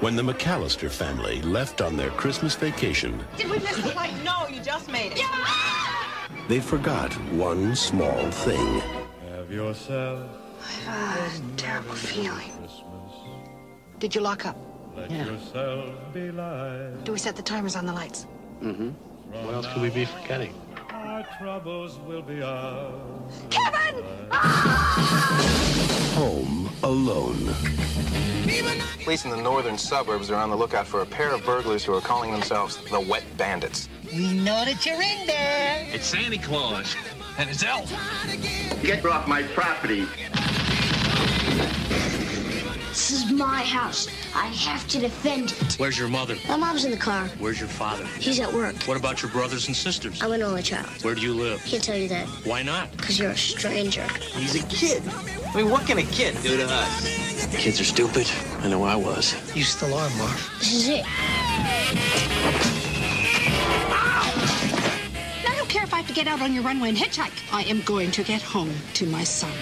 when 0.00 0.14
the 0.16 0.22
McAllister 0.22 0.90
family 0.90 1.40
left 1.42 1.80
on 1.80 1.96
their 1.96 2.10
Christmas 2.10 2.54
vacation, 2.54 3.18
Did 3.36 3.50
we 3.50 3.58
miss 3.58 3.76
the 3.76 3.90
flight? 3.90 4.12
No, 4.24 4.46
you 4.48 4.60
just 4.60 4.90
made 4.90 5.12
it. 5.12 5.18
Yeah! 5.18 6.38
they 6.48 6.60
forgot 6.60 7.12
one 7.32 7.74
small 7.74 8.30
thing. 8.30 8.80
Have 9.30 9.50
yourself 9.50 10.28
I've 10.88 11.42
a 11.52 11.56
terrible 11.56 11.94
feeling. 11.94 12.50
Christmas. 12.58 12.82
Did 13.98 14.14
you 14.14 14.20
lock 14.20 14.44
up? 14.46 14.56
let 14.96 15.10
yourself 15.10 15.90
be 16.14 16.30
light. 16.30 17.04
Do 17.04 17.12
we 17.12 17.18
set 17.18 17.36
the 17.36 17.42
timers 17.42 17.76
on 17.76 17.84
the 17.86 17.92
lights? 17.92 18.26
Mm-hmm. 18.62 18.88
What 19.44 19.54
else 19.54 19.66
could 19.72 19.82
we 19.82 19.90
be 19.90 20.06
forgetting? 20.06 20.54
Our 20.90 21.26
troubles 21.38 21.98
will 21.98 22.22
be 22.22 22.42
ours. 22.42 23.42
Kevin! 23.50 24.04
Home 26.14 26.70
Alone. 26.82 27.85
Police 29.04 29.24
in 29.24 29.30
the 29.30 29.36
northern 29.36 29.76
suburbs 29.76 30.30
are 30.30 30.36
on 30.36 30.50
the 30.50 30.56
lookout 30.56 30.86
for 30.86 31.02
a 31.02 31.06
pair 31.06 31.34
of 31.34 31.44
burglars 31.44 31.84
who 31.84 31.94
are 31.94 32.00
calling 32.00 32.32
themselves 32.32 32.78
the 32.90 33.00
Wet 33.00 33.24
Bandits. 33.36 33.88
We 34.12 34.32
know 34.32 34.64
that 34.64 34.86
you're 34.86 35.02
in 35.02 35.26
there. 35.26 35.86
It's 35.92 36.06
Santa 36.06 36.38
Claus 36.38 36.96
and 37.38 37.50
it's 37.50 37.62
Elf. 37.62 37.92
Get 38.82 39.04
off 39.04 39.28
my 39.28 39.42
property. 39.42 40.06
This 42.96 43.10
is 43.24 43.30
my 43.30 43.62
house. 43.62 44.08
I 44.34 44.46
have 44.46 44.88
to 44.88 44.98
defend 44.98 45.52
it. 45.52 45.74
Where's 45.74 45.98
your 45.98 46.08
mother? 46.08 46.34
My 46.48 46.56
mom's 46.56 46.86
in 46.86 46.90
the 46.90 46.96
car. 46.96 47.28
Where's 47.38 47.60
your 47.60 47.68
father? 47.68 48.06
He's 48.18 48.40
at 48.40 48.50
work. 48.50 48.74
What 48.84 48.96
about 48.96 49.20
your 49.20 49.30
brothers 49.30 49.66
and 49.66 49.76
sisters? 49.76 50.22
I'm 50.22 50.32
an 50.32 50.42
only 50.42 50.62
child. 50.62 50.86
Where 51.04 51.14
do 51.14 51.20
you 51.20 51.34
live? 51.34 51.62
Can't 51.66 51.84
tell 51.84 51.98
you 51.98 52.08
that 52.08 52.26
Why 52.46 52.62
not? 52.62 52.90
because 52.96 53.18
you're 53.18 53.32
a 53.32 53.36
stranger. 53.36 54.02
He's 54.32 54.54
a 54.54 54.66
kid. 54.68 55.02
I 55.52 55.56
mean, 55.58 55.68
what 55.70 55.86
can 55.86 55.98
a 55.98 56.04
kid 56.04 56.38
do 56.42 56.56
to 56.56 56.64
us? 56.66 57.46
Kids 57.54 57.78
are 57.82 57.84
stupid. 57.84 58.26
I 58.60 58.68
know 58.68 58.82
I 58.82 58.96
was. 58.96 59.34
You 59.54 59.62
still 59.62 59.92
are, 59.92 60.08
Marv. 60.16 60.50
This 60.58 60.72
is 60.72 60.88
it. 60.88 61.04
I 65.44 65.54
don't 65.54 65.68
care 65.68 65.84
if 65.84 65.92
I 65.92 65.98
have 65.98 66.06
to 66.08 66.14
get 66.14 66.26
out 66.26 66.40
on 66.40 66.54
your 66.54 66.62
runway 66.62 66.88
and 66.88 66.96
hitchhike. 66.96 67.52
I 67.52 67.62
am 67.64 67.82
going 67.82 68.10
to 68.12 68.22
get 68.24 68.40
home 68.40 68.72
to 68.94 69.04
my 69.06 69.22
son. 69.22 69.52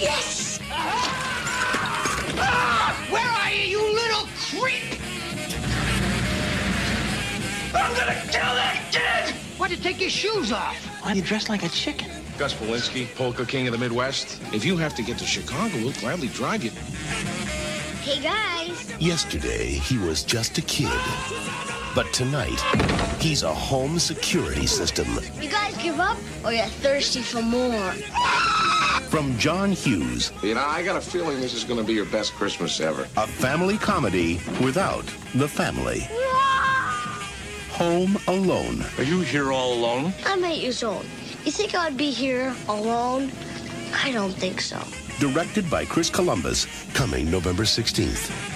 Yes! 0.00 0.60
Ah! 0.70 2.34
Ah! 2.38 3.06
Where 3.08 3.26
are 3.26 3.50
you, 3.50 3.78
you 3.78 3.94
little 3.94 4.26
creep? 4.36 5.00
I'm 7.74 7.94
gonna 7.96 8.20
kill 8.30 8.54
that 8.54 8.88
kid! 8.92 9.34
Why'd 9.58 9.70
you 9.70 9.78
take 9.78 10.00
your 10.00 10.10
shoes 10.10 10.52
off? 10.52 10.76
Why 11.02 11.12
are 11.12 11.16
you 11.16 11.22
dressed 11.22 11.48
like 11.48 11.62
a 11.62 11.68
chicken? 11.70 12.10
Gus 12.36 12.52
Polinski, 12.52 13.06
polka 13.14 13.46
king 13.46 13.66
of 13.68 13.72
the 13.72 13.78
Midwest. 13.78 14.42
If 14.52 14.66
you 14.66 14.76
have 14.76 14.94
to 14.96 15.02
get 15.02 15.16
to 15.18 15.24
Chicago, 15.24 15.74
we'll 15.76 15.92
gladly 15.92 16.28
drive 16.28 16.62
you. 16.62 16.70
Hey 18.02 18.20
guys. 18.22 18.92
Yesterday, 19.00 19.66
he 19.66 19.96
was 19.96 20.22
just 20.22 20.58
a 20.58 20.62
kid. 20.62 20.92
But 21.96 22.12
tonight, 22.12 22.60
he's 23.18 23.42
a 23.42 23.52
home 23.52 23.98
security 23.98 24.66
system. 24.66 25.06
You 25.40 25.48
guys 25.48 25.74
give 25.78 25.98
up 25.98 26.18
or 26.44 26.52
you're 26.52 26.66
thirsty 26.66 27.22
for 27.22 27.40
more? 27.40 27.92
From 29.08 29.38
John 29.38 29.72
Hughes, 29.72 30.30
You 30.42 30.54
know, 30.56 30.60
I 30.60 30.82
got 30.84 30.96
a 30.96 31.00
feeling 31.00 31.40
this 31.40 31.54
is 31.54 31.64
going 31.64 31.80
to 31.80 31.86
be 31.86 31.94
your 31.94 32.04
best 32.04 32.34
Christmas 32.34 32.78
ever. 32.80 33.08
a 33.16 33.26
family 33.26 33.78
comedy 33.78 34.42
without 34.62 35.06
the 35.34 35.48
family. 35.48 36.06
Home 37.70 38.18
Alone. 38.28 38.84
Are 38.98 39.02
you 39.04 39.20
here 39.22 39.50
all 39.50 39.72
alone? 39.72 40.12
I'm 40.26 40.44
eight 40.44 40.60
years 40.62 40.82
old. 40.84 41.06
You 41.46 41.50
think 41.52 41.74
I'd 41.74 41.96
be 41.96 42.10
here 42.10 42.54
alone? 42.68 43.32
I 44.04 44.12
don't 44.12 44.32
think 44.32 44.60
so. 44.60 44.78
Directed 45.18 45.70
by 45.70 45.86
Chris 45.86 46.10
Columbus, 46.10 46.66
coming 46.92 47.30
November 47.30 47.62
16th. 47.62 48.55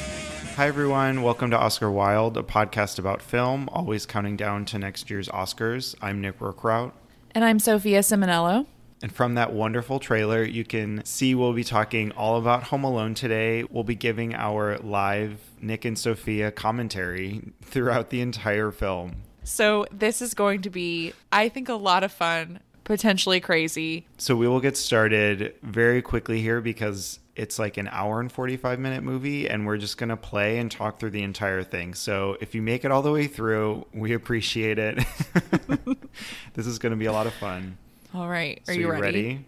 Hi, 0.61 0.69
everyone. 0.69 1.23
Welcome 1.23 1.51
to 1.53 1.59
Oscar 1.59 1.91
Wilde, 1.91 2.37
a 2.37 2.43
podcast 2.43 2.99
about 2.99 3.23
film, 3.23 3.71
always 3.73 4.05
counting 4.05 4.37
down 4.37 4.67
to 4.67 4.79
next 4.79 5.09
year's 5.09 5.27
Oscars. 5.31 5.95
I'm 6.03 6.21
Nick 6.21 6.39
Rookrout. 6.39 6.93
And 7.31 7.47
I'm 7.47 7.59
Sophia 7.59 8.01
Simonello. 8.01 8.67
And 9.01 9.11
from 9.11 9.37
that 9.37 9.55
wonderful 9.55 9.99
trailer, 9.99 10.45
you 10.45 10.67
can 10.67 11.03
see 11.07 11.35
we'll 11.35 11.55
be 11.55 11.65
talking 11.65 12.13
all 12.13 12.37
about 12.37 12.65
Home 12.65 12.85
Alone 12.85 13.15
today. 13.15 13.65
We'll 13.71 13.85
be 13.85 13.95
giving 13.95 14.35
our 14.35 14.77
live 14.81 15.41
Nick 15.63 15.87
and 15.87 15.99
Sophia 15.99 16.51
commentary 16.51 17.41
throughout 17.63 18.11
the 18.11 18.21
entire 18.21 18.71
film. 18.71 19.23
So, 19.45 19.87
this 19.91 20.21
is 20.21 20.35
going 20.35 20.61
to 20.61 20.69
be, 20.69 21.15
I 21.33 21.49
think, 21.49 21.71
a 21.71 21.75
lot 21.75 22.05
of 22.05 22.13
fun, 22.13 22.61
potentially 22.85 23.41
crazy. 23.41 24.07
So 24.19 24.37
we 24.37 24.47
will 24.47 24.61
get 24.61 24.77
started 24.77 25.55
very 25.63 26.03
quickly 26.03 26.43
here 26.43 26.61
because 26.61 27.19
it's 27.41 27.59
like 27.59 27.79
an 27.79 27.89
hour 27.91 28.21
and 28.21 28.31
45 28.31 28.79
minute 28.79 29.03
movie 29.03 29.49
and 29.49 29.67
we're 29.67 29.79
just 29.79 29.97
going 29.97 30.11
to 30.11 30.17
play 30.17 30.59
and 30.59 30.71
talk 30.71 31.01
through 31.01 31.09
the 31.09 31.23
entire 31.23 31.63
thing. 31.63 31.95
So 31.95 32.37
if 32.39 32.55
you 32.55 32.61
make 32.61 32.85
it 32.85 32.91
all 32.91 33.01
the 33.01 33.11
way 33.11 33.29
through, 33.29 33.87
we 33.95 34.13
appreciate 34.13 34.79
it. 34.79 35.03
this 36.53 36.67
is 36.67 36.79
going 36.79 36.91
to 36.91 36.99
be 36.99 37.07
a 37.07 37.13
lot 37.13 37.27
of 37.27 37.33
fun. 37.33 37.79
All 38.15 38.29
right. 38.29 38.61
Are 38.69 38.75
So 38.75 38.79
you 38.79 38.91
ready? 38.91 39.43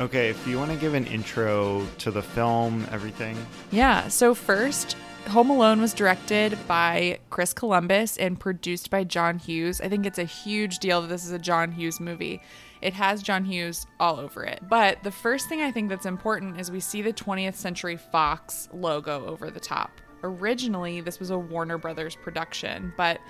Okay, 0.00 0.28
if 0.28 0.46
you 0.46 0.56
want 0.56 0.70
to 0.70 0.76
give 0.76 0.94
an 0.94 1.06
intro 1.06 1.84
to 1.98 2.10
the 2.12 2.22
film, 2.22 2.86
everything. 2.92 3.36
Yeah. 3.70 4.08
So, 4.08 4.34
first, 4.34 4.96
Home 5.28 5.50
Alone 5.50 5.80
was 5.80 5.94
directed 5.94 6.58
by 6.66 7.20
Chris 7.30 7.52
Columbus 7.52 8.16
and 8.16 8.38
produced 8.38 8.90
by 8.90 9.04
John 9.04 9.38
Hughes. 9.38 9.80
I 9.80 9.88
think 9.88 10.04
it's 10.04 10.18
a 10.18 10.24
huge 10.24 10.80
deal 10.80 11.00
that 11.02 11.06
this 11.06 11.24
is 11.24 11.30
a 11.30 11.38
John 11.38 11.70
Hughes 11.70 12.00
movie. 12.00 12.40
It 12.84 12.92
has 12.92 13.22
John 13.22 13.46
Hughes 13.46 13.86
all 13.98 14.20
over 14.20 14.44
it. 14.44 14.60
But 14.68 15.02
the 15.02 15.10
first 15.10 15.48
thing 15.48 15.62
I 15.62 15.72
think 15.72 15.88
that's 15.88 16.04
important 16.04 16.60
is 16.60 16.70
we 16.70 16.80
see 16.80 17.00
the 17.00 17.14
20th 17.14 17.54
Century 17.54 17.96
Fox 17.96 18.68
logo 18.74 19.24
over 19.24 19.50
the 19.50 19.58
top. 19.58 20.02
Originally, 20.22 21.00
this 21.00 21.18
was 21.18 21.30
a 21.30 21.38
Warner 21.38 21.78
Brothers 21.78 22.14
production, 22.14 22.92
but 22.98 23.20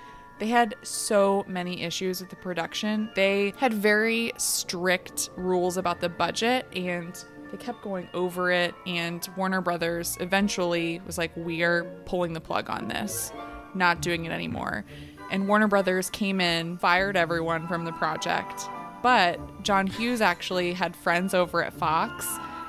they 0.41 0.49
had 0.49 0.75
so 0.83 1.45
many 1.47 1.83
issues 1.83 2.21
with 2.21 2.31
the 2.31 2.37
production. 2.37 3.11
They 3.15 3.53
had 3.57 3.73
very 3.73 4.33
strict 4.39 5.31
rules 5.37 5.77
about 5.77 6.01
the 6.01 6.09
budget 6.09 6.67
and 6.75 7.17
they 7.53 7.57
kept 7.57 7.81
going 7.83 8.09
over 8.13 8.51
it 8.51 8.75
and 8.89 9.29
Warner 9.37 9.61
Brothers 9.61 10.17
eventually 10.19 11.01
was 11.07 11.17
like 11.17 11.31
we're 11.37 11.85
pulling 12.07 12.33
the 12.33 12.41
plug 12.41 12.69
on 12.69 12.89
this, 12.89 13.33
not 13.77 14.03
doing 14.03 14.25
it 14.25 14.33
anymore. 14.33 14.85
And 15.31 15.47
Warner 15.47 15.69
Brothers 15.69 16.11
came 16.11 16.41
in, 16.41 16.77
fired 16.79 17.17
everyone 17.17 17.69
from 17.69 17.85
the 17.85 17.93
project. 17.93 18.69
But 19.05 19.63
John 19.63 19.87
Hughes 19.87 20.23
actually 20.23 20.73
had 20.73 20.97
friends 20.97 21.35
over 21.35 21.63
at 21.63 21.75
Fox 21.75 22.27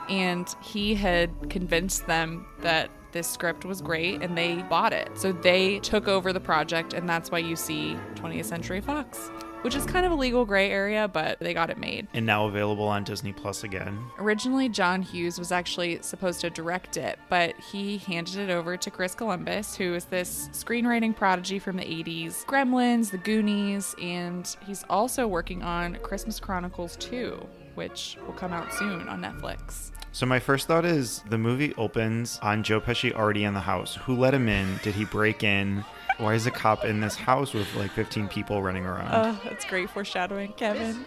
and 0.10 0.54
he 0.62 0.94
had 0.94 1.50
convinced 1.50 2.08
them 2.08 2.46
that 2.60 2.90
this 3.14 3.26
script 3.26 3.64
was 3.64 3.82
great 3.82 4.22
and 4.22 4.38
they 4.38 4.56
bought 4.64 4.92
it. 4.92 5.10
So 5.18 5.32
they 5.32 5.80
took 5.80 6.10
over 6.10 6.34
the 6.34 6.42
project 6.42 6.92
and 6.92 7.08
that's 7.08 7.32
why 7.32 7.38
you 7.38 7.56
see 7.56 7.98
20th 8.16 8.44
Century 8.44 8.82
Fox, 8.82 9.32
which 9.66 9.74
is 9.74 9.84
kind 9.84 10.06
of 10.06 10.12
a 10.12 10.16
legal 10.16 10.46
gray 10.46 10.70
area, 10.70 11.08
but 11.08 11.40
they 11.40 11.52
got 11.52 11.72
it 11.72 11.80
made. 11.80 12.08
And 12.14 12.24
now 12.24 12.46
available 12.46 12.88
on 12.88 13.04
Disney 13.04 13.34
Plus 13.34 13.64
again. 13.64 13.98
Originally, 14.20 14.70
John 14.70 15.02
Hughes 15.02 15.40
was 15.40 15.52
actually 15.52 16.04
supposed 16.04 16.40
to 16.42 16.52
direct 16.52 16.98
it, 16.98 17.18
but 17.30 17.60
he 17.60 17.98
handed 17.98 18.38
it 18.38 18.52
over 18.52 18.78
to 18.78 18.92
Chris 18.92 19.16
Columbus, 19.16 19.76
who 19.76 19.96
is 19.96 20.06
this 20.06 20.50
screenwriting 20.52 21.16
prodigy 21.16 21.58
from 21.58 21.78
the 21.78 21.84
80s, 21.84 22.46
Gremlins, 22.46 23.10
The 23.10 23.18
Goonies, 23.18 23.96
and 24.00 24.56
he's 24.68 24.86
also 24.88 25.28
working 25.28 25.64
on 25.64 25.96
Christmas 26.04 26.40
Chronicles 26.40 26.96
2, 26.98 27.44
which 27.74 28.20
will 28.28 28.34
come 28.34 28.54
out 28.54 28.72
soon 28.72 29.10
on 29.10 29.20
Netflix. 29.20 29.90
So 30.12 30.28
my 30.28 30.38
first 30.40 30.68
thought 30.68 30.86
is 30.86 31.24
the 31.32 31.40
movie 31.40 31.74
opens 31.74 32.38
on 32.44 32.62
Joe 32.62 32.80
Pesci 32.80 33.14
already 33.14 33.46
in 33.46 33.56
the 33.56 33.62
house. 33.62 33.96
Who 33.96 34.16
let 34.16 34.36
him 34.36 34.48
in? 34.48 34.80
Did 34.84 34.94
he 34.94 35.06
break 35.06 35.44
in? 35.44 35.84
Why 36.18 36.34
is 36.34 36.46
a 36.46 36.52
cop 36.52 36.86
in 36.86 37.02
this 37.02 37.16
house 37.16 37.54
with 37.54 37.74
like 37.76 37.92
15 37.92 38.28
people 38.30 38.62
running 38.64 38.86
around? 38.86 39.10
Oh, 39.14 39.42
that's 39.44 39.66
great 39.66 39.90
foreshadowing, 39.90 40.54
Kevin. 40.54 41.06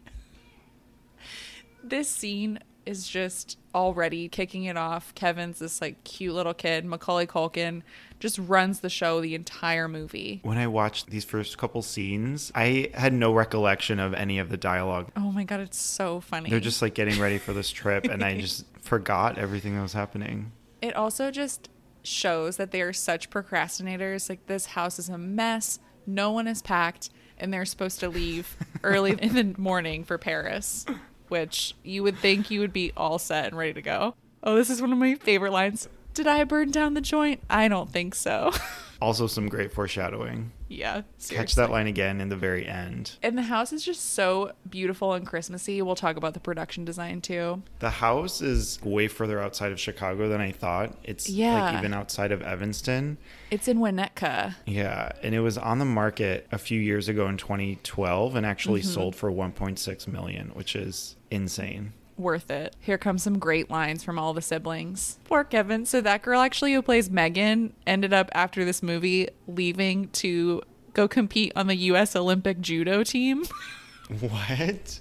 This 1.82 2.08
scene 2.08 2.58
is 2.84 3.06
just 3.06 3.58
already 3.74 4.28
kicking 4.28 4.64
it 4.64 4.76
off. 4.76 5.14
Kevin's 5.14 5.58
this 5.58 5.80
like 5.80 6.02
cute 6.04 6.34
little 6.34 6.54
kid. 6.54 6.84
Macaulay 6.84 7.26
Culkin 7.26 7.82
just 8.18 8.38
runs 8.38 8.80
the 8.80 8.88
show 8.88 9.20
the 9.20 9.34
entire 9.34 9.88
movie. 9.88 10.40
when 10.42 10.58
I 10.58 10.66
watched 10.66 11.08
these 11.10 11.24
first 11.24 11.56
couple 11.58 11.82
scenes, 11.82 12.50
I 12.54 12.90
had 12.94 13.12
no 13.12 13.32
recollection 13.32 14.00
of 14.00 14.14
any 14.14 14.38
of 14.38 14.48
the 14.48 14.56
dialogue. 14.56 15.10
Oh 15.16 15.30
my 15.32 15.44
god, 15.44 15.60
it's 15.60 15.78
so 15.78 16.20
funny. 16.20 16.50
They're 16.50 16.60
just 16.60 16.82
like 16.82 16.94
getting 16.94 17.20
ready 17.20 17.38
for 17.38 17.52
this 17.52 17.70
trip, 17.70 18.04
and 18.06 18.24
I 18.24 18.38
just 18.40 18.64
forgot 18.80 19.38
everything 19.38 19.74
that 19.76 19.82
was 19.82 19.92
happening. 19.92 20.52
it 20.82 20.94
also 20.96 21.30
just 21.30 21.68
shows 22.08 22.56
that 22.56 22.70
they 22.70 22.80
are 22.82 22.92
such 22.92 23.30
procrastinators. 23.30 24.28
Like 24.28 24.46
this 24.46 24.66
house 24.66 24.98
is 24.98 25.08
a 25.08 25.18
mess. 25.18 25.78
No 26.06 26.30
one 26.30 26.46
is 26.46 26.62
packed, 26.62 27.10
and 27.36 27.52
they're 27.52 27.64
supposed 27.64 28.00
to 28.00 28.08
leave 28.08 28.56
early 28.82 29.12
in 29.12 29.34
the 29.34 29.60
morning 29.60 30.04
for 30.04 30.18
Paris, 30.18 30.86
which 31.28 31.74
you 31.82 32.02
would 32.02 32.18
think 32.18 32.50
you 32.50 32.60
would 32.60 32.72
be 32.72 32.92
all 32.96 33.18
set 33.18 33.46
and 33.46 33.56
ready 33.56 33.74
to 33.74 33.82
go. 33.82 34.14
Oh, 34.42 34.54
this 34.54 34.70
is 34.70 34.80
one 34.80 34.92
of 34.92 34.98
my 34.98 35.14
favorite 35.16 35.52
lines. 35.52 35.88
Did 36.18 36.26
I 36.26 36.42
burn 36.42 36.72
down 36.72 36.94
the 36.94 37.00
joint? 37.00 37.44
I 37.48 37.68
don't 37.68 37.88
think 37.88 38.12
so. 38.12 38.50
Also, 39.00 39.28
some 39.28 39.48
great 39.48 39.70
foreshadowing. 39.70 40.50
Yeah. 40.66 41.02
Seriously. 41.18 41.36
Catch 41.36 41.54
that 41.54 41.70
line 41.70 41.86
again 41.86 42.20
in 42.20 42.30
the 42.30 42.36
very 42.36 42.66
end. 42.66 43.12
And 43.22 43.38
the 43.38 43.42
house 43.42 43.72
is 43.72 43.84
just 43.84 44.14
so 44.14 44.50
beautiful 44.68 45.12
and 45.12 45.24
Christmassy. 45.24 45.80
We'll 45.82 45.94
talk 45.94 46.16
about 46.16 46.34
the 46.34 46.40
production 46.40 46.84
design 46.84 47.20
too. 47.20 47.62
The 47.78 47.90
house 47.90 48.42
is 48.42 48.80
way 48.82 49.06
further 49.06 49.40
outside 49.40 49.70
of 49.70 49.78
Chicago 49.78 50.28
than 50.28 50.40
I 50.40 50.50
thought. 50.50 50.98
It's 51.04 51.30
yeah. 51.30 51.62
like 51.62 51.78
even 51.78 51.94
outside 51.94 52.32
of 52.32 52.42
Evanston. 52.42 53.18
It's 53.52 53.68
in 53.68 53.78
Winnetka. 53.78 54.56
Yeah. 54.66 55.12
And 55.22 55.32
it 55.32 55.40
was 55.42 55.56
on 55.56 55.78
the 55.78 55.84
market 55.84 56.48
a 56.50 56.58
few 56.58 56.80
years 56.80 57.08
ago 57.08 57.28
in 57.28 57.36
2012 57.36 58.34
and 58.34 58.44
actually 58.44 58.80
mm-hmm. 58.80 58.90
sold 58.90 59.14
for 59.14 59.30
1.6 59.30 60.08
million, 60.08 60.48
which 60.54 60.74
is 60.74 61.14
insane 61.30 61.92
worth 62.18 62.50
it. 62.50 62.74
Here 62.80 62.98
comes 62.98 63.22
some 63.22 63.38
great 63.38 63.70
lines 63.70 64.02
from 64.04 64.18
all 64.18 64.34
the 64.34 64.42
siblings. 64.42 65.18
Poor 65.24 65.44
Kevin. 65.44 65.86
So 65.86 66.00
that 66.00 66.22
girl 66.22 66.40
actually 66.40 66.74
who 66.74 66.82
plays 66.82 67.10
Megan 67.10 67.72
ended 67.86 68.12
up 68.12 68.30
after 68.32 68.64
this 68.64 68.82
movie 68.82 69.28
leaving 69.46 70.08
to 70.10 70.62
go 70.94 71.06
compete 71.08 71.52
on 71.54 71.66
the 71.66 71.76
US 71.76 72.16
Olympic 72.16 72.60
judo 72.60 73.02
team. 73.04 73.44
what? 74.20 75.00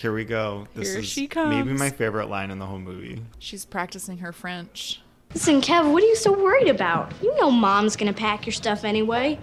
Here 0.00 0.14
we 0.14 0.24
go. 0.24 0.66
This 0.74 0.92
Here 0.92 1.00
is 1.00 1.06
she 1.06 1.26
comes. 1.26 1.54
maybe 1.54 1.76
my 1.76 1.90
favorite 1.90 2.30
line 2.30 2.50
in 2.50 2.58
the 2.58 2.64
whole 2.64 2.78
movie. 2.78 3.22
She's 3.38 3.66
practicing 3.66 4.18
her 4.18 4.32
French. 4.32 5.02
Listen, 5.34 5.60
Kev, 5.60 5.92
what 5.92 6.02
are 6.02 6.06
you 6.06 6.16
so 6.16 6.32
worried 6.32 6.68
about? 6.68 7.12
You 7.22 7.36
know 7.38 7.50
mom's 7.50 7.96
gonna 7.96 8.12
pack 8.14 8.46
your 8.46 8.52
stuff 8.54 8.84
anyway. 8.84 9.38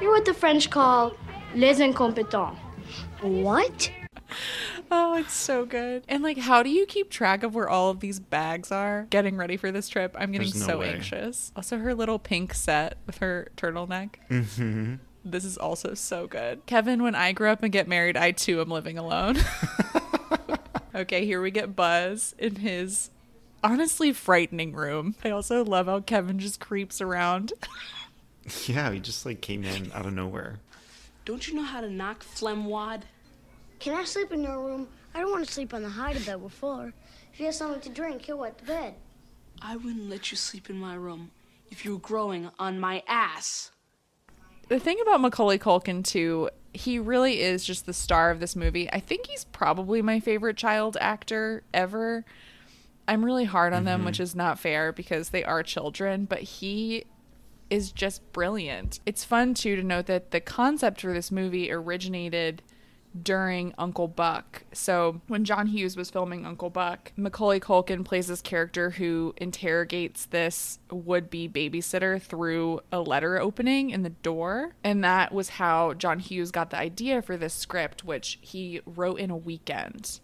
You're 0.00 0.12
what 0.12 0.24
the 0.24 0.34
French 0.34 0.68
call 0.70 1.14
les 1.54 1.80
incompetents. 1.80 2.58
What? 3.22 3.90
Oh, 4.92 5.16
it's 5.16 5.34
so 5.34 5.64
good. 5.64 6.02
And 6.08 6.22
like, 6.22 6.38
how 6.38 6.64
do 6.64 6.70
you 6.70 6.84
keep 6.84 7.10
track 7.10 7.44
of 7.44 7.54
where 7.54 7.68
all 7.68 7.90
of 7.90 8.00
these 8.00 8.18
bags 8.18 8.72
are 8.72 9.06
getting 9.10 9.36
ready 9.36 9.56
for 9.56 9.70
this 9.70 9.88
trip? 9.88 10.16
I'm 10.18 10.32
getting 10.32 10.48
no 10.48 10.66
so 10.66 10.78
way. 10.80 10.92
anxious. 10.92 11.52
Also, 11.54 11.78
her 11.78 11.94
little 11.94 12.18
pink 12.18 12.54
set 12.54 12.96
with 13.06 13.18
her 13.18 13.48
turtleneck. 13.56 14.14
Mm-hmm. 14.28 14.94
This 15.24 15.44
is 15.44 15.56
also 15.56 15.94
so 15.94 16.26
good. 16.26 16.66
Kevin, 16.66 17.02
when 17.02 17.14
I 17.14 17.30
grow 17.32 17.52
up 17.52 17.62
and 17.62 17.70
get 17.72 17.86
married, 17.86 18.16
I 18.16 18.32
too 18.32 18.60
am 18.60 18.68
living 18.68 18.98
alone. 18.98 19.36
okay, 20.94 21.24
here 21.24 21.40
we 21.40 21.50
get 21.50 21.76
Buzz 21.76 22.34
in 22.38 22.56
his 22.56 23.10
honestly 23.62 24.12
frightening 24.12 24.72
room. 24.72 25.14
I 25.24 25.30
also 25.30 25.64
love 25.64 25.86
how 25.86 26.00
Kevin 26.00 26.38
just 26.38 26.58
creeps 26.58 27.00
around. 27.00 27.52
yeah, 28.66 28.90
he 28.90 29.00
just 29.00 29.26
like 29.26 29.40
came 29.40 29.64
in 29.64 29.92
out 29.92 30.06
of 30.06 30.14
nowhere. 30.14 30.58
Don't 31.24 31.46
you 31.46 31.54
know 31.54 31.64
how 31.64 31.80
to 31.80 31.90
knock 31.90 32.22
phlegm 32.22 32.64
wad? 32.64 33.04
Can 33.80 33.94
I 33.94 34.04
sleep 34.04 34.30
in 34.30 34.42
your 34.42 34.62
room? 34.62 34.88
I 35.14 35.20
don't 35.20 35.30
want 35.30 35.46
to 35.46 35.52
sleep 35.52 35.72
on 35.72 35.82
the 35.82 35.88
hide 35.88 36.24
bed 36.26 36.42
with 36.42 36.52
Fuller. 36.52 36.92
If 37.32 37.40
you 37.40 37.46
have 37.46 37.54
something 37.54 37.80
to 37.80 37.88
drink, 37.88 38.26
he'll 38.26 38.38
wet 38.38 38.58
the 38.58 38.66
bed. 38.66 38.94
I 39.62 39.76
wouldn't 39.76 40.10
let 40.10 40.30
you 40.30 40.36
sleep 40.36 40.68
in 40.68 40.76
my 40.76 40.94
room 40.94 41.30
if 41.70 41.84
you 41.84 41.94
were 41.94 41.98
growing 41.98 42.50
on 42.58 42.78
my 42.78 43.02
ass. 43.08 43.70
The 44.68 44.78
thing 44.78 44.98
about 45.00 45.22
Macaulay 45.22 45.58
Culkin, 45.58 46.04
too, 46.04 46.50
he 46.74 46.98
really 46.98 47.40
is 47.40 47.64
just 47.64 47.86
the 47.86 47.94
star 47.94 48.30
of 48.30 48.38
this 48.38 48.54
movie. 48.54 48.90
I 48.92 49.00
think 49.00 49.26
he's 49.26 49.44
probably 49.44 50.02
my 50.02 50.20
favorite 50.20 50.58
child 50.58 50.98
actor 51.00 51.62
ever. 51.72 52.26
I'm 53.08 53.24
really 53.24 53.46
hard 53.46 53.72
on 53.72 53.78
mm-hmm. 53.78 53.86
them, 53.86 54.04
which 54.04 54.20
is 54.20 54.34
not 54.34 54.58
fair 54.58 54.92
because 54.92 55.30
they 55.30 55.42
are 55.42 55.62
children, 55.62 56.26
but 56.26 56.40
he 56.40 57.04
is 57.70 57.92
just 57.92 58.30
brilliant. 58.34 59.00
It's 59.06 59.24
fun, 59.24 59.54
too, 59.54 59.74
to 59.74 59.82
note 59.82 60.04
that 60.06 60.32
the 60.32 60.40
concept 60.40 61.00
for 61.00 61.14
this 61.14 61.30
movie 61.30 61.72
originated 61.72 62.62
during 63.22 63.74
Uncle 63.78 64.08
Buck. 64.08 64.62
So 64.72 65.20
when 65.26 65.44
John 65.44 65.66
Hughes 65.66 65.96
was 65.96 66.10
filming 66.10 66.46
Uncle 66.46 66.70
Buck, 66.70 67.12
Macaulay 67.16 67.60
Culkin 67.60 68.04
plays 68.04 68.28
this 68.28 68.40
character 68.40 68.90
who 68.90 69.34
interrogates 69.36 70.26
this 70.26 70.78
would-be 70.90 71.48
babysitter 71.48 72.20
through 72.20 72.80
a 72.92 73.00
letter 73.00 73.38
opening 73.38 73.90
in 73.90 74.02
the 74.02 74.10
door. 74.10 74.74
And 74.84 75.02
that 75.04 75.32
was 75.32 75.50
how 75.50 75.94
John 75.94 76.18
Hughes 76.18 76.50
got 76.50 76.70
the 76.70 76.78
idea 76.78 77.22
for 77.22 77.36
this 77.36 77.54
script, 77.54 78.04
which 78.04 78.38
he 78.40 78.80
wrote 78.86 79.18
in 79.18 79.30
a 79.30 79.36
weekend 79.36 80.20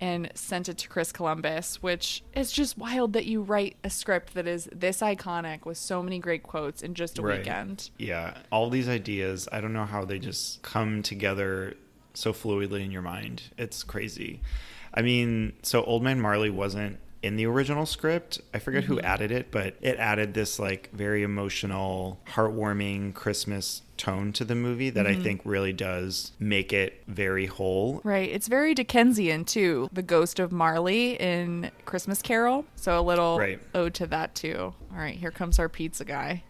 and 0.00 0.30
sent 0.34 0.68
it 0.68 0.78
to 0.78 0.88
Chris 0.88 1.12
Columbus, 1.12 1.82
which 1.82 2.24
is 2.34 2.50
just 2.50 2.78
wild 2.78 3.12
that 3.12 3.26
you 3.26 3.42
write 3.42 3.76
a 3.84 3.90
script 3.90 4.32
that 4.32 4.46
is 4.46 4.66
this 4.72 5.00
iconic 5.00 5.66
with 5.66 5.76
so 5.76 6.02
many 6.02 6.18
great 6.18 6.42
quotes 6.42 6.82
in 6.82 6.94
just 6.94 7.18
a 7.18 7.22
right. 7.22 7.38
weekend. 7.38 7.90
Yeah, 7.98 8.38
all 8.50 8.70
these 8.70 8.88
ideas, 8.88 9.46
I 9.52 9.60
don't 9.60 9.74
know 9.74 9.84
how 9.84 10.06
they 10.06 10.18
just 10.18 10.62
come 10.62 11.02
together 11.02 11.74
so 12.20 12.32
fluidly 12.32 12.84
in 12.84 12.90
your 12.90 13.02
mind. 13.02 13.42
It's 13.56 13.82
crazy. 13.82 14.40
I 14.92 15.02
mean, 15.02 15.54
so 15.62 15.82
Old 15.84 16.02
Man 16.02 16.20
Marley 16.20 16.50
wasn't 16.50 16.98
in 17.22 17.36
the 17.36 17.46
original 17.46 17.86
script. 17.86 18.40
I 18.54 18.58
forget 18.58 18.84
mm-hmm. 18.84 18.94
who 18.94 19.00
added 19.00 19.30
it, 19.30 19.50
but 19.50 19.74
it 19.80 19.98
added 19.98 20.34
this 20.34 20.58
like 20.58 20.90
very 20.92 21.22
emotional, 21.22 22.20
heartwarming 22.28 23.14
Christmas 23.14 23.82
tone 23.96 24.32
to 24.32 24.44
the 24.44 24.54
movie 24.54 24.90
that 24.90 25.06
mm-hmm. 25.06 25.20
I 25.20 25.22
think 25.22 25.42
really 25.44 25.72
does 25.72 26.32
make 26.38 26.72
it 26.72 27.02
very 27.06 27.46
whole. 27.46 28.00
Right. 28.02 28.30
It's 28.30 28.48
very 28.48 28.74
Dickensian 28.74 29.44
too. 29.44 29.90
The 29.92 30.02
ghost 30.02 30.40
of 30.40 30.50
Marley 30.50 31.20
in 31.20 31.70
Christmas 31.84 32.22
Carol. 32.22 32.64
So 32.76 32.98
a 32.98 33.02
little 33.02 33.38
right. 33.38 33.60
ode 33.74 33.94
to 33.94 34.06
that 34.08 34.34
too. 34.34 34.74
All 34.92 34.98
right, 34.98 35.14
here 35.14 35.30
comes 35.30 35.58
our 35.58 35.68
pizza 35.68 36.04
guy. 36.04 36.42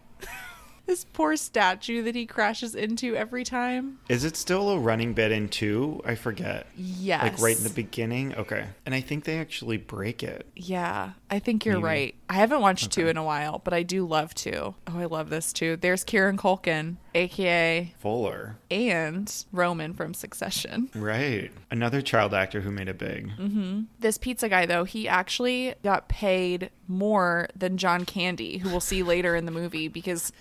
This 0.85 1.05
poor 1.13 1.35
statue 1.35 2.03
that 2.03 2.15
he 2.15 2.25
crashes 2.25 2.75
into 2.75 3.15
every 3.15 3.43
time. 3.43 3.99
Is 4.09 4.23
it 4.23 4.35
still 4.35 4.69
a 4.71 4.79
running 4.79 5.13
bit 5.13 5.31
in 5.31 5.47
two? 5.47 6.01
I 6.05 6.15
forget. 6.15 6.67
Yes. 6.75 7.23
Like 7.23 7.39
right 7.39 7.57
in 7.57 7.63
the 7.63 7.69
beginning? 7.69 8.35
Okay. 8.35 8.65
And 8.85 8.93
I 8.93 9.01
think 9.01 9.23
they 9.23 9.39
actually 9.39 9.77
break 9.77 10.23
it. 10.23 10.47
Yeah, 10.55 11.11
I 11.29 11.39
think 11.39 11.65
you're 11.65 11.75
Maybe. 11.75 11.85
right. 11.85 12.15
I 12.29 12.33
haven't 12.33 12.61
watched 12.61 12.85
okay. 12.85 13.03
two 13.03 13.07
in 13.07 13.17
a 13.17 13.23
while, 13.23 13.59
but 13.63 13.73
I 13.73 13.83
do 13.83 14.05
love 14.05 14.33
two. 14.33 14.75
Oh, 14.87 14.99
I 14.99 15.05
love 15.05 15.29
this 15.29 15.53
too. 15.53 15.77
There's 15.77 16.03
Kieran 16.03 16.37
Culkin, 16.37 16.97
aka 17.15 17.93
Fuller, 17.99 18.57
and 18.69 19.45
Roman 19.51 19.93
from 19.93 20.13
Succession. 20.13 20.89
Right. 20.95 21.51
Another 21.69 22.01
child 22.01 22.33
actor 22.33 22.61
who 22.61 22.71
made 22.71 22.89
it 22.89 22.97
big. 22.97 23.29
Mm-hmm. 23.37 23.81
This 23.99 24.17
pizza 24.17 24.49
guy, 24.49 24.65
though, 24.65 24.83
he 24.83 25.07
actually 25.07 25.75
got 25.83 26.09
paid 26.09 26.69
more 26.87 27.47
than 27.55 27.77
John 27.77 28.05
Candy, 28.05 28.57
who 28.57 28.69
we'll 28.69 28.81
see 28.81 29.03
later 29.03 29.35
in 29.35 29.45
the 29.45 29.51
movie, 29.51 29.87
because 29.87 30.31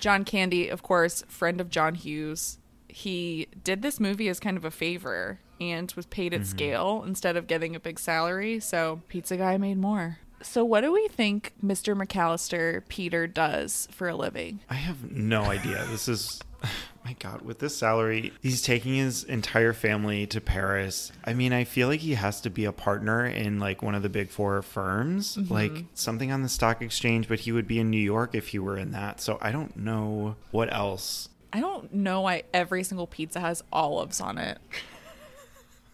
John 0.00 0.24
Candy, 0.24 0.68
of 0.68 0.82
course, 0.82 1.22
friend 1.28 1.60
of 1.60 1.70
John 1.70 1.94
Hughes, 1.94 2.58
he 2.88 3.48
did 3.64 3.82
this 3.82 3.98
movie 3.98 4.28
as 4.28 4.38
kind 4.38 4.56
of 4.56 4.64
a 4.64 4.70
favor 4.70 5.40
and 5.60 5.92
was 5.96 6.06
paid 6.06 6.34
at 6.34 6.40
mm-hmm. 6.40 6.50
scale 6.50 7.04
instead 7.06 7.36
of 7.36 7.46
getting 7.46 7.74
a 7.74 7.80
big 7.80 7.98
salary. 7.98 8.60
So 8.60 9.00
Pizza 9.08 9.36
Guy 9.36 9.56
made 9.56 9.78
more. 9.78 10.18
So 10.42 10.64
what 10.64 10.80
do 10.80 10.92
we 10.92 11.06
think 11.08 11.54
Mr. 11.64 11.96
McAllister 11.96 12.86
Peter 12.88 13.26
does 13.26 13.88
for 13.92 14.08
a 14.08 14.16
living? 14.16 14.60
I 14.68 14.74
have 14.74 15.10
no 15.10 15.42
idea. 15.44 15.84
This 15.88 16.08
is 16.08 16.40
my 17.04 17.14
god, 17.18 17.42
with 17.42 17.58
this 17.58 17.76
salary, 17.76 18.32
he's 18.40 18.62
taking 18.62 18.94
his 18.94 19.24
entire 19.24 19.72
family 19.72 20.26
to 20.28 20.40
Paris. 20.40 21.12
I 21.24 21.34
mean, 21.34 21.52
I 21.52 21.64
feel 21.64 21.88
like 21.88 22.00
he 22.00 22.14
has 22.14 22.40
to 22.42 22.50
be 22.50 22.64
a 22.64 22.72
partner 22.72 23.26
in 23.26 23.58
like 23.58 23.82
one 23.82 23.94
of 23.94 24.02
the 24.02 24.08
big 24.08 24.30
four 24.30 24.62
firms, 24.62 25.36
mm-hmm. 25.36 25.52
like 25.52 25.84
something 25.94 26.30
on 26.32 26.42
the 26.42 26.48
stock 26.48 26.82
exchange, 26.82 27.28
but 27.28 27.40
he 27.40 27.52
would 27.52 27.66
be 27.66 27.78
in 27.78 27.90
New 27.90 27.98
York 27.98 28.34
if 28.34 28.48
he 28.48 28.58
were 28.58 28.76
in 28.76 28.92
that. 28.92 29.20
So 29.20 29.38
I 29.40 29.52
don't 29.52 29.76
know 29.76 30.36
what 30.50 30.72
else. 30.72 31.28
I 31.52 31.60
don't 31.60 31.92
know 31.92 32.22
why 32.22 32.44
every 32.54 32.82
single 32.82 33.06
pizza 33.06 33.40
has 33.40 33.62
olives 33.72 34.20
on 34.20 34.38
it. 34.38 34.58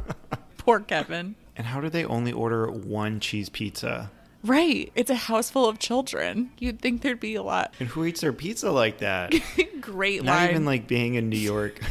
Poor 0.57 0.79
Kevin. 0.79 1.35
And 1.55 1.67
how 1.67 1.79
do 1.79 1.89
they 1.89 2.05
only 2.05 2.31
order 2.31 2.69
one 2.69 3.19
cheese 3.19 3.49
pizza? 3.49 4.11
Right. 4.47 4.91
It's 4.95 5.09
a 5.09 5.15
house 5.15 5.49
full 5.49 5.67
of 5.67 5.77
children. 5.77 6.51
You'd 6.57 6.81
think 6.81 7.01
there'd 7.01 7.19
be 7.19 7.35
a 7.35 7.43
lot. 7.43 7.73
And 7.79 7.89
who 7.89 8.05
eats 8.05 8.21
their 8.21 8.33
pizza 8.33 8.71
like 8.71 8.99
that? 8.99 9.33
Great 9.81 10.23
Not 10.23 10.37
line. 10.37 10.49
even 10.49 10.65
like 10.65 10.87
being 10.87 11.15
in 11.15 11.29
New 11.29 11.37
York. 11.37 11.81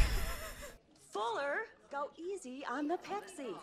Fuller, 1.11 1.57
go 1.91 2.09
easy 2.17 2.65
on 2.69 2.87
the 2.87 2.97
Pepsi. 2.97 3.53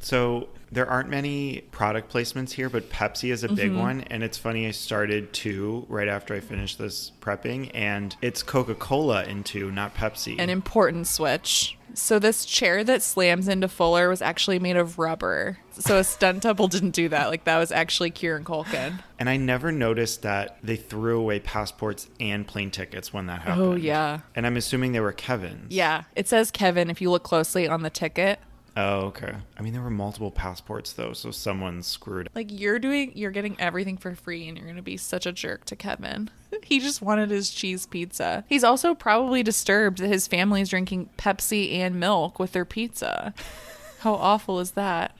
So 0.00 0.48
there 0.70 0.88
aren't 0.88 1.10
many 1.10 1.62
product 1.70 2.12
placements 2.12 2.52
here, 2.52 2.70
but 2.70 2.88
Pepsi 2.90 3.32
is 3.32 3.44
a 3.44 3.48
big 3.48 3.70
mm-hmm. 3.70 3.80
one. 3.80 4.00
And 4.02 4.22
it's 4.22 4.38
funny, 4.38 4.66
I 4.66 4.70
started 4.70 5.32
two 5.32 5.84
right 5.88 6.08
after 6.08 6.34
I 6.34 6.40
finished 6.40 6.78
this 6.78 7.12
prepping, 7.20 7.70
and 7.74 8.16
it's 8.22 8.42
Coca 8.42 8.74
Cola 8.74 9.24
in 9.24 9.42
two, 9.44 9.70
not 9.70 9.94
Pepsi. 9.94 10.36
An 10.38 10.50
important 10.50 11.06
switch. 11.06 11.77
So 11.94 12.18
this 12.18 12.44
chair 12.44 12.84
that 12.84 13.02
slams 13.02 13.48
into 13.48 13.68
Fuller 13.68 14.08
was 14.08 14.22
actually 14.22 14.58
made 14.58 14.76
of 14.76 14.98
rubber. 14.98 15.58
So 15.72 15.98
a 15.98 16.04
stunt 16.04 16.42
double 16.42 16.68
didn't 16.68 16.90
do 16.90 17.08
that. 17.08 17.28
Like 17.28 17.44
that 17.44 17.58
was 17.58 17.72
actually 17.72 18.10
Kieran 18.10 18.44
Culkin. 18.44 19.00
And 19.18 19.28
I 19.28 19.36
never 19.36 19.72
noticed 19.72 20.22
that 20.22 20.58
they 20.62 20.76
threw 20.76 21.18
away 21.20 21.40
passports 21.40 22.08
and 22.20 22.46
plane 22.46 22.70
tickets 22.70 23.12
when 23.12 23.26
that 23.26 23.40
oh, 23.40 23.48
happened. 23.48 23.66
Oh 23.66 23.74
yeah. 23.74 24.20
And 24.34 24.46
I'm 24.46 24.56
assuming 24.56 24.92
they 24.92 25.00
were 25.00 25.12
Kevin's. 25.12 25.72
Yeah. 25.72 26.04
It 26.14 26.28
says 26.28 26.50
Kevin 26.50 26.90
if 26.90 27.00
you 27.00 27.10
look 27.10 27.22
closely 27.22 27.68
on 27.68 27.82
the 27.82 27.90
ticket. 27.90 28.40
Oh, 28.80 29.06
okay. 29.06 29.34
I 29.58 29.62
mean, 29.62 29.72
there 29.72 29.82
were 29.82 29.90
multiple 29.90 30.30
passports 30.30 30.92
though, 30.92 31.12
so 31.12 31.32
someone 31.32 31.82
screwed. 31.82 32.28
Like 32.36 32.46
you're 32.52 32.78
doing, 32.78 33.10
you're 33.16 33.32
getting 33.32 33.56
everything 33.58 33.96
for 33.96 34.14
free, 34.14 34.46
and 34.46 34.56
you're 34.56 34.68
gonna 34.68 34.82
be 34.82 34.96
such 34.96 35.26
a 35.26 35.32
jerk 35.32 35.64
to 35.64 35.74
Kevin. 35.74 36.30
he 36.62 36.78
just 36.78 37.02
wanted 37.02 37.30
his 37.30 37.50
cheese 37.50 37.86
pizza. 37.86 38.44
He's 38.48 38.62
also 38.62 38.94
probably 38.94 39.42
disturbed 39.42 39.98
that 39.98 40.06
his 40.06 40.28
family 40.28 40.60
is 40.60 40.68
drinking 40.68 41.10
Pepsi 41.18 41.72
and 41.74 41.98
milk 41.98 42.38
with 42.38 42.52
their 42.52 42.64
pizza. 42.64 43.34
How 43.98 44.14
awful 44.14 44.60
is 44.60 44.70
that? 44.72 45.16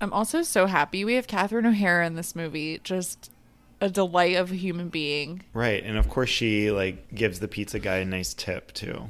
I'm 0.00 0.12
also 0.12 0.42
so 0.42 0.66
happy 0.66 1.04
we 1.04 1.14
have 1.14 1.26
Catherine 1.26 1.66
O'Hara 1.66 2.06
in 2.06 2.14
this 2.14 2.36
movie. 2.36 2.80
Just 2.84 3.32
a 3.80 3.90
delight 3.90 4.36
of 4.36 4.52
a 4.52 4.54
human 4.54 4.90
being. 4.90 5.42
Right. 5.52 5.82
And 5.82 5.98
of 5.98 6.08
course 6.08 6.30
she 6.30 6.70
like 6.70 7.12
gives 7.12 7.40
the 7.40 7.48
pizza 7.48 7.80
guy 7.80 7.96
a 7.96 8.04
nice 8.04 8.32
tip 8.32 8.72
too. 8.72 9.08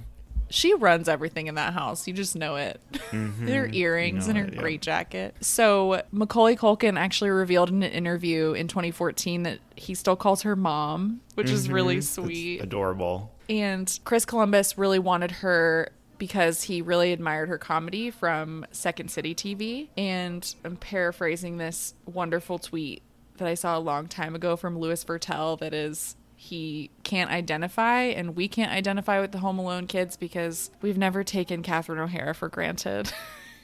She 0.50 0.74
runs 0.74 1.08
everything 1.08 1.46
in 1.46 1.54
that 1.54 1.72
house. 1.72 2.06
You 2.08 2.12
just 2.14 2.34
know 2.36 2.56
it. 2.56 2.80
Mhm. 3.10 3.48
her 3.54 3.68
earrings 3.72 4.26
You 4.26 4.30
and 4.30 4.38
her 4.38 4.44
it, 4.46 4.54
yeah. 4.54 4.60
great 4.60 4.82
jacket. 4.82 5.34
So 5.40 6.02
Macaulay 6.12 6.56
Culkin 6.56 6.98
actually 6.98 7.30
revealed 7.30 7.70
in 7.70 7.82
an 7.82 7.92
interview 7.92 8.52
in 8.52 8.66
2014 8.68 9.44
that 9.44 9.60
he 9.76 9.94
still 9.94 10.16
calls 10.16 10.42
her 10.42 10.56
mom, 10.56 11.20
which 11.34 11.50
is 11.50 11.68
really 11.68 11.94
Mhm. 11.96 11.98
It's 11.98 12.10
sweet. 12.10 12.60
adorable. 12.60 13.32
And 13.48 13.98
Chris 14.04 14.24
Columbus 14.24 14.76
really 14.76 14.98
wanted 14.98 15.30
her 15.30 15.90
because 16.18 16.64
he 16.64 16.82
really 16.82 17.12
admired 17.12 17.48
her 17.48 17.56
comedy 17.56 18.10
from 18.10 18.66
Second 18.72 19.10
City 19.10 19.34
TV. 19.34 19.88
And 19.96 20.54
I'm 20.64 20.76
paraphrasing 20.76 21.56
this 21.56 21.94
wonderful 22.04 22.58
tweet 22.58 23.02
that 23.38 23.48
I 23.48 23.54
saw 23.54 23.78
a 23.78 23.80
long 23.80 24.06
time 24.06 24.34
ago 24.34 24.54
from 24.54 24.78
Louis 24.78 25.02
Virtel 25.02 25.58
that 25.60 25.72
is 25.72 26.16
he 26.42 26.88
can't 27.04 27.30
identify 27.30 28.00
and 28.04 28.34
we 28.34 28.48
can't 28.48 28.72
identify 28.72 29.20
with 29.20 29.30
the 29.30 29.38
Home 29.38 29.58
Alone 29.58 29.86
kids 29.86 30.16
because 30.16 30.70
we've 30.80 30.96
never 30.96 31.22
taken 31.22 31.62
Catherine 31.62 31.98
O'Hara 32.00 32.34
for 32.34 32.48
granted. 32.48 33.12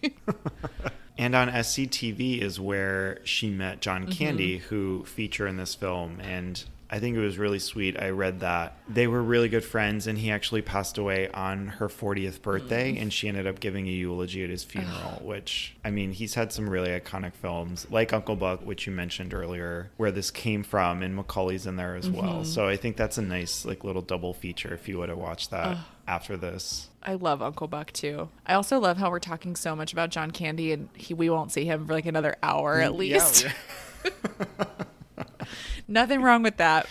And 1.18 1.34
on 1.34 1.48
SCTV 1.48 2.42
is 2.42 2.60
where 2.60 3.20
she 3.24 3.48
met 3.48 3.80
John 3.80 4.06
Mhm. 4.06 4.12
Candy, 4.12 4.58
who 4.58 5.02
feature 5.06 5.46
in 5.46 5.56
this 5.56 5.74
film. 5.74 6.20
And 6.20 6.62
I 6.88 7.00
think 7.00 7.16
it 7.16 7.20
was 7.20 7.36
really 7.36 7.58
sweet. 7.58 7.98
I 8.00 8.10
read 8.10 8.40
that 8.40 8.76
they 8.88 9.06
were 9.08 9.22
really 9.22 9.48
good 9.48 9.64
friends, 9.64 10.06
and 10.06 10.16
he 10.16 10.30
actually 10.30 10.62
passed 10.62 10.98
away 10.98 11.28
on 11.30 11.66
her 11.66 11.88
40th 11.88 12.42
birthday, 12.42 12.92
Mm. 12.94 13.02
and 13.02 13.12
she 13.12 13.26
ended 13.28 13.46
up 13.46 13.58
giving 13.58 13.88
a 13.88 13.90
eulogy 13.90 14.44
at 14.44 14.50
his 14.50 14.62
funeral. 14.64 15.20
which, 15.22 15.74
I 15.84 15.90
mean, 15.90 16.12
he's 16.12 16.34
had 16.34 16.52
some 16.52 16.70
really 16.70 16.90
iconic 16.90 17.32
films, 17.34 17.86
like 17.90 18.12
Uncle 18.12 18.36
Buck, 18.36 18.64
which 18.64 18.86
you 18.86 18.92
mentioned 18.92 19.34
earlier, 19.34 19.90
where 19.96 20.12
this 20.12 20.30
came 20.30 20.62
from, 20.62 21.02
and 21.02 21.16
Macaulay's 21.16 21.66
in 21.66 21.74
there 21.76 21.96
as 21.96 22.08
well. 22.08 22.42
Mhm. 22.42 22.46
So 22.46 22.68
I 22.68 22.76
think 22.76 22.96
that's 22.96 23.18
a 23.18 23.22
nice, 23.22 23.64
like, 23.64 23.82
little 23.82 24.02
double 24.02 24.32
feature 24.32 24.72
if 24.74 24.88
you 24.88 24.98
would 24.98 25.08
have 25.08 25.18
watched 25.18 25.50
that 25.50 25.76
after 26.06 26.36
this. 26.36 26.88
I 27.02 27.14
love 27.14 27.42
Uncle 27.42 27.66
Buck 27.66 27.92
too. 27.92 28.28
I 28.46 28.54
also 28.54 28.78
love 28.78 28.96
how 28.98 29.10
we're 29.10 29.18
talking 29.20 29.56
so 29.56 29.74
much 29.74 29.92
about 29.92 30.10
John 30.10 30.30
Candy 30.30 30.72
and 30.72 30.88
he, 30.94 31.14
we 31.14 31.30
won't 31.30 31.50
see 31.52 31.64
him 31.64 31.86
for 31.86 31.92
like 31.94 32.06
another 32.06 32.36
hour 32.42 32.80
at 32.80 32.92
Yeah, 32.92 32.96
least. 32.98 33.46
Nothing 35.88 36.22
wrong 36.22 36.42
with 36.42 36.56
that. 36.56 36.86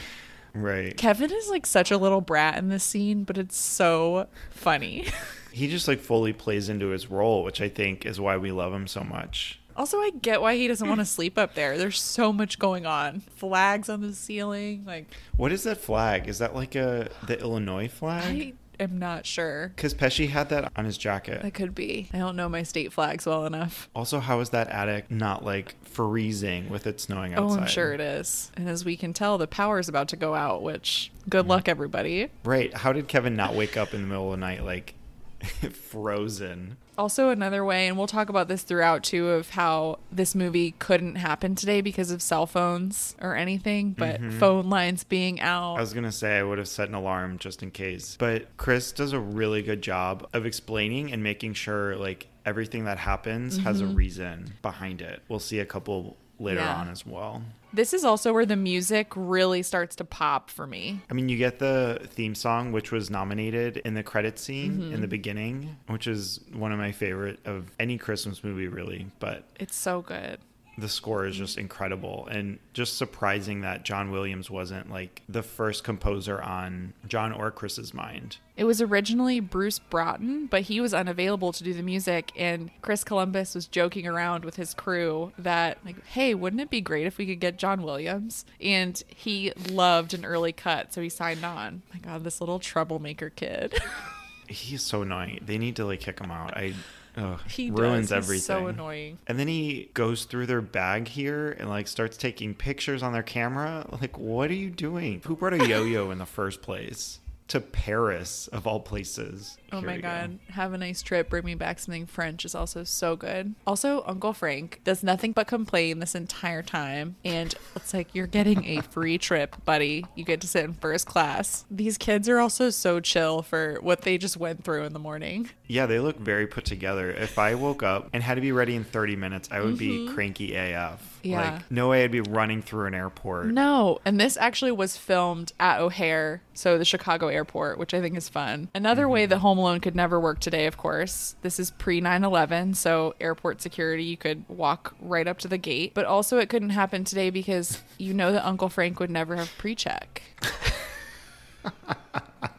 Right. 0.54 0.96
Kevin 0.96 1.32
is 1.32 1.50
like 1.50 1.66
such 1.66 1.92
a 1.92 1.98
little 1.98 2.22
brat 2.22 2.58
in 2.58 2.70
this 2.70 2.84
scene, 2.84 3.24
but 3.24 3.38
it's 3.38 3.58
so 3.58 4.28
funny. 4.52 5.06
he 5.52 5.68
just 5.68 5.88
like 5.88 6.00
fully 6.00 6.34
plays 6.34 6.70
into 6.70 6.88
his 6.88 7.10
role, 7.12 7.44
which 7.44 7.60
I 7.62 7.70
think 7.70 8.06
is 8.06 8.20
why 8.20 8.38
we 8.38 8.52
love 8.52 8.74
him 8.74 8.88
so 8.88 9.04
much. 9.04 9.60
Also, 9.78 9.98
I 9.98 10.12
get 10.22 10.42
why 10.42 10.56
he 10.56 10.70
doesn't 10.70 10.88
want 10.88 11.02
to 11.02 11.06
sleep 11.06 11.38
up 11.38 11.54
there. 11.54 11.78
There's 11.78 12.02
so 12.02 12.32
much 12.32 12.60
going 12.60 12.86
on. 12.86 13.20
Flags 13.36 13.90
on 13.90 14.00
the 14.00 14.14
ceiling. 14.14 14.86
Like, 14.86 15.08
What 15.36 15.52
is 15.52 15.64
that 15.64 15.80
flag? 15.80 16.30
Is 16.30 16.38
that 16.40 16.56
like 16.56 16.76
a 16.76 17.10
the 17.28 17.38
Illinois 17.40 17.90
flag? 17.90 18.24
I 18.24 18.54
am 18.80 18.98
not 18.98 19.26
sure. 19.26 19.72
Because 19.76 19.94
Pesci 19.94 20.30
had 20.30 20.50
that 20.50 20.72
on 20.76 20.86
his 20.86 20.98
jacket. 20.98 21.42
That 21.42 21.54
could 21.54 21.76
be. 21.76 22.10
I 22.14 22.18
don't 22.18 22.36
know 22.36 22.50
my 22.50 22.64
state 22.64 22.94
flags 22.94 23.26
well 23.26 23.46
enough. 23.46 23.90
Also, 23.96 24.20
how 24.20 24.40
is 24.40 24.50
that 24.50 24.70
attic 24.70 25.10
not 25.10 25.44
like 25.44 25.76
freezing 25.86 26.70
with 26.70 26.88
it 26.88 27.00
snowing 27.00 27.34
outside? 27.34 27.58
Oh, 27.58 27.62
I'm 27.62 27.68
sure 27.68 27.94
it 27.94 28.02
is. 28.02 28.52
And 28.56 28.70
as 28.70 28.86
we 28.86 28.98
can 28.98 29.14
tell, 29.14 29.38
the 29.38 29.48
power's 29.48 29.90
about 29.90 30.08
to 30.10 30.16
go 30.16 30.36
out, 30.36 30.62
which 30.62 31.12
good 31.30 31.46
hmm. 31.46 31.52
luck, 31.52 31.68
everybody. 31.68 32.30
Right. 32.44 32.74
How 32.74 32.94
did 32.94 33.08
Kevin 33.08 33.36
not 33.36 33.56
wake 33.56 33.78
up 33.78 33.94
in 33.94 34.02
the 34.02 34.08
middle 34.08 34.34
of 34.34 34.40
the 34.40 34.46
night 34.46 34.64
like 34.64 34.96
frozen? 35.72 36.78
Also, 36.98 37.30
another 37.30 37.64
way, 37.66 37.88
and 37.88 37.98
we'll 37.98 38.08
talk 38.08 38.30
about 38.30 38.48
this 38.48 38.64
throughout 38.64 39.04
too, 39.04 39.30
of 39.30 39.50
how 39.52 40.00
this 40.12 40.34
movie 40.36 40.72
couldn't 40.80 41.16
happen 41.16 41.56
today 41.56 41.82
because 41.82 42.12
of 42.12 42.22
cell 42.22 42.46
phones 42.46 43.16
or 43.22 43.36
anything, 43.36 43.92
but 43.92 44.22
Mhm. 44.22 44.34
phone 44.40 44.70
lines 44.70 45.04
being 45.04 45.40
out. 45.42 45.76
I 45.76 45.82
was 45.82 45.94
gonna 45.94 46.12
say 46.12 46.38
I 46.38 46.44
would 46.44 46.58
have 46.58 46.68
set 46.68 46.88
an 46.90 46.96
alarm 46.96 47.38
just 47.38 47.62
in 47.64 47.72
case. 47.72 48.16
But 48.18 48.56
Chris 48.58 48.92
does 48.92 49.14
a 49.14 49.20
really 49.20 49.62
good 49.62 49.82
job 49.82 50.28
of 50.34 50.46
explaining 50.46 51.12
and 51.12 51.22
making 51.22 51.54
sure 51.54 51.96
like 51.96 52.28
everything 52.46 52.86
that 52.86 53.00
happens 53.00 53.58
has 53.58 53.82
a 53.82 53.86
Mhm. 53.86 53.96
reason 53.96 54.54
behind 54.62 55.02
it. 55.02 55.22
We'll 55.28 55.40
see 55.40 55.60
a 55.60 55.66
couple 55.66 56.16
later 56.40 56.60
Yeah. 56.62 56.76
on 56.76 56.90
as 56.90 57.06
well. 57.06 57.42
This 57.76 57.94
is 57.94 58.06
also 58.06 58.32
where 58.32 58.46
the 58.46 58.56
music 58.56 59.12
really 59.16 59.62
starts 59.62 59.98
to 59.98 60.06
pop 60.06 60.50
for 60.50 60.66
me. 60.66 61.02
I 61.10 61.14
mean, 61.14 61.28
you 61.28 61.38
get 61.38 61.60
the 61.60 62.08
theme 62.12 62.34
song, 62.34 62.72
which 62.72 62.90
was 62.92 63.10
nominated 63.10 63.78
in 63.78 63.96
the 63.96 64.04
credit 64.04 64.40
scene 64.40 64.78
Mhm. 64.80 64.94
in 64.94 65.02
the 65.02 65.08
beginning, 65.08 65.76
which 65.88 66.08
is 66.08 66.40
one 66.54 66.72
of 66.72 66.78
my 66.80 66.94
favorite 66.94 67.40
of 67.46 67.70
any 67.78 67.98
Christmas 67.98 68.46
movie, 68.46 68.70
really. 68.70 69.08
But 69.20 69.44
It's 69.60 69.76
so 69.76 70.02
good. 70.02 70.40
The 70.78 70.90
score 70.90 71.26
is 71.26 71.38
just 71.38 71.58
incredible 71.58 72.28
and 72.30 72.60
just 72.74 72.98
surprising 72.98 73.62
that 73.62 73.84
John 73.84 74.12
Williams 74.12 74.50
wasn't 74.50 74.92
like 74.92 75.22
the 75.30 75.44
first 75.44 75.84
composer 75.84 76.42
on 76.42 76.94
John 77.08 77.32
or 77.32 77.52
Chris's 77.52 77.94
mind. 77.94 78.38
It 78.58 78.66
was 78.66 78.82
originally 78.82 79.40
Bruce 79.40 79.80
Broughton, 79.80 80.48
but 80.48 80.64
he 80.64 80.80
was 80.80 80.94
unavailable 80.94 81.52
to 81.54 81.64
do 81.64 81.74
the 81.74 81.84
music. 81.84 82.32
And 82.36 82.72
Chris 82.82 83.04
Columbus 83.04 83.56
was 83.56 83.68
joking 83.68 84.08
around 84.08 84.46
with 84.46 84.56
his 84.56 84.74
crew 84.74 85.34
that, 85.38 85.78
like, 85.86 86.06
hey, 86.08 86.34
wouldn't 86.34 86.62
it 86.62 86.70
be 86.70 86.82
great 86.82 87.06
if 87.06 87.18
we 87.18 87.26
could 87.26 87.40
get 87.40 87.58
John 87.58 87.82
Williams? 87.82 88.46
And 88.62 89.02
he 89.08 89.52
loved 89.70 90.14
an 90.14 90.24
early 90.26 90.54
cut, 90.54 90.94
so 90.94 91.02
he 91.02 91.10
signed 91.10 91.44
on. 91.44 91.82
My 91.94 92.00
God, 92.00 92.24
this 92.24 92.40
little 92.40 92.60
troublemaker 92.60 93.30
kid. 93.30 93.74
He's 94.48 94.84
so 94.84 95.02
annoying. 95.02 95.40
They 95.46 95.58
need 95.58 95.76
to 95.78 95.86
like 95.86 96.02
kick 96.02 96.20
him 96.20 96.32
out. 96.32 96.56
I 96.56 96.76
ugh, 97.18 97.40
He 97.50 97.72
ruins 97.72 98.10
does. 98.10 98.18
He's 98.18 98.26
everything. 98.26 98.42
so 98.44 98.68
annoying. 98.68 99.18
And 99.28 99.40
then 99.40 99.48
he 99.48 99.90
goes 99.94 100.26
through 100.26 100.46
their 100.48 100.62
bag 100.62 101.08
here 101.08 101.52
and 101.60 101.70
like 101.70 101.88
starts 101.88 102.18
taking 102.18 102.54
pictures 102.54 103.04
on 103.04 103.14
their 103.14 103.24
camera. 103.24 103.88
Like, 104.02 104.18
what 104.18 104.50
are 104.50 104.56
you 104.56 104.70
doing? 104.70 105.22
Who 105.26 105.36
brought 105.36 105.54
a 105.54 105.68
yo-yo 105.68 106.12
in 106.12 106.18
the 106.18 106.26
first 106.26 106.62
place 106.62 107.20
to 107.48 107.62
Paris 107.62 108.48
of 108.48 108.66
all 108.66 108.80
places? 108.80 109.58
Oh 109.72 109.80
Here 109.80 109.88
my 109.90 109.96
we 109.98 110.02
go. 110.02 110.08
god, 110.08 110.40
have 110.50 110.74
a 110.74 110.78
nice 110.78 111.02
trip, 111.04 111.30
bring 111.30 111.44
me 111.46 111.54
back 111.54 111.80
something 111.80 112.06
French 112.08 112.44
is 112.46 112.56
also 112.56 112.84
so 112.84 113.16
good. 113.16 113.54
Also, 113.68 114.04
Uncle 114.08 114.32
Frank 114.34 114.80
does 114.84 115.04
nothing 115.04 115.32
but 115.32 115.46
complain 115.46 116.00
this 116.00 116.16
entire 116.16 116.64
time. 116.64 117.18
And 117.26 117.54
it's 117.76 117.94
like, 117.94 118.16
you're 118.16 118.26
getting 118.26 118.66
a 118.66 118.82
free 118.82 119.18
trip, 119.20 119.56
buddy. 119.66 120.06
You 120.16 120.24
get 120.24 120.42
to 120.42 120.48
sit 120.48 120.64
in 120.64 120.74
first 120.74 121.06
class. 121.08 121.66
These 121.70 121.98
kids 122.00 122.28
are 122.30 122.40
also 122.40 122.70
so 122.72 123.00
chill 123.00 123.42
for 123.44 123.78
what 123.82 124.02
they 124.02 124.18
just 124.18 124.38
went 124.38 124.64
through 124.64 124.86
in 124.86 124.94
the 124.94 125.00
morning. 125.00 125.50
Yeah, 125.68 125.88
they 125.88 126.00
look 126.00 126.20
very 126.20 126.46
put 126.46 126.64
together. 126.66 127.10
If 127.10 127.40
I 127.40 127.56
woke 127.56 127.82
up 127.82 128.10
and 128.14 128.22
had 128.22 128.36
to 128.36 128.42
be 128.42 128.52
ready 128.52 128.76
in 128.76 128.84
30 128.84 129.16
minutes, 129.16 129.50
I 129.52 129.62
would 129.62 129.80
be 129.80 129.90
Mhm. 130.08 130.14
cranky 130.14 130.56
AF. 130.56 131.20
Yeah. 131.24 131.54
Like, 131.54 131.72
no 131.72 131.90
way 131.90 132.04
I'd 132.04 132.12
be 132.12 132.22
running 132.22 132.62
through 132.62 132.86
an 132.86 132.94
airport. 132.94 133.48
No, 133.48 133.98
and 134.06 134.20
this 134.20 134.38
actually 134.38 134.74
was 134.74 134.96
filmed 134.96 135.54
at 135.60 135.80
O'Hare, 135.80 136.44
so 136.54 136.78
the 136.78 136.86
Chicago 136.86 137.30
airport, 137.30 137.80
which 137.80 137.96
I 137.96 138.02
think 138.02 138.16
is 138.16 138.30
fun. 138.30 138.70
Another 138.76 139.10
way 139.10 139.26
that 139.26 139.40
Home 139.40 139.58
Alone 139.58 139.80
could 139.80 139.96
never 139.96 140.20
work 140.20 140.40
today, 140.40 140.68
of 140.68 140.78
course, 140.78 141.36
this 141.42 141.60
is 141.60 141.72
pre 141.72 142.00
9 142.00 142.24
11, 142.24 142.76
so 142.76 143.16
airport 143.20 143.60
security, 143.60 144.04
you 144.04 144.18
could 144.18 144.46
walk 144.48 144.94
right 145.02 145.28
up 145.28 145.40
to 145.40 145.48
the 145.48 145.58
gate. 145.58 145.94
But 145.96 146.06
also, 146.06 146.38
it 146.38 146.48
couldn't 146.48 146.70
happen 146.72 147.04
today 147.04 147.32
because 147.32 147.82
you 147.98 148.14
know 148.14 148.32
that 148.32 148.46
Uncle 148.46 148.70
Frank 148.70 149.00
would 149.00 149.10
never 149.10 149.36
have 149.36 149.52
pre 149.58 149.74
check. 149.74 150.22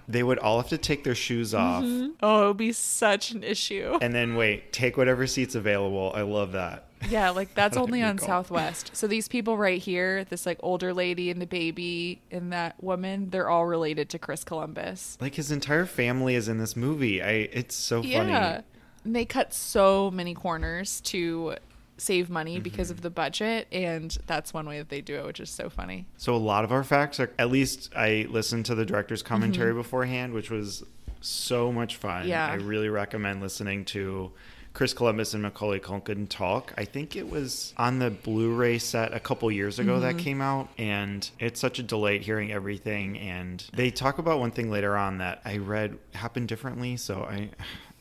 They 0.08 0.22
would 0.22 0.38
all 0.38 0.58
have 0.60 0.68
to 0.70 0.78
take 0.78 1.04
their 1.04 1.14
shoes 1.14 1.52
mm-hmm. 1.52 2.04
off 2.04 2.10
Oh, 2.22 2.44
it 2.44 2.48
would 2.48 2.56
be 2.56 2.72
such 2.72 3.32
an 3.32 3.42
issue. 3.42 3.98
and 4.00 4.14
then 4.14 4.36
wait, 4.36 4.72
take 4.72 4.96
whatever 4.96 5.26
seats 5.26 5.54
available. 5.54 6.12
I 6.14 6.22
love 6.22 6.52
that. 6.52 6.84
Yeah, 7.08 7.30
like 7.30 7.54
that's 7.54 7.76
only 7.76 8.02
on 8.02 8.18
cool. 8.18 8.26
Southwest. 8.26 8.90
So 8.94 9.06
these 9.06 9.28
people 9.28 9.56
right 9.56 9.80
here, 9.80 10.24
this 10.24 10.46
like 10.46 10.58
older 10.62 10.94
lady 10.94 11.30
and 11.30 11.40
the 11.40 11.46
baby 11.46 12.22
and 12.30 12.52
that 12.52 12.82
woman, 12.82 13.30
they're 13.30 13.48
all 13.48 13.66
related 13.66 14.08
to 14.10 14.18
Chris 14.18 14.44
Columbus. 14.44 15.18
Like 15.20 15.34
his 15.34 15.50
entire 15.50 15.86
family 15.86 16.34
is 16.34 16.48
in 16.48 16.58
this 16.58 16.76
movie. 16.76 17.22
I 17.22 17.30
it's 17.52 17.74
so 17.74 18.02
funny. 18.02 18.12
Yeah. 18.12 18.62
And 19.04 19.14
they 19.14 19.24
cut 19.24 19.54
so 19.54 20.10
many 20.10 20.34
corners 20.34 21.00
to 21.02 21.56
save 21.98 22.28
money 22.30 22.58
because 22.60 22.88
Mm-hmm. 22.88 22.98
of 22.98 23.02
the 23.02 23.10
budget 23.10 23.66
and 23.72 24.16
that's 24.26 24.52
one 24.52 24.66
way 24.68 24.78
that 24.78 24.88
they 24.90 25.00
do 25.00 25.16
it 25.16 25.24
which 25.24 25.40
is 25.40 25.48
so 25.50 25.70
funny 25.70 26.06
So 26.18 26.34
a 26.34 26.36
lot 26.36 26.64
of 26.64 26.70
our 26.72 26.84
facts 26.84 27.18
are 27.20 27.30
at 27.38 27.50
least 27.50 27.90
I 27.96 28.26
listened 28.28 28.66
to 28.66 28.74
the 28.74 28.84
director's 28.84 29.22
commentary 29.22 29.72
Mhm. 29.72 29.76
beforehand, 29.76 30.32
which 30.34 30.50
was 30.50 30.84
so 31.22 31.72
much 31.72 31.96
fun. 31.96 32.28
Yeah. 32.28 32.46
I 32.46 32.54
really 32.54 32.88
recommend 32.90 33.40
listening 33.40 33.84
to 33.86 34.30
Chris 34.74 34.92
Columbus 34.92 35.32
and 35.32 35.42
Macaulay 35.42 35.80
Culkin 35.80 36.28
talk. 36.28 36.74
I 36.76 36.84
think 36.84 37.16
it 37.16 37.28
was 37.30 37.72
on 37.78 37.98
the 37.98 38.10
Blu-ray 38.10 38.76
set 38.78 39.14
a 39.14 39.18
couple 39.18 39.50
years 39.50 39.78
ago 39.78 39.98
that 40.00 40.16
Mhm. 40.16 40.18
came 40.18 40.40
out, 40.42 40.68
and 40.76 41.28
it's 41.40 41.58
such 41.58 41.78
a 41.78 41.82
delight 41.82 42.20
hearing 42.22 42.52
everything. 42.52 43.18
And 43.18 43.64
they 43.72 43.90
talk 43.90 44.18
about 44.18 44.38
one 44.38 44.50
thing 44.50 44.70
later 44.70 44.94
on 44.96 45.16
that 45.18 45.40
I 45.46 45.56
read 45.56 45.96
happened 46.14 46.48
differently, 46.48 46.98
so 46.98 47.22
I. 47.22 47.48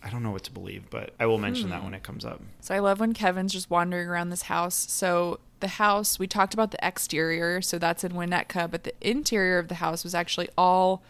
I 0.05 0.09
don't 0.11 0.21
know 0.23 0.29
what 0.31 0.43
to 0.43 0.51
believe, 0.51 0.83
but 0.91 1.13
I 1.19 1.25
will 1.25 1.39
mention 1.39 1.69
that 1.71 1.79
Hmm. 1.79 1.85
when 1.85 1.93
it 1.95 2.03
comes 2.03 2.23
up. 2.23 2.39
so 2.61 2.73
i 2.75 2.79
love 2.79 2.99
when 2.99 3.13
kevin's 3.13 3.51
just 3.51 3.69
wandering 3.71 4.07
around 4.07 4.29
this 4.29 4.43
house 4.43 4.85
so 4.89 5.39
the 5.61 5.67
house 5.67 6.19
we 6.19 6.27
talked 6.27 6.53
about 6.53 6.69
the 6.71 6.87
exterior 6.87 7.61
so 7.61 7.79
that's 7.79 8.03
in 8.03 8.11
winnetka 8.13 8.69
but 8.69 8.83
the 8.83 8.93
interior 9.01 9.57
of 9.57 9.67
the 9.67 9.75
house 9.75 10.03
was 10.03 10.13
actually 10.13 10.47
all 10.57 11.01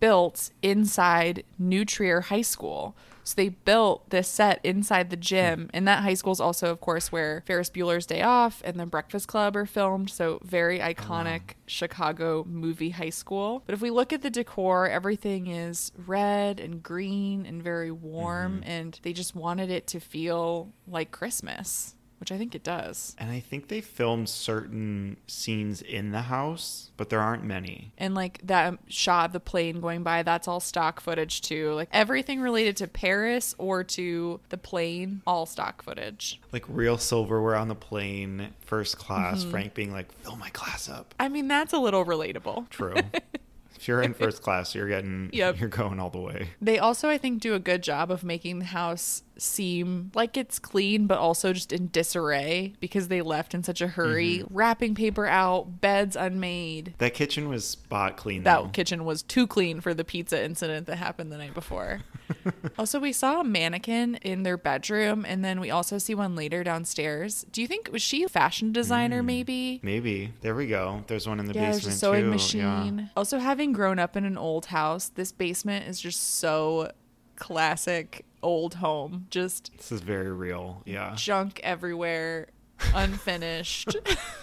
built 0.00 0.50
inside 0.62 1.44
New 1.60 1.84
Trier 1.84 2.22
High 2.22 2.42
School. 2.42 2.96
So 3.24 3.34
they 3.36 3.50
built 3.50 4.10
this 4.10 4.28
set 4.28 4.60
inside 4.64 5.10
the 5.10 5.16
gym, 5.16 5.70
and 5.72 5.86
that 5.86 6.02
high 6.02 6.14
school 6.14 6.32
is 6.32 6.40
also, 6.40 6.70
of 6.70 6.80
course, 6.80 7.12
where 7.12 7.42
Ferris 7.46 7.70
Bueller's 7.70 8.06
Day 8.06 8.22
Off 8.22 8.62
and 8.64 8.78
The 8.78 8.86
Breakfast 8.86 9.28
Club 9.28 9.56
are 9.56 9.66
filmed. 9.66 10.10
So 10.10 10.40
very 10.42 10.80
oh, 10.80 10.86
iconic 10.86 11.54
Chicago 11.66 12.44
movie 12.48 12.90
high 12.90 13.10
school. 13.10 13.62
But 13.66 13.74
if 13.74 13.80
we 13.80 13.90
look 13.90 14.12
at 14.12 14.22
the 14.22 14.30
decor, 14.30 14.88
everything 14.88 15.46
is 15.46 15.92
red 16.06 16.60
and 16.60 16.82
green 16.82 17.46
and 17.46 17.62
very 17.62 17.90
warm, 17.90 18.60
mm-hmm. 18.60 18.70
and 18.70 19.00
they 19.02 19.12
just 19.12 19.34
wanted 19.34 19.70
it 19.70 19.86
to 19.88 20.00
feel 20.00 20.72
like 20.86 21.10
Christmas, 21.10 21.94
which 22.22 22.30
I 22.30 22.38
think 22.38 22.54
it 22.54 22.62
does. 22.62 23.16
And 23.18 23.32
I 23.32 23.40
think 23.40 23.66
they 23.66 23.80
filmed 23.80 24.28
certain 24.28 25.16
scenes 25.26 25.82
in 25.82 26.12
the 26.12 26.20
house, 26.22 26.92
but 26.96 27.08
there 27.08 27.18
aren't 27.18 27.42
many. 27.42 27.90
And 27.98 28.14
like 28.14 28.38
that 28.46 28.78
shot 28.86 29.26
of 29.30 29.32
the 29.32 29.40
plane 29.40 29.80
going 29.80 30.04
by, 30.04 30.22
that's 30.22 30.46
all 30.46 30.60
stock 30.60 31.00
footage 31.00 31.40
too. 31.40 31.72
Like 31.72 31.88
everything 31.90 32.40
related 32.40 32.76
to 32.76 32.86
Paris 32.86 33.56
or 33.58 33.82
to 33.82 34.38
the 34.50 34.56
plane, 34.56 35.22
all 35.26 35.46
stock 35.46 35.82
footage. 35.82 36.40
Like 36.52 36.64
real 36.68 36.96
silverware 36.96 37.56
on 37.56 37.66
the 37.66 37.74
plane, 37.74 38.50
first 38.60 38.98
class, 38.98 39.42
Mhm. 39.42 39.50
Frank 39.50 39.74
being 39.74 39.90
like, 39.90 40.12
fill 40.22 40.36
my 40.36 40.50
class 40.50 40.88
up. 40.88 41.16
I 41.18 41.28
mean, 41.28 41.48
that's 41.48 41.72
a 41.72 41.78
little 41.78 42.04
relatable. 42.04 42.70
True. 42.70 42.94
if 43.74 43.88
you're 43.88 44.00
in 44.00 44.14
first 44.14 44.42
class, 44.42 44.76
you're 44.76 44.86
getting, 44.86 45.28
Yep. 45.32 45.58
you're 45.58 45.68
going 45.68 45.98
all 45.98 46.10
the 46.10 46.20
way. 46.20 46.50
They 46.60 46.78
also, 46.78 47.08
I 47.08 47.18
think, 47.18 47.42
do 47.42 47.54
a 47.54 47.58
good 47.58 47.82
job 47.82 48.12
of 48.12 48.22
making 48.22 48.60
the 48.60 48.66
house 48.66 49.24
seem 49.36 50.10
like 50.14 50.36
it's 50.36 50.58
clean, 50.58 51.06
but 51.06 51.18
also 51.18 51.52
just 51.52 51.72
in 51.72 51.88
disarray 51.88 52.74
because 52.80 53.08
they 53.08 53.22
left 53.22 53.54
in 53.54 53.62
such 53.62 53.80
a 53.80 53.88
hurry. 53.88 54.38
Mm-hmm. 54.38 54.54
Wrapping 54.54 54.94
paper 54.94 55.26
out, 55.26 55.80
beds 55.80 56.16
unmade. 56.16 56.94
That 56.98 57.14
kitchen 57.14 57.48
was 57.48 57.66
spot 57.66 58.16
clean 58.16 58.42
That 58.42 58.62
though. 58.62 58.68
kitchen 58.68 59.04
was 59.04 59.22
too 59.22 59.46
clean 59.46 59.80
for 59.80 59.94
the 59.94 60.04
pizza 60.04 60.42
incident 60.42 60.86
that 60.86 60.96
happened 60.96 61.32
the 61.32 61.38
night 61.38 61.54
before. 61.54 62.00
also, 62.78 63.00
we 63.00 63.12
saw 63.12 63.40
a 63.40 63.44
mannequin 63.44 64.16
in 64.16 64.42
their 64.42 64.56
bedroom, 64.56 65.24
and 65.26 65.44
then 65.44 65.60
we 65.60 65.70
also 65.70 65.98
see 65.98 66.14
one 66.14 66.34
later 66.36 66.62
downstairs. 66.64 67.44
Do 67.52 67.60
you 67.60 67.66
think 67.66 67.90
was 67.92 68.02
she 68.02 68.22
a 68.22 68.28
fashion 68.28 68.72
designer? 68.72 69.22
Mm, 69.22 69.26
maybe. 69.26 69.80
Maybe. 69.82 70.32
There 70.40 70.54
we 70.54 70.66
go. 70.66 71.04
There's 71.06 71.28
one 71.28 71.40
in 71.40 71.46
the 71.46 71.54
yeah, 71.54 71.72
there's 71.72 71.76
basement 71.84 71.94
a 71.94 71.98
sewing 71.98 72.24
too. 72.24 72.30
machine. 72.30 72.98
Yeah. 72.98 73.06
Also, 73.16 73.38
having 73.38 73.72
grown 73.72 73.98
up 73.98 74.16
in 74.16 74.24
an 74.24 74.38
old 74.38 74.66
house, 74.66 75.08
this 75.08 75.32
basement 75.32 75.88
is 75.88 76.00
just 76.00 76.38
so 76.38 76.90
classic 77.36 78.24
old 78.42 78.74
home. 78.74 79.26
Just 79.30 79.70
This 79.76 79.92
is 79.92 80.00
very 80.00 80.30
real. 80.32 80.82
Yeah. 80.84 81.14
junk 81.16 81.60
everywhere, 81.62 82.48
unfinished, 82.94 83.96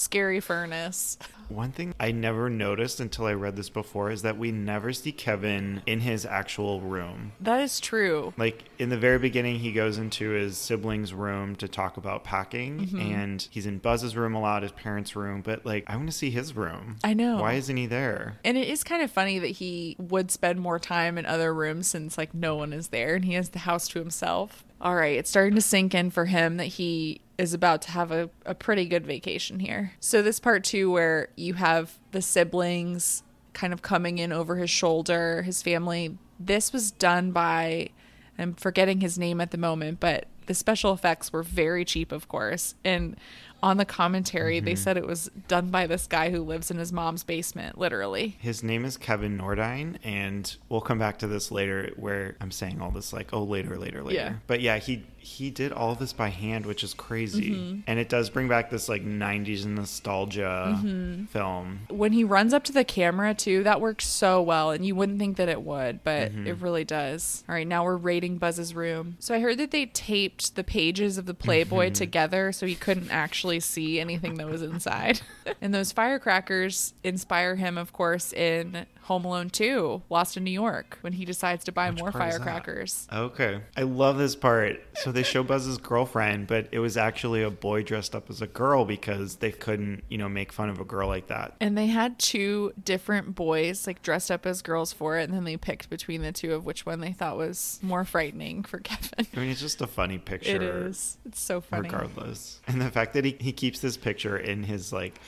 scary 0.00 0.40
furnace. 0.40 1.18
One 1.48 1.72
thing 1.72 1.94
I 1.98 2.12
never 2.12 2.48
noticed 2.48 3.00
until 3.00 3.26
I 3.26 3.32
read 3.32 3.56
this 3.56 3.70
before 3.70 4.10
is 4.12 4.22
that 4.22 4.38
we 4.38 4.52
never 4.52 4.92
see 4.92 5.10
Kevin 5.10 5.82
in 5.84 5.98
his 6.00 6.24
actual 6.24 6.80
room. 6.80 7.32
That 7.40 7.60
is 7.60 7.80
true. 7.80 8.32
Like 8.36 8.64
in 8.78 8.88
the 8.88 8.96
very 8.96 9.18
beginning, 9.18 9.58
he 9.58 9.72
goes 9.72 9.98
into 9.98 10.30
his 10.30 10.56
siblings' 10.56 11.12
room 11.12 11.56
to 11.56 11.66
talk 11.66 11.96
about 11.96 12.22
packing, 12.22 12.86
Mhm. 12.86 13.00
and 13.12 13.48
he's 13.50 13.66
in 13.66 13.78
Buzz's 13.78 14.16
room 14.16 14.34
a 14.36 14.40
lot, 14.40 14.62
his 14.62 14.70
parents' 14.72 15.16
room. 15.16 15.42
But 15.42 15.66
like, 15.66 15.82
I 15.88 15.96
want 15.96 16.08
to 16.08 16.16
see 16.16 16.30
his 16.30 16.54
room. 16.54 16.98
I 17.02 17.14
know. 17.14 17.38
Why 17.40 17.54
isn't 17.54 17.76
he 17.76 17.86
there? 17.86 18.38
And 18.44 18.56
it 18.56 18.68
is 18.68 18.84
kind 18.84 19.02
of 19.02 19.10
funny 19.10 19.40
that 19.40 19.48
he 19.48 19.96
would 19.98 20.30
spend 20.30 20.60
more 20.60 20.78
time 20.78 21.18
in 21.18 21.26
other 21.26 21.52
rooms 21.52 21.88
since 21.88 22.16
like 22.16 22.32
no 22.32 22.54
one 22.54 22.72
is 22.72 22.88
there 22.88 23.16
and 23.16 23.24
he 23.24 23.34
has 23.34 23.48
the 23.48 23.60
house 23.60 23.88
to 23.88 23.98
himself. 23.98 24.64
All 24.80 24.94
right, 24.94 25.18
it's 25.18 25.28
starting 25.28 25.56
to 25.56 25.60
sink 25.60 25.94
in 25.94 26.10
for 26.10 26.26
him 26.26 26.56
that 26.58 26.64
he 26.66 27.20
is 27.40 27.54
about 27.54 27.82
to 27.82 27.90
have 27.90 28.10
a, 28.12 28.28
a 28.44 28.54
pretty 28.54 28.84
good 28.86 29.06
vacation 29.06 29.60
here. 29.60 29.92
So 29.98 30.20
this 30.22 30.38
part 30.38 30.62
two 30.62 30.90
where 30.90 31.28
you 31.36 31.54
have 31.54 31.98
the 32.12 32.20
siblings 32.22 33.22
kind 33.54 33.72
of 33.72 33.82
coming 33.82 34.18
in 34.18 34.32
over 34.32 34.56
his 34.56 34.70
shoulder, 34.70 35.42
his 35.42 35.62
family. 35.62 36.16
This 36.38 36.72
was 36.72 36.90
done 36.90 37.32
by 37.32 37.90
I'm 38.38 38.54
forgetting 38.54 39.00
his 39.02 39.18
name 39.18 39.40
at 39.40 39.50
the 39.50 39.58
moment, 39.58 40.00
but 40.00 40.26
the 40.46 40.54
special 40.54 40.92
effects 40.94 41.32
were 41.32 41.42
very 41.42 41.84
cheap, 41.84 42.10
of 42.10 42.26
course. 42.28 42.74
And 42.84 43.16
on 43.62 43.76
the 43.76 43.84
commentary, 43.84 44.58
they 44.60 44.72
Mhm. 44.72 44.78
said 44.78 44.96
it 44.96 45.06
was 45.06 45.30
done 45.46 45.68
by 45.68 45.86
this 45.86 46.06
guy 46.06 46.30
who 46.30 46.42
lives 46.42 46.70
in 46.70 46.78
his 46.78 46.90
mom's 46.90 47.22
basement, 47.22 47.76
literally. 47.76 48.36
His 48.40 48.62
name 48.62 48.86
is 48.86 48.96
Kevin 48.96 49.36
Nordine, 49.36 49.98
and 50.02 50.56
we'll 50.70 50.80
come 50.80 50.98
back 50.98 51.18
to 51.18 51.26
this 51.26 51.50
later 51.50 51.92
where 51.96 52.36
I'm 52.40 52.50
saying 52.50 52.80
all 52.80 52.90
this 52.90 53.12
like, 53.12 53.34
oh, 53.34 53.42
later, 53.44 53.76
later, 53.76 54.02
later. 54.02 54.16
Yeah. 54.18 54.32
But 54.46 54.62
yeah, 54.62 54.78
he 54.78 55.04
he 55.22 55.50
did 55.50 55.70
all 55.72 55.94
this 55.94 56.12
by 56.12 56.28
hand, 56.30 56.64
which 56.66 56.82
is 56.82 56.94
crazy. 56.94 57.50
Mhm. 57.50 57.82
And 57.86 57.98
it 57.98 58.08
does 58.08 58.30
bring 58.30 58.48
back 58.48 58.70
this 58.70 58.88
like 58.88 59.02
90s 59.02 59.66
nostalgia 59.66 60.78
Mhm. 60.82 61.28
film. 61.28 61.80
When 61.88 62.12
he 62.12 62.24
runs 62.24 62.54
up 62.54 62.64
to 62.64 62.72
the 62.72 62.84
camera, 62.84 63.34
too, 63.34 63.62
that 63.64 63.80
works 63.80 64.06
so 64.06 64.40
well. 64.40 64.70
And 64.70 64.84
you 64.84 64.94
wouldn't 64.94 65.18
think 65.18 65.36
that 65.36 65.48
it 65.48 65.62
would, 65.62 66.02
but 66.04 66.32
Mhm. 66.32 66.46
it 66.46 66.54
really 66.60 66.84
does. 66.84 67.44
All 67.48 67.54
right, 67.54 67.66
now 67.66 67.84
we're 67.84 67.96
rating 67.96 68.38
Buzz's 68.38 68.74
room. 68.74 69.16
So 69.18 69.34
I 69.34 69.40
heard 69.40 69.58
that 69.58 69.70
they 69.70 69.86
taped 69.86 70.56
the 70.56 70.64
pages 70.64 71.18
of 71.18 71.26
the 71.26 71.34
Playboy 71.34 71.90
Mhm. 71.90 71.94
together 71.94 72.52
so 72.52 72.66
he 72.66 72.74
couldn't 72.74 73.10
actually 73.10 73.60
see 73.60 74.00
anything 74.00 74.34
that 74.34 74.48
was 74.48 74.62
inside. 74.62 75.20
and 75.60 75.74
those 75.74 75.92
firecrackers 75.92 76.94
inspire 77.04 77.56
him, 77.56 77.76
of 77.76 77.92
course, 77.92 78.32
in 78.32 78.86
Home 79.10 79.24
Alone 79.24 79.50
2, 79.50 80.02
Lost 80.08 80.36
in 80.36 80.44
New 80.44 80.52
York, 80.52 80.96
when 81.00 81.14
he 81.14 81.24
decides 81.24 81.64
to 81.64 81.72
buy 81.72 81.90
more 81.90 82.10
is 82.10 82.14
that? 82.14 82.18
firecrackers. 82.30 83.08
Okay. 83.12 83.60
I 83.76 83.82
love 83.82 84.18
this 84.18 84.36
part. 84.36 84.80
So 84.98 85.10
they 85.10 85.24
show 85.24 85.42
Buzz's 85.42 85.78
girlfriend, 85.78 86.46
but 86.46 86.68
it 86.70 86.78
was 86.78 86.96
actually 86.96 87.42
a 87.42 87.50
boy 87.50 87.82
dressed 87.82 88.14
up 88.14 88.30
as 88.30 88.40
a 88.40 88.46
girl 88.46 88.84
because 88.84 89.34
they 89.38 89.50
couldn't, 89.50 90.04
you 90.08 90.16
know, 90.16 90.28
make 90.28 90.52
fun 90.52 90.70
of 90.70 90.78
a 90.78 90.84
girl 90.84 91.08
like 91.08 91.26
that. 91.26 91.56
And 91.60 91.76
they 91.76 91.88
had 91.88 92.20
two 92.20 92.72
different 92.84 93.34
boys 93.34 93.84
like 93.84 94.00
dressed 94.00 94.30
up 94.30 94.46
as 94.46 94.62
girls 94.62 94.92
for 94.92 95.18
it, 95.18 95.24
and 95.24 95.34
then 95.34 95.42
they 95.42 95.56
picked 95.56 95.90
between 95.90 96.22
the 96.22 96.30
two 96.30 96.54
of 96.54 96.64
which 96.64 96.86
one 96.86 97.00
they 97.00 97.12
thought 97.12 97.36
was 97.36 97.80
more 97.82 98.04
frightening 98.04 98.62
for 98.62 98.78
Kevin. 98.84 99.26
I 99.34 99.40
mean, 99.40 99.50
it's 99.50 99.58
just 99.58 99.80
a 99.80 99.88
funny 99.88 100.18
picture. 100.18 100.54
It 100.54 100.62
is. 100.62 101.18
It's 101.24 101.40
so 101.40 101.60
funny. 101.60 101.88
Regardless. 101.88 102.60
And 102.68 102.80
the 102.80 102.92
fact 102.92 103.14
that 103.14 103.24
he, 103.24 103.36
he 103.40 103.50
keeps 103.50 103.80
this 103.80 103.96
picture 103.96 104.38
in 104.38 104.62
his 104.62 104.92
like 104.92 105.18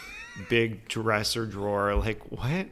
big 0.50 0.88
dresser 0.88 1.46
drawer, 1.46 1.94
like, 1.94 2.20
what? 2.30 2.66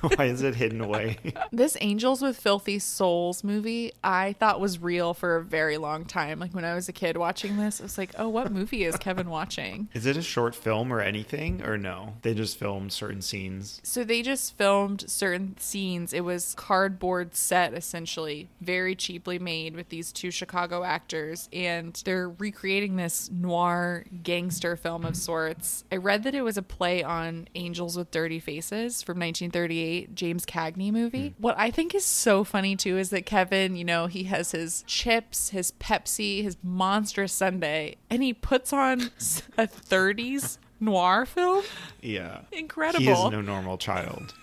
Why 0.16 0.26
is 0.26 0.42
it 0.42 0.54
hidden 0.54 0.80
away? 0.80 1.18
This 1.50 1.76
Angels 1.80 2.20
with 2.20 2.38
Filthy 2.38 2.78
Souls 2.78 3.42
movie, 3.42 3.92
I 4.04 4.34
thought 4.34 4.60
was 4.60 4.78
real 4.78 5.14
for 5.14 5.36
a 5.36 5.42
very 5.42 5.78
long 5.78 6.04
time. 6.04 6.38
Like 6.38 6.52
when 6.54 6.64
I 6.64 6.74
was 6.74 6.88
a 6.88 6.92
kid 6.92 7.16
watching 7.16 7.56
this, 7.56 7.80
I 7.80 7.84
was 7.84 7.98
like, 7.98 8.12
oh, 8.18 8.28
what 8.28 8.52
movie 8.52 8.84
is 8.84 8.96
Kevin 8.96 9.30
watching? 9.30 9.88
Is 9.94 10.04
it 10.06 10.16
a 10.16 10.22
short 10.22 10.54
film 10.54 10.92
or 10.92 11.00
anything? 11.00 11.62
Or 11.64 11.78
no? 11.78 12.14
They 12.22 12.34
just 12.34 12.58
filmed 12.58 12.92
certain 12.92 13.22
scenes. 13.22 13.80
So 13.82 14.04
they 14.04 14.22
just 14.22 14.56
filmed 14.56 15.08
certain 15.08 15.56
scenes. 15.58 16.12
It 16.12 16.20
was 16.20 16.54
cardboard 16.54 17.34
set 17.34 17.72
essentially, 17.72 18.48
very 18.60 18.94
cheaply 18.94 19.38
made 19.38 19.74
with 19.74 19.88
these 19.88 20.12
two 20.12 20.30
Chicago 20.30 20.84
actors 20.84 21.48
and 21.52 22.00
they're 22.04 22.28
recreating 22.28 22.96
this 22.96 23.30
noir 23.32 24.04
gangster 24.22 24.76
film 24.76 25.04
of 25.04 25.16
sorts. 25.16 25.84
I 25.90 25.96
read 25.96 26.22
that 26.24 26.34
it 26.34 26.42
was 26.42 26.56
a 26.58 26.62
play 26.62 27.02
on 27.02 27.48
Angels 27.54 27.96
with 27.96 28.10
Dirty 28.10 28.38
Faces 28.38 29.02
from 29.02 29.18
1938, 29.18 29.87
James 30.14 30.44
Cagney 30.44 30.92
movie. 30.92 31.28
Hmm. 31.28 31.42
What 31.42 31.58
I 31.58 31.70
think 31.70 31.94
is 31.94 32.04
so 32.04 32.44
funny 32.44 32.76
too 32.76 32.98
is 32.98 33.10
that 33.10 33.26
Kevin, 33.26 33.76
you 33.76 33.84
know, 33.84 34.06
he 34.06 34.24
has 34.24 34.52
his 34.52 34.84
chips, 34.86 35.50
his 35.50 35.72
Pepsi, 35.72 36.42
his 36.42 36.56
monstrous 36.62 37.32
sundae, 37.32 37.94
and 38.10 38.22
he 38.22 38.32
puts 38.32 38.72
on 38.72 39.10
a 39.56 39.66
30s 39.66 40.58
noir 40.80 41.26
film. 41.26 41.64
Yeah. 42.00 42.40
Incredible. 42.52 43.04
He 43.04 43.10
is 43.10 43.30
no 43.30 43.40
normal 43.40 43.78
child. 43.78 44.34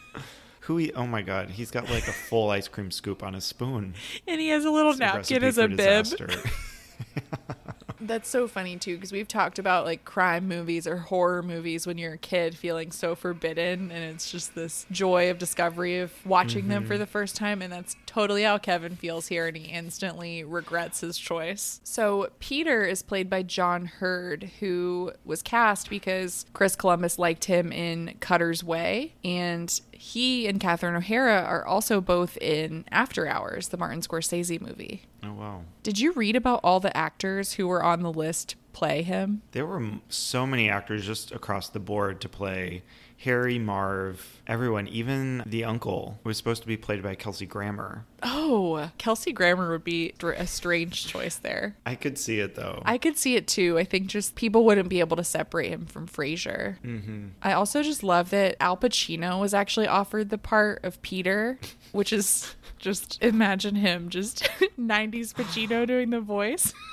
Who 0.61 0.77
he, 0.77 0.91
oh 0.93 1.05
my 1.05 1.21
god, 1.21 1.51
he's 1.51 1.69
got 1.69 1.89
like 1.91 2.07
a 2.07 2.13
full 2.13 2.49
ice 2.49 2.67
cream 2.67 2.89
scoop 2.89 3.21
on 3.21 3.35
his 3.35 3.45
spoon. 3.45 3.93
And 4.27 4.41
he 4.41 4.49
has 4.49 4.65
a 4.65 4.71
little 4.71 4.91
It's 4.91 4.99
napkin 4.99 5.43
as 5.43 5.57
a 5.59 5.67
bib. 5.67 6.07
That's 8.01 8.27
so 8.29 8.47
funny 8.47 8.75
too, 8.77 8.95
because 8.95 9.11
we've 9.11 9.27
talked 9.27 9.57
about 9.57 9.85
like 9.85 10.03
crime 10.03 10.47
movies 10.47 10.85
or 10.85 10.97
horror 10.97 11.41
movies 11.41 11.87
when 11.87 11.97
you're 11.97 12.13
a 12.13 12.17
kid 12.17 12.57
feeling 12.57 12.91
so 12.91 13.15
forbidden, 13.15 13.89
and 13.91 14.03
it's 14.03 14.29
just 14.31 14.53
this 14.53 14.85
joy 14.91 15.29
of 15.31 15.37
discovery 15.37 15.99
of 15.99 16.11
watching 16.25 16.67
them 16.67 16.83
Mhm. 16.83 16.87
for 16.87 16.97
the 16.97 17.05
first 17.05 17.35
time, 17.35 17.61
and 17.61 17.71
that's 17.71 17.95
totally 18.15 18.43
how 18.43 18.57
Kevin 18.57 18.95
feels 18.95 19.27
here, 19.27 19.45
and 19.45 19.57
he 19.57 19.65
instantly 19.65 20.41
regrets 20.41 21.01
his 21.01 21.17
choice. 21.17 21.81
So 21.83 22.29
Peter 22.39 22.85
is 22.85 23.01
played 23.01 23.29
by 23.29 23.43
John 23.43 23.87
Heard, 23.87 24.51
who 24.61 25.11
was 25.25 25.41
cast 25.41 25.89
because 25.89 26.45
Chris 26.53 26.77
Columbus 26.77 27.19
liked 27.19 27.43
him 27.43 27.73
in 27.73 28.15
Cutter's 28.21 28.63
Way, 28.63 29.15
and 29.25 29.81
he 29.91 30.47
and 30.47 30.61
Catherine 30.61 30.95
O'Hara 30.95 31.41
are 31.41 31.65
also 31.65 31.99
both 31.99 32.37
in 32.37 32.85
After 32.89 33.27
Hours, 33.27 33.67
the 33.67 33.77
Martin 33.77 33.99
Scorsese 33.99 34.61
movie. 34.61 35.03
oh 35.21 35.33
wow. 35.33 35.61
Did 35.83 35.99
you 35.99 36.13
read 36.13 36.37
about 36.37 36.61
all 36.63 36.79
the 36.79 36.95
actors 36.95 37.53
who 37.53 37.67
were 37.67 37.83
on 37.83 38.01
the 38.01 38.13
list 38.13 38.55
play 38.71 39.01
him? 39.01 39.41
There 39.51 39.65
were 39.65 39.83
so 40.07 40.47
many 40.47 40.69
actors 40.69 41.05
just 41.05 41.33
across 41.33 41.67
the 41.67 41.79
board 41.81 42.21
to 42.21 42.29
play 42.29 42.83
Harry, 43.19 43.57
Marv, 43.57 44.41
everyone, 44.45 44.87
even 44.87 45.43
the 45.45 45.63
uncle 45.63 46.19
was 46.23 46.37
supposed 46.37 46.61
to 46.61 46.67
be 46.67 46.77
played 46.77 47.01
by 47.01 47.15
Kelsey 47.15 47.45
Grammer. 47.45 48.05
Oh 48.21 48.91
Kelsey 48.97 49.31
Grammer 49.31 49.71
would 49.71 49.83
be 49.83 50.13
a 50.21 50.47
strange 50.47 51.07
choice 51.07 51.35
there. 51.37 51.75
I 51.85 51.95
could 51.95 52.17
see 52.17 52.39
it 52.39 52.55
though. 52.55 52.81
I 52.85 52.97
could 52.97 53.17
see 53.17 53.35
it 53.35 53.47
too. 53.47 53.77
I 53.77 53.83
think 53.83 54.07
just 54.07 54.35
people 54.35 54.65
wouldn't 54.65 54.89
be 54.89 54.99
able 54.99 55.17
to 55.17 55.23
separate 55.23 55.69
him 55.69 55.85
from 55.85 56.07
Frasier. 56.07 56.77
Mm-hmm. 56.83 57.27
I 57.41 57.53
also 57.53 57.83
just 57.83 58.03
love 58.03 58.29
that 58.31 58.57
Al 58.59 58.77
Pacino 58.77 59.39
was 59.39 59.53
actually 59.53 59.87
offered 59.87 60.29
the 60.29 60.37
part 60.37 60.83
of 60.83 61.01
Peter, 61.01 61.59
which 61.91 62.11
is 62.11 62.55
just 62.77 63.21
imagine 63.23 63.75
him 63.75 64.09
just 64.09 64.43
90s 64.79 65.33
Pacino 65.33 65.87
doing 65.87 66.09
the 66.09 66.21
voice. 66.21 66.73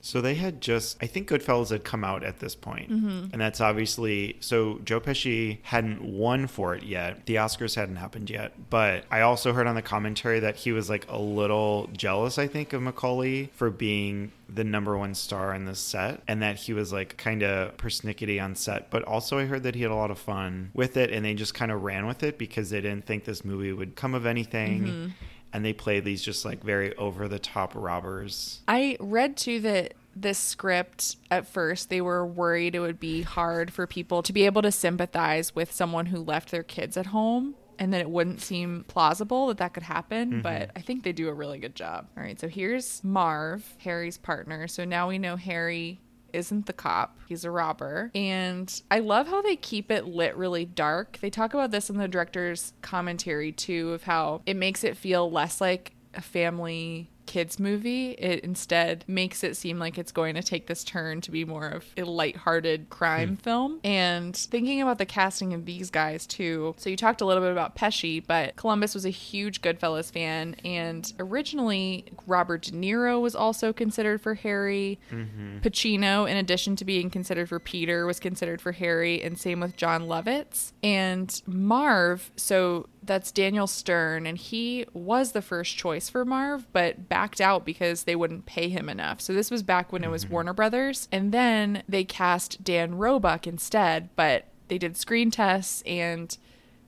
So 0.00 0.20
they 0.20 0.34
had 0.34 0.60
just, 0.60 0.96
I 1.02 1.06
think 1.06 1.28
Goodfellas 1.28 1.70
had 1.70 1.84
come 1.84 2.04
out 2.04 2.22
at 2.24 2.38
this 2.40 2.54
point. 2.54 2.90
Mhm. 2.90 3.32
And 3.32 3.40
that's 3.40 3.60
obviously, 3.60 4.36
so 4.40 4.80
Joe 4.84 5.00
Pesci 5.00 5.58
hadn't 5.62 6.02
won 6.02 6.46
for 6.46 6.74
it 6.74 6.82
yet. 6.82 7.26
The 7.26 7.36
Oscars 7.36 7.74
hadn't 7.74 7.96
happened 7.96 8.30
yet. 8.30 8.52
But 8.70 9.04
I 9.10 9.20
also 9.20 9.52
heard 9.52 9.66
on 9.66 9.74
the 9.74 9.82
commentary 9.82 10.40
that 10.40 10.56
he 10.56 10.72
was 10.72 10.88
like 10.88 11.06
a 11.08 11.18
little 11.18 11.88
jealous, 11.96 12.38
I 12.38 12.46
think, 12.46 12.72
of 12.72 12.82
Macaulay 12.82 13.50
for 13.54 13.70
being 13.70 14.32
the 14.52 14.64
number 14.64 14.98
one 14.98 15.14
star 15.14 15.54
in 15.54 15.64
the 15.64 15.74
set 15.76 16.22
and 16.26 16.42
that 16.42 16.56
he 16.56 16.72
was 16.72 16.92
like 16.92 17.16
kind 17.16 17.42
of 17.42 17.76
persnickety 17.76 18.42
on 18.42 18.54
set. 18.56 18.90
But 18.90 19.04
also, 19.04 19.38
I 19.38 19.44
heard 19.44 19.62
that 19.62 19.74
he 19.76 19.82
had 19.82 19.90
a 19.92 19.94
lot 19.94 20.10
of 20.10 20.18
fun 20.18 20.70
with 20.74 20.96
it 20.96 21.10
and 21.12 21.24
they 21.24 21.34
just 21.34 21.54
kind 21.54 21.70
of 21.70 21.82
ran 21.82 22.06
with 22.06 22.22
it 22.22 22.36
because 22.38 22.70
they 22.70 22.80
didn't 22.80 23.06
think 23.06 23.24
this 23.24 23.44
movie 23.44 23.72
would 23.72 23.94
come 23.94 24.14
of 24.14 24.26
anything. 24.26 24.82
Mhm. 24.84 25.12
And 25.52 25.64
they 25.64 25.72
play 25.72 26.00
these 26.00 26.22
just 26.22 26.44
like 26.44 26.62
very 26.62 26.94
over 26.96 27.26
the 27.28 27.38
top 27.38 27.72
robbers. 27.74 28.60
I 28.68 28.96
read 29.00 29.36
too 29.36 29.60
that 29.60 29.94
this 30.14 30.38
script 30.38 31.16
at 31.30 31.46
first 31.46 31.88
they 31.88 32.00
were 32.00 32.26
worried 32.26 32.74
it 32.74 32.80
would 32.80 32.98
be 32.98 33.22
hard 33.22 33.72
for 33.72 33.86
people 33.86 34.22
to 34.24 34.32
be 34.32 34.44
able 34.44 34.60
to 34.60 34.72
sympathize 34.72 35.54
with 35.54 35.70
someone 35.72 36.06
who 36.06 36.18
left 36.18 36.50
their 36.50 36.64
kids 36.64 36.96
at 36.96 37.06
home 37.06 37.54
and 37.78 37.92
that 37.94 38.00
it 38.00 38.10
wouldn't 38.10 38.40
seem 38.40 38.84
plausible 38.88 39.46
that 39.46 39.58
that 39.58 39.72
could 39.72 39.84
happen 39.84 40.32
Mhm. 40.32 40.42
but 40.42 40.70
i 40.74 40.80
think 40.80 41.04
they 41.04 41.12
do 41.12 41.28
a 41.28 41.32
really 41.32 41.58
good 41.60 41.76
job 41.76 42.08
all 42.16 42.24
right 42.24 42.40
so 42.40 42.48
here's 42.48 43.02
marv 43.04 43.62
harry's 43.78 44.18
partner 44.18 44.66
so 44.66 44.84
now 44.84 45.08
we 45.08 45.16
know 45.16 45.36
harry 45.36 46.00
isn't 46.32 46.66
the 46.66 46.72
cop. 46.72 47.18
He's 47.28 47.44
a 47.44 47.50
robber. 47.50 48.10
And 48.14 48.82
I 48.90 49.00
love 49.00 49.28
how 49.28 49.42
they 49.42 49.56
keep 49.56 49.90
it 49.90 50.06
lit 50.06 50.36
really 50.36 50.64
dark. 50.64 51.18
They 51.20 51.30
talk 51.30 51.54
about 51.54 51.70
this 51.70 51.90
in 51.90 51.96
the 51.96 52.08
director's 52.08 52.72
commentary 52.82 53.52
too 53.52 53.92
of 53.92 54.04
how 54.04 54.42
it 54.46 54.56
makes 54.56 54.84
it 54.84 54.96
feel 54.96 55.30
less 55.30 55.60
like 55.60 55.92
a 56.14 56.20
family 56.20 57.10
kids 57.30 57.60
movie. 57.60 58.10
It 58.18 58.42
instead 58.42 59.04
makes 59.06 59.44
it 59.44 59.56
seem 59.56 59.78
like 59.78 59.96
it's 59.98 60.10
going 60.10 60.34
to 60.34 60.42
take 60.42 60.66
this 60.66 60.82
turn 60.82 61.20
to 61.20 61.30
be 61.30 61.44
more 61.44 61.68
of 61.68 61.84
a 61.96 62.02
lighthearted 62.02 62.90
crime 62.90 63.36
film. 63.36 63.78
And 63.84 64.36
thinking 64.36 64.82
about 64.82 64.98
the 64.98 65.06
casting 65.06 65.54
of 65.54 65.64
these 65.64 65.90
guys 65.90 66.26
too. 66.26 66.74
So 66.76 66.90
you 66.90 66.96
talked 66.96 67.20
a 67.20 67.24
little 67.24 67.42
bit 67.42 67.52
about 67.52 67.76
Pesci, 67.76 68.20
but 68.26 68.56
Columbus 68.56 68.94
was 68.94 69.06
a 69.06 69.10
huge 69.10 69.62
Goodfellas 69.62 70.10
fan 70.12 70.56
and 70.64 71.12
originally 71.20 72.04
Robert 72.26 72.62
De 72.62 72.72
Niro 72.72 73.20
was 73.20 73.36
also 73.36 73.72
considered 73.72 74.20
for 74.20 74.34
Harry. 74.34 74.98
Mhm. 75.12 75.62
Pacino, 75.62 76.28
in 76.28 76.36
addition 76.36 76.74
to 76.76 76.84
being 76.84 77.10
considered 77.10 77.48
for 77.48 77.60
Peter, 77.60 78.06
was 78.06 78.18
considered 78.18 78.60
for 78.60 78.72
Harry, 78.72 79.22
and 79.22 79.38
same 79.38 79.60
with 79.60 79.76
Jon 79.76 80.08
Lovitz. 80.08 80.72
And 80.82 81.40
Marv, 81.46 82.32
so 82.34 82.88
that's 83.02 83.32
Daniel 83.32 83.66
Stern, 83.66 84.26
and 84.26 84.36
he 84.36 84.86
was 84.92 85.32
the 85.32 85.42
first 85.42 85.76
choice 85.76 86.08
for 86.08 86.24
Marv, 86.24 86.66
but 86.72 87.08
backed 87.08 87.40
out 87.40 87.64
because 87.64 88.04
they 88.04 88.16
wouldn't 88.16 88.46
pay 88.46 88.68
him 88.68 88.88
enough. 88.88 89.20
So 89.20 89.32
this 89.32 89.50
was 89.50 89.62
back 89.62 89.92
when 89.92 90.04
it 90.04 90.10
was 90.10 90.24
mm-hmm. 90.24 90.34
Warner 90.34 90.52
Brothers. 90.52 91.08
And 91.10 91.32
then 91.32 91.82
they 91.88 92.04
cast 92.04 92.62
Dan 92.62 92.96
Roebuck 92.96 93.46
instead, 93.46 94.10
but 94.16 94.46
they 94.68 94.78
did 94.78 94.96
screen 94.96 95.30
tests 95.30 95.82
and 95.86 96.36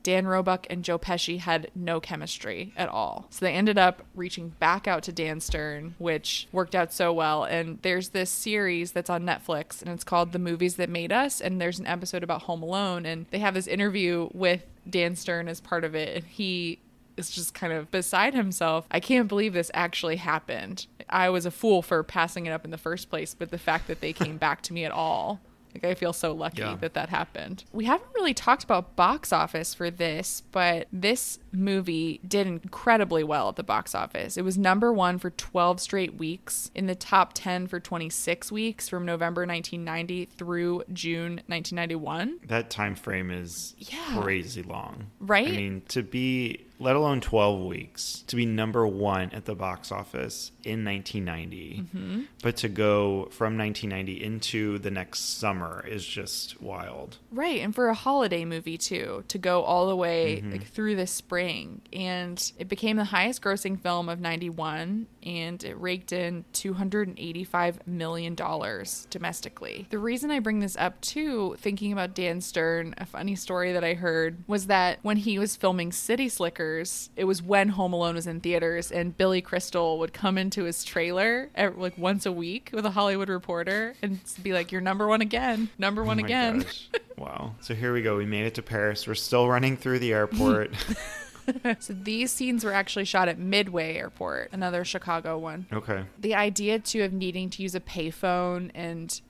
Dan 0.02 0.26
Roebuck 0.26 0.66
and 0.68 0.84
Joe 0.84 0.98
Pesci 0.98 1.38
had 1.38 1.70
no 1.74 2.00
chemistry 2.00 2.72
at 2.76 2.88
all. 2.88 3.26
So 3.30 3.44
they 3.44 3.52
ended 3.52 3.78
up 3.78 4.02
reaching 4.14 4.50
back 4.50 4.88
out 4.88 5.04
to 5.04 5.12
Dan 5.12 5.40
Stern, 5.40 5.94
which 5.98 6.48
worked 6.52 6.74
out 6.74 6.92
so 6.92 7.12
well. 7.12 7.44
And 7.44 7.78
there's 7.82 8.10
this 8.10 8.30
series 8.30 8.92
that's 8.92 9.10
on 9.10 9.22
Netflix 9.22 9.80
and 9.80 9.90
it's 9.90 10.04
called 10.04 10.32
The 10.32 10.38
Movies 10.38 10.76
That 10.76 10.90
Made 10.90 11.12
Us. 11.12 11.40
And 11.40 11.60
there's 11.60 11.78
an 11.78 11.86
episode 11.86 12.22
about 12.22 12.42
Home 12.42 12.62
Alone. 12.62 13.06
And 13.06 13.26
they 13.30 13.38
have 13.38 13.54
this 13.54 13.66
interview 13.66 14.28
with 14.32 14.66
Dan 14.88 15.16
Stern 15.16 15.48
is 15.48 15.60
part 15.60 15.84
of 15.84 15.94
it. 15.94 16.16
And 16.16 16.24
he 16.24 16.78
is 17.16 17.30
just 17.30 17.54
kind 17.54 17.72
of 17.72 17.90
beside 17.90 18.34
himself. 18.34 18.86
I 18.90 19.00
can't 19.00 19.28
believe 19.28 19.52
this 19.52 19.70
actually 19.74 20.16
happened. 20.16 20.86
I 21.08 21.28
was 21.30 21.46
a 21.46 21.50
fool 21.50 21.82
for 21.82 22.02
passing 22.02 22.46
it 22.46 22.50
up 22.50 22.64
in 22.64 22.70
the 22.70 22.78
first 22.78 23.10
place, 23.10 23.34
but 23.34 23.50
the 23.50 23.58
fact 23.58 23.86
that 23.88 24.00
they 24.00 24.12
came 24.12 24.38
back 24.38 24.62
to 24.62 24.72
me 24.72 24.84
at 24.84 24.92
all. 24.92 25.40
Like 25.74 25.84
I 25.84 25.94
feel 25.94 26.12
so 26.12 26.32
lucky 26.32 26.58
Yeah. 26.62 26.76
that 26.80 26.94
that 26.94 27.08
happened. 27.08 27.64
We 27.72 27.84
haven't 27.86 28.08
really 28.14 28.34
talked 28.34 28.62
about 28.64 28.94
box 28.96 29.32
office 29.32 29.74
for 29.74 29.90
this, 29.90 30.42
but 30.52 30.88
this 30.92 31.38
movie 31.52 32.20
did 32.26 32.46
incredibly 32.46 33.24
well 33.24 33.48
at 33.48 33.56
the 33.56 33.62
box 33.62 33.94
office. 33.94 34.36
It 34.36 34.42
was 34.42 34.58
number 34.58 34.92
1 34.92 35.18
for 35.18 35.30
12 35.30 35.80
straight 35.80 36.14
weeks, 36.16 36.70
in 36.74 36.86
the 36.86 36.94
top 36.94 37.32
10 37.34 37.66
for 37.66 37.80
26 37.80 38.52
weeks 38.52 38.88
from 38.88 39.04
November 39.06 39.42
1990 39.46 40.26
through 40.36 40.82
June 40.92 41.40
1991. 41.46 42.40
That 42.46 42.70
time 42.70 42.94
frame 42.94 43.30
is 43.30 43.74
Yeah. 43.78 44.20
crazy 44.20 44.62
long. 44.62 45.06
Right? 45.20 45.48
I 45.48 45.52
mean, 45.52 45.82
to 45.88 46.02
be 46.02 46.66
let 46.82 46.96
alone 46.96 47.20
12 47.20 47.60
weeks 47.60 48.24
to 48.26 48.36
be 48.36 48.44
number 48.44 48.86
1 48.86 49.30
at 49.32 49.44
the 49.44 49.54
box 49.54 49.92
office 49.92 50.50
in 50.64 50.82
1990. 50.84 51.84
Mhm. 51.94 52.26
But 52.42 52.56
to 52.58 52.68
go 52.68 53.26
from 53.30 53.56
1990 53.56 54.22
into 54.22 54.78
the 54.78 54.90
next 54.90 55.38
summer 55.38 55.84
is 55.88 56.04
just 56.06 56.60
wild. 56.60 57.18
Right, 57.30 57.60
and 57.60 57.74
for 57.74 57.88
a 57.88 57.94
holiday 57.94 58.44
movie 58.44 58.76
too, 58.78 59.24
to 59.28 59.38
go 59.38 59.62
all 59.62 59.88
the 59.88 59.96
way 59.96 60.42
Mhm. 60.44 60.52
like 60.52 60.66
through 60.66 60.96
the 60.96 61.06
spring, 61.06 61.80
and 61.92 62.52
it 62.58 62.68
became 62.68 62.96
the 62.96 63.04
highest-grossing 63.04 63.80
film 63.80 64.08
of 64.08 64.20
'91, 64.20 65.06
and 65.22 65.62
it 65.64 65.74
raked 65.80 66.12
in 66.12 66.44
285 66.52 67.86
million 67.86 68.34
dollars 68.34 69.06
domestically. 69.10 69.86
The 69.90 69.98
reason 69.98 70.30
I 70.30 70.38
bring 70.40 70.60
this 70.60 70.76
up 70.76 71.00
too, 71.00 71.56
thinking 71.58 71.92
about 71.92 72.14
Dan 72.14 72.40
Stern, 72.40 72.94
a 72.98 73.06
funny 73.06 73.36
story 73.36 73.72
that 73.72 73.84
I 73.84 73.94
heard 73.94 74.42
was 74.46 74.66
that 74.66 74.98
when 75.02 75.18
he 75.18 75.38
was 75.38 75.56
filming 75.56 75.92
City 75.92 76.28
Slickers, 76.28 76.71
it 76.80 77.24
was 77.24 77.42
when 77.42 77.68
Home 77.70 77.92
Alone 77.92 78.14
was 78.14 78.26
in 78.26 78.40
theaters, 78.40 78.90
and 78.90 79.16
Billy 79.16 79.40
Crystal 79.40 79.98
would 79.98 80.12
come 80.12 80.38
into 80.38 80.64
his 80.64 80.84
trailer 80.84 81.50
ev- 81.54 81.78
like 81.78 81.96
once 81.98 82.26
a 82.26 82.32
week 82.32 82.70
with 82.72 82.86
a 82.86 82.90
Hollywood 82.90 83.28
Reporter 83.28 83.94
and 84.02 84.20
be 84.42 84.52
like, 84.52 84.72
"You're 84.72 84.80
number 84.80 85.06
one 85.06 85.20
again, 85.20 85.68
number 85.78 86.02
one 86.04 86.20
Oh 86.20 86.24
again." 86.24 86.64
wow. 87.16 87.54
So 87.60 87.74
here 87.74 87.92
we 87.92 88.02
go. 88.02 88.16
We 88.16 88.26
made 88.26 88.46
it 88.46 88.54
to 88.54 88.62
Paris. 88.62 89.06
We're 89.06 89.14
still 89.14 89.48
running 89.48 89.76
through 89.76 89.98
the 89.98 90.12
airport. 90.12 90.72
so 91.80 91.92
these 91.92 92.30
scenes 92.30 92.64
were 92.64 92.72
actually 92.72 93.04
shot 93.04 93.28
at 93.28 93.38
Midway 93.38 93.96
Airport, 93.96 94.50
another 94.52 94.84
Chicago 94.84 95.38
one. 95.38 95.66
okay. 95.72 96.04
The 96.20 96.34
idea 96.34 96.78
too 96.78 97.02
of 97.02 97.12
needing 97.12 97.50
to 97.50 97.62
use 97.62 97.74
a 97.74 97.80
payphone 97.80 98.70
and 98.74 99.20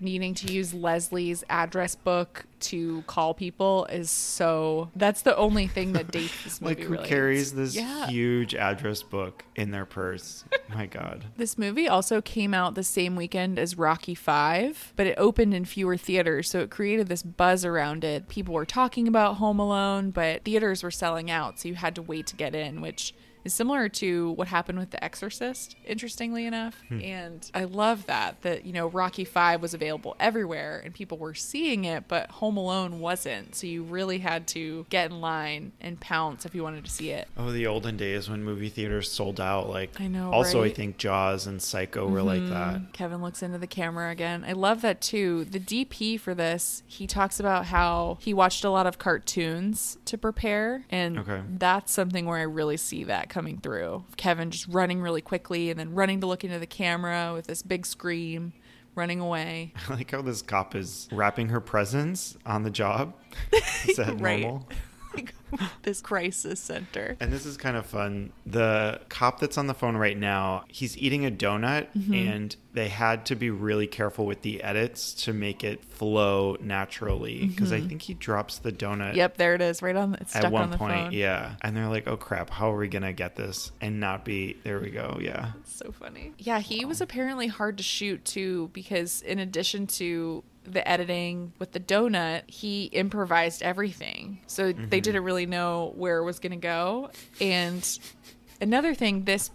needing 0.00 0.34
to 0.34 0.52
use 0.52 0.72
Leslie's 0.74 1.44
address 1.50 1.94
book 1.94 2.44
to 2.60 3.02
call 3.06 3.34
people 3.34 3.84
is 3.86 4.10
so 4.10 4.90
that's 4.96 5.22
the 5.22 5.36
only 5.36 5.66
thing 5.68 5.92
that 5.92 6.10
dates 6.10 6.32
this 6.44 6.60
movie 6.60 6.74
Like 6.74 6.84
who 6.84 6.92
really. 6.94 7.06
carries 7.08 7.52
this 7.54 7.76
Yeah. 7.76 8.06
huge 8.08 8.54
address 8.54 9.02
book 9.02 9.44
in 9.54 9.70
their 9.70 9.84
purse? 9.84 10.44
My 10.74 10.86
god. 10.86 11.24
This 11.36 11.56
movie 11.56 11.86
also 11.88 12.20
came 12.20 12.52
out 12.54 12.74
the 12.74 12.82
same 12.82 13.14
weekend 13.16 13.58
as 13.58 13.78
Rocky 13.78 14.14
5, 14.14 14.92
but 14.96 15.06
it 15.06 15.14
opened 15.18 15.54
in 15.54 15.64
fewer 15.64 15.96
theaters, 15.96 16.50
so 16.50 16.60
it 16.60 16.70
created 16.70 17.08
this 17.08 17.22
buzz 17.22 17.64
around 17.64 18.02
it. 18.04 18.28
People 18.28 18.54
were 18.54 18.66
talking 18.66 19.06
about 19.06 19.36
Home 19.36 19.60
Alone, 19.60 20.10
but 20.10 20.44
theaters 20.44 20.82
were 20.82 20.90
selling 20.90 21.30
out, 21.30 21.60
so 21.60 21.68
you 21.68 21.74
had 21.76 21.94
to 21.94 22.02
wait 22.02 22.26
to 22.26 22.36
get 22.36 22.54
in, 22.54 22.80
which 22.80 23.14
is 23.48 23.54
similar 23.54 23.88
to 23.88 24.32
what 24.32 24.46
happened 24.48 24.78
with 24.78 24.90
The 24.90 25.02
Exorcist, 25.02 25.74
interestingly 25.86 26.46
enough. 26.46 26.76
Hmm. 26.88 27.00
And 27.00 27.50
I 27.54 27.64
love 27.64 28.06
that 28.06 28.42
that, 28.42 28.64
you 28.66 28.72
know, 28.72 28.86
Rocky 28.88 29.24
5 29.24 29.60
was 29.62 29.74
available 29.74 30.14
everywhere 30.20 30.80
and 30.84 30.94
people 30.94 31.18
were 31.18 31.34
seeing 31.34 31.84
it, 31.84 32.04
but 32.08 32.30
Home 32.32 32.56
Alone 32.56 33.00
wasn't. 33.00 33.54
So 33.54 33.66
you 33.66 33.82
really 33.82 34.18
had 34.18 34.46
to 34.48 34.86
get 34.90 35.10
in 35.10 35.20
line 35.20 35.72
and 35.80 35.98
pounce 35.98 36.44
if 36.44 36.54
you 36.54 36.62
wanted 36.62 36.84
to 36.84 36.90
see 36.90 37.10
it. 37.10 37.26
Oh, 37.36 37.50
the 37.50 37.66
olden 37.66 37.96
days 37.96 38.28
when 38.28 38.44
movie 38.44 38.68
theaters 38.68 39.10
sold 39.10 39.40
out. 39.40 39.68
Like 39.70 39.98
I 40.00 40.06
know, 40.06 40.30
Also, 40.32 40.62
I 40.62 40.70
think 40.70 40.98
Jaws 40.98 41.46
and 41.46 41.60
Psycho 41.62 42.06
were 42.06 42.22
like 42.22 42.42
Mhm. 42.42 42.50
that. 42.50 42.92
Kevin 42.92 43.22
looks 43.22 43.42
into 43.42 43.58
the 43.58 43.66
camera 43.66 44.10
again. 44.10 44.44
I 44.46 44.52
love 44.52 44.82
that 44.82 45.00
too. 45.00 45.44
The 45.46 45.58
DP 45.58 46.16
for 46.18 46.34
this, 46.34 46.82
he 46.86 47.06
talks 47.06 47.40
about 47.40 47.66
how 47.66 48.18
he 48.20 48.34
watched 48.34 48.64
a 48.64 48.70
lot 48.70 48.86
of 48.86 48.98
cartoons 48.98 49.96
to 50.04 50.18
prepare, 50.18 50.84
and 50.90 51.18
Okay. 51.18 51.40
that's 51.48 51.92
something 51.92 52.26
where 52.26 52.38
I 52.38 52.42
really 52.42 52.76
see 52.76 53.04
that 53.04 53.28
coming 53.38 53.58
through. 53.58 54.02
Kevin 54.16 54.50
just 54.50 54.66
running 54.66 55.00
really 55.00 55.20
quickly 55.20 55.70
and 55.70 55.78
then 55.78 55.94
running 55.94 56.20
to 56.20 56.26
look 56.26 56.42
into 56.42 56.58
the 56.58 56.66
camera 56.66 57.30
with 57.32 57.46
this 57.46 57.62
big 57.62 57.86
scream, 57.86 58.52
running 58.96 59.20
away. 59.20 59.72
I 59.88 59.94
like 59.94 60.10
how 60.10 60.22
this 60.22 60.42
cop 60.42 60.74
is 60.74 61.06
wrapping 61.12 61.50
her 61.50 61.60
presents 61.60 62.36
on 62.44 62.64
the 62.64 62.70
job. 62.70 63.14
Is 63.86 63.96
that 63.96 64.20
Right. 64.20 64.40
normal? 64.40 64.68
Like 65.18 65.34
this 65.82 66.00
crisis 66.00 66.60
center. 66.60 67.16
And 67.20 67.32
this 67.32 67.46
is 67.46 67.56
kind 67.56 67.76
of 67.76 67.86
fun. 67.86 68.32
The 68.46 69.00
cop 69.08 69.40
that's 69.40 69.56
on 69.58 69.66
the 69.66 69.74
phone 69.74 69.96
right 69.96 70.16
now, 70.16 70.64
he's 70.68 70.96
eating 70.98 71.24
a 71.26 71.30
donut, 71.30 71.86
Mhm. 71.96 72.34
and 72.34 72.56
they 72.74 72.88
had 72.88 73.26
to 73.26 73.34
be 73.34 73.50
really 73.50 73.86
careful 73.86 74.26
with 74.26 74.42
the 74.42 74.62
edits 74.62 75.12
to 75.24 75.32
make 75.32 75.64
it 75.64 75.84
flow 75.84 76.56
naturally 76.60 77.46
because 77.46 77.72
I 77.72 77.80
Mhm. 77.80 77.88
think 77.88 78.02
he 78.02 78.14
drops 78.14 78.58
the 78.58 78.70
donut. 78.70 79.14
Yep, 79.14 79.36
there 79.36 79.54
it 79.54 79.60
is, 79.62 79.82
right 79.82 79.96
on. 79.96 80.14
It's 80.20 80.30
stuck 80.30 80.44
At 80.44 80.52
one 80.52 80.62
on 80.64 80.70
the 80.70 80.76
point, 80.78 80.92
phone. 81.06 81.12
yeah. 81.12 81.56
And 81.62 81.76
they're 81.76 81.88
like, 81.88 82.06
oh 82.06 82.16
crap, 82.16 82.50
how 82.50 82.72
are 82.72 82.78
we 82.78 82.88
going 82.88 83.02
to 83.02 83.12
get 83.12 83.36
this 83.36 83.72
and 83.80 83.98
not 84.00 84.24
be. 84.24 84.56
There 84.64 84.78
we 84.80 84.90
go, 84.90 85.18
yeah. 85.20 85.52
so 85.64 85.90
funny. 85.92 86.32
Yeah, 86.38 86.60
he 86.60 86.84
was 86.84 87.00
apparently 87.00 87.46
hard 87.48 87.76
to 87.78 87.82
shoot 87.82 88.24
too 88.24 88.70
because 88.72 89.22
in 89.22 89.38
addition 89.38 89.86
to 89.88 90.44
the 90.72 90.86
editing 90.88 91.52
with 91.58 91.72
the 91.72 91.80
donut, 91.80 92.48
he 92.48 92.84
improvised 92.86 93.62
everything. 93.62 94.40
So 94.46 94.72
they 94.72 95.00
Mhm. 95.00 95.02
didn't 95.02 95.24
really 95.24 95.46
know 95.46 95.92
where 95.96 96.18
it 96.18 96.24
was 96.24 96.38
going 96.38 96.52
to 96.52 96.56
go. 96.58 97.10
And 97.40 97.86
another 98.60 98.94
thing, 98.94 99.24
this 99.24 99.50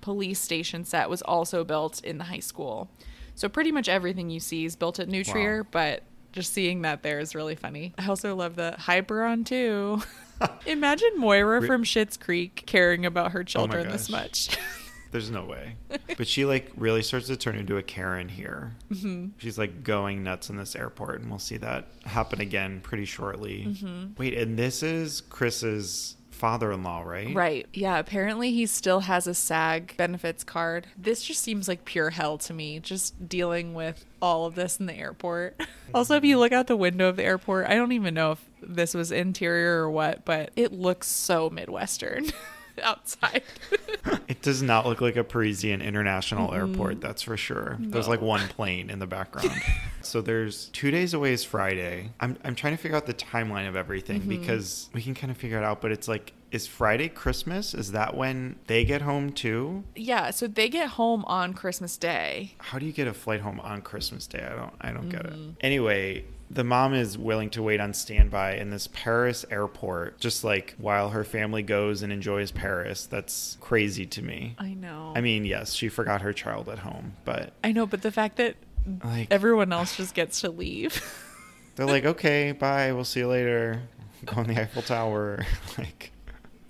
police 0.00 0.38
station 0.40 0.84
set 0.84 1.08
was 1.08 1.22
also 1.22 1.64
built 1.64 2.02
in 2.04 2.18
the 2.18 2.24
high 2.24 2.38
school. 2.40 2.90
So 3.34 3.48
pretty 3.48 3.72
much 3.72 3.88
everything 3.88 4.30
you 4.30 4.40
see 4.40 4.64
is 4.64 4.76
built 4.76 4.98
at 5.00 5.08
New 5.08 5.24
Trier, 5.24 5.62
Wow. 5.62 5.68
but 5.70 6.02
just 6.32 6.52
seeing 6.52 6.82
that 6.82 7.02
there 7.02 7.18
is 7.20 7.34
really 7.34 7.54
funny. 7.54 7.94
I 7.98 8.06
also 8.06 8.34
love 8.34 8.56
the 8.56 8.74
Hyperon 8.78 9.46
too. 9.46 10.02
Imagine 10.66 11.10
Moira 11.16 11.60
Re- 11.60 11.66
from 11.66 11.84
Schitt's 11.84 12.16
Creek 12.16 12.64
caring 12.66 13.06
about 13.06 13.32
her 13.32 13.40
Oh 13.40 13.44
children 13.44 13.88
this 13.88 14.08
much. 14.10 14.56
There's 15.14 15.30
no 15.30 15.44
way. 15.44 15.76
But 16.16 16.26
she 16.28 16.44
like 16.44 16.70
really 16.76 17.02
starts 17.02 17.26
to 17.28 17.36
turn 17.36 17.56
into 17.56 17.76
a 17.76 17.82
Karen 17.82 18.28
here. 18.28 18.74
Mhm. 18.92 19.30
She's 19.38 19.56
like 19.58 19.82
going 19.84 20.22
nuts 20.24 20.48
in 20.50 20.56
this 20.56 20.74
airport, 20.76 21.20
and 21.20 21.30
we'll 21.30 21.38
see 21.40 21.56
that 21.58 21.86
happen 22.04 22.40
again 22.40 22.80
pretty 22.80 23.04
shortly. 23.04 23.64
Mhm. 23.68 24.16
Wait, 24.18 24.34
and 24.34 24.56
this 24.58 24.82
is 24.82 25.20
Chris's 25.20 26.16
father-in-law, 26.30 27.02
right? 27.02 27.32
Right. 27.34 27.66
Yeah. 27.72 27.98
Apparently, 27.98 28.52
he 28.52 28.66
still 28.66 29.00
has 29.00 29.26
a 29.28 29.34
SAG 29.34 29.96
benefits 29.96 30.42
card. 30.44 30.86
This 30.96 31.22
just 31.24 31.42
seems 31.42 31.68
like 31.68 31.84
pure 31.84 32.10
hell 32.10 32.38
to 32.38 32.52
me, 32.52 32.78
just 32.80 33.28
dealing 33.28 33.72
with 33.74 34.04
all 34.20 34.46
of 34.46 34.54
this 34.56 34.78
in 34.78 34.86
the 34.86 34.94
airport. 34.94 35.60
also, 35.94 36.16
if 36.16 36.24
you 36.24 36.38
look 36.38 36.52
out 36.52 36.66
the 36.68 36.76
window 36.76 37.08
of 37.08 37.16
the 37.16 37.24
airport, 37.24 37.66
I 37.68 37.74
don't 37.76 37.92
even 37.92 38.14
know 38.14 38.32
if 38.32 38.44
this 38.62 38.94
was 38.94 39.10
interior 39.12 39.82
or 39.82 39.90
what, 39.90 40.24
but 40.24 40.50
it 40.56 40.72
looks 40.72 41.06
so 41.08 41.50
Midwestern 41.50 42.26
outside. 42.82 43.42
It 44.28 44.42
does 44.42 44.62
not 44.62 44.86
look 44.86 45.00
like 45.00 45.16
a 45.16 45.24
Parisian 45.24 45.80
international 45.82 46.48
Mm-mm. 46.50 46.56
airport, 46.70 47.00
that's 47.00 47.22
for 47.22 47.36
sure. 47.36 47.76
There's 47.78 48.08
like 48.08 48.20
one 48.20 48.48
plane 48.48 48.90
in 48.90 48.98
the 48.98 49.06
background. 49.06 49.50
so 50.02 50.20
there's 50.20 50.66
two 50.68 50.90
days 50.90 51.14
away 51.14 51.32
is 51.32 51.44
Friday. 51.44 52.10
I'm 52.20 52.36
I'm 52.44 52.54
trying 52.54 52.74
to 52.74 52.82
figure 52.82 52.96
out 52.96 53.06
the 53.06 53.14
timeline 53.14 53.68
of 53.68 53.76
everything 53.76 54.22
Mhm. 54.22 54.28
because 54.28 54.88
we 54.92 55.02
can 55.02 55.14
kind 55.14 55.30
of 55.30 55.36
figure 55.36 55.58
it 55.58 55.64
out, 55.64 55.80
but 55.82 55.90
it's 55.92 56.08
like 56.08 56.32
is 56.50 56.66
Friday 56.66 57.08
Christmas? 57.08 57.74
Is 57.74 57.92
that 57.92 58.14
when 58.16 58.56
they 58.66 58.84
get 58.84 59.02
home 59.02 59.30
too? 59.32 59.84
yeah. 59.94 60.30
So 60.30 60.46
they 60.46 60.68
get 60.68 60.88
home 60.90 61.24
on 61.26 61.52
Christmas 61.54 61.96
Day. 61.96 62.54
How 62.58 62.78
do 62.78 62.86
you 62.86 62.92
get 62.92 63.06
a 63.08 63.14
flight 63.14 63.40
home 63.40 63.60
on 63.60 63.80
Christmas 63.82 64.26
Day? 64.26 64.42
I 64.50 64.54
don't 64.54 64.74
I 64.80 64.92
don't 64.92 65.08
get 65.08 65.26
it. 65.26 65.32
Mhm. 65.34 65.56
Anyway, 65.60 66.24
the 66.54 66.64
mom 66.64 66.94
is 66.94 67.18
willing 67.18 67.50
to 67.50 67.62
wait 67.62 67.80
on 67.80 67.92
standby 67.92 68.54
in 68.54 68.70
this 68.70 68.86
Paris 68.86 69.44
airport 69.50 70.18
just 70.20 70.44
like 70.44 70.74
while 70.78 71.10
her 71.10 71.24
family 71.24 71.62
goes 71.62 72.02
and 72.02 72.12
enjoys 72.12 72.50
Paris. 72.52 73.06
That's 73.06 73.58
crazy 73.60 74.06
to 74.06 74.22
me. 74.22 74.54
I 74.58 74.74
know. 74.74 75.12
I 75.16 75.20
mean, 75.20 75.44
yes, 75.44 75.72
she 75.74 75.88
forgot 75.88 76.22
her 76.22 76.32
child 76.32 76.68
at 76.68 76.78
home, 76.78 77.14
but 77.24 77.52
I 77.62 77.72
know, 77.72 77.86
but 77.86 78.02
the 78.02 78.12
fact 78.12 78.36
that 78.36 78.54
Like- 79.02 79.28
everyone 79.30 79.72
else 79.72 79.96
just 79.96 80.14
gets 80.14 80.40
to 80.42 80.50
leave. 80.50 81.02
they're 81.76 81.86
like, 81.86 82.04
"Okay, 82.04 82.52
bye. 82.58 82.92
We'll 82.92 83.04
see 83.04 83.20
you 83.20 83.28
later." 83.28 83.82
Go 84.24 84.36
on 84.36 84.46
the 84.46 84.60
Eiffel 84.60 84.82
Tower. 84.82 85.44
like 85.78 86.12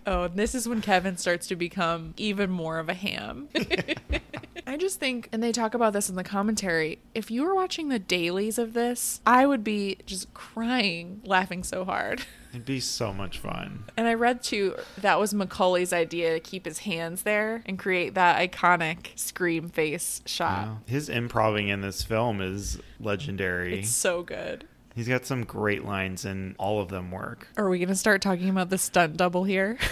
Oh, 0.07 0.25
and 0.25 0.37
this 0.37 0.55
is 0.55 0.69
when 0.69 0.81
Kevin 0.83 1.17
starts 1.17 1.47
to 1.49 1.57
become 1.57 2.13
even 2.17 2.51
more 2.51 2.79
of 2.79 2.89
a 2.89 2.95
ham. 2.95 3.49
I 4.75 4.77
just 4.77 4.99
think, 4.99 5.29
and 5.31 5.41
they 5.41 5.53
talk 5.53 5.73
about 5.75 5.93
this 5.93 6.11
in 6.11 6.17
the 6.17 6.25
commentary, 6.25 6.99
if 7.15 7.31
you 7.31 7.45
were 7.45 7.55
watching 7.55 7.91
the 7.91 8.01
dailies 8.01 8.59
of 8.59 8.73
this, 8.73 9.21
I 9.25 9.47
would 9.47 9.63
be 9.63 9.99
just 10.05 10.35
crying, 10.35 11.21
laughing 11.25 11.63
so 11.63 11.85
hard. 11.85 12.25
it'd 12.51 12.67
be 12.67 12.81
so 12.81 13.13
much 13.13 13.39
fun. 13.39 13.85
And 13.97 14.09
I 14.09 14.15
read 14.15 14.43
too, 14.43 14.75
that 14.99 15.21
was 15.21 15.33
Macaulay's 15.33 15.93
idea 15.93 16.35
to 16.35 16.41
keep 16.41 16.65
his 16.65 16.81
hands 16.81 17.23
there 17.23 17.63
and 17.67 17.79
create 17.79 18.15
that 18.15 18.51
iconic 18.51 19.17
scream 19.17 19.69
face 19.69 20.23
shot. 20.27 20.67
Wow. 20.67 20.79
His 20.87 21.09
improving 21.09 21.69
in 21.69 21.81
this 21.81 22.03
film 22.03 22.41
is 22.41 22.81
legendary. 22.99 23.79
It's 23.79 23.91
so 23.91 24.25
good. 24.25 24.67
He's 24.97 25.07
got 25.07 25.25
some 25.25 25.45
great 25.45 25.85
lines 25.85 26.25
and 26.25 26.57
all 26.59 26.81
of 26.81 26.89
them 26.89 27.13
work. 27.13 27.47
Are 27.57 27.69
we 27.69 27.79
going 27.79 27.91
to 27.91 27.95
start 27.95 28.23
talking 28.23 28.49
about 28.49 28.71
the 28.71 28.79
stunt 28.79 29.17
double 29.19 29.45
here? 29.45 29.79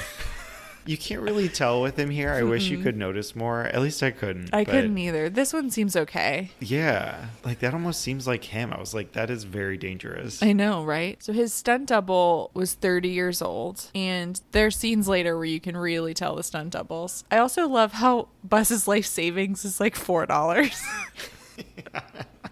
You 0.84 0.96
can't 0.96 1.22
really 1.22 1.48
tell 1.48 1.80
with 1.80 1.98
him 1.98 2.10
here. 2.10 2.32
I 2.32 2.42
wish 2.42 2.68
you 2.68 2.78
could 2.78 2.96
notice 2.96 3.36
more. 3.36 3.62
At 3.64 3.80
least 3.80 4.02
I 4.02 4.10
couldn't. 4.10 4.50
I 4.52 4.64
couldn't 4.64 4.98
either. 4.98 5.30
This 5.30 5.52
one 5.52 5.70
seems 5.70 5.96
okay. 5.96 6.50
Yeah, 6.60 7.26
like 7.44 7.60
that 7.60 7.72
almost 7.72 8.00
seems 8.00 8.26
like 8.26 8.44
him. 8.44 8.72
I 8.72 8.80
was 8.80 8.94
like, 8.94 9.12
that 9.12 9.30
is 9.30 9.44
very 9.44 9.76
dangerous. 9.76 10.42
I 10.42 10.52
know, 10.52 10.84
right? 10.84 11.22
So 11.22 11.32
his 11.32 11.52
stunt 11.52 11.88
double 11.88 12.50
was 12.54 12.74
30 12.74 13.08
years 13.10 13.42
old, 13.42 13.86
and 13.94 14.40
there's 14.52 14.76
scenes 14.76 15.08
later 15.08 15.36
where 15.36 15.44
you 15.44 15.60
can 15.60 15.76
really 15.76 16.14
tell 16.14 16.34
the 16.34 16.42
stunt 16.42 16.70
doubles. 16.70 17.24
I 17.30 17.38
also 17.38 17.68
love 17.68 17.92
how 17.92 18.28
Buzz's 18.42 18.88
life 18.88 19.06
savings 19.06 19.64
is 19.64 19.78
like 19.80 19.94
$4. 19.94 20.28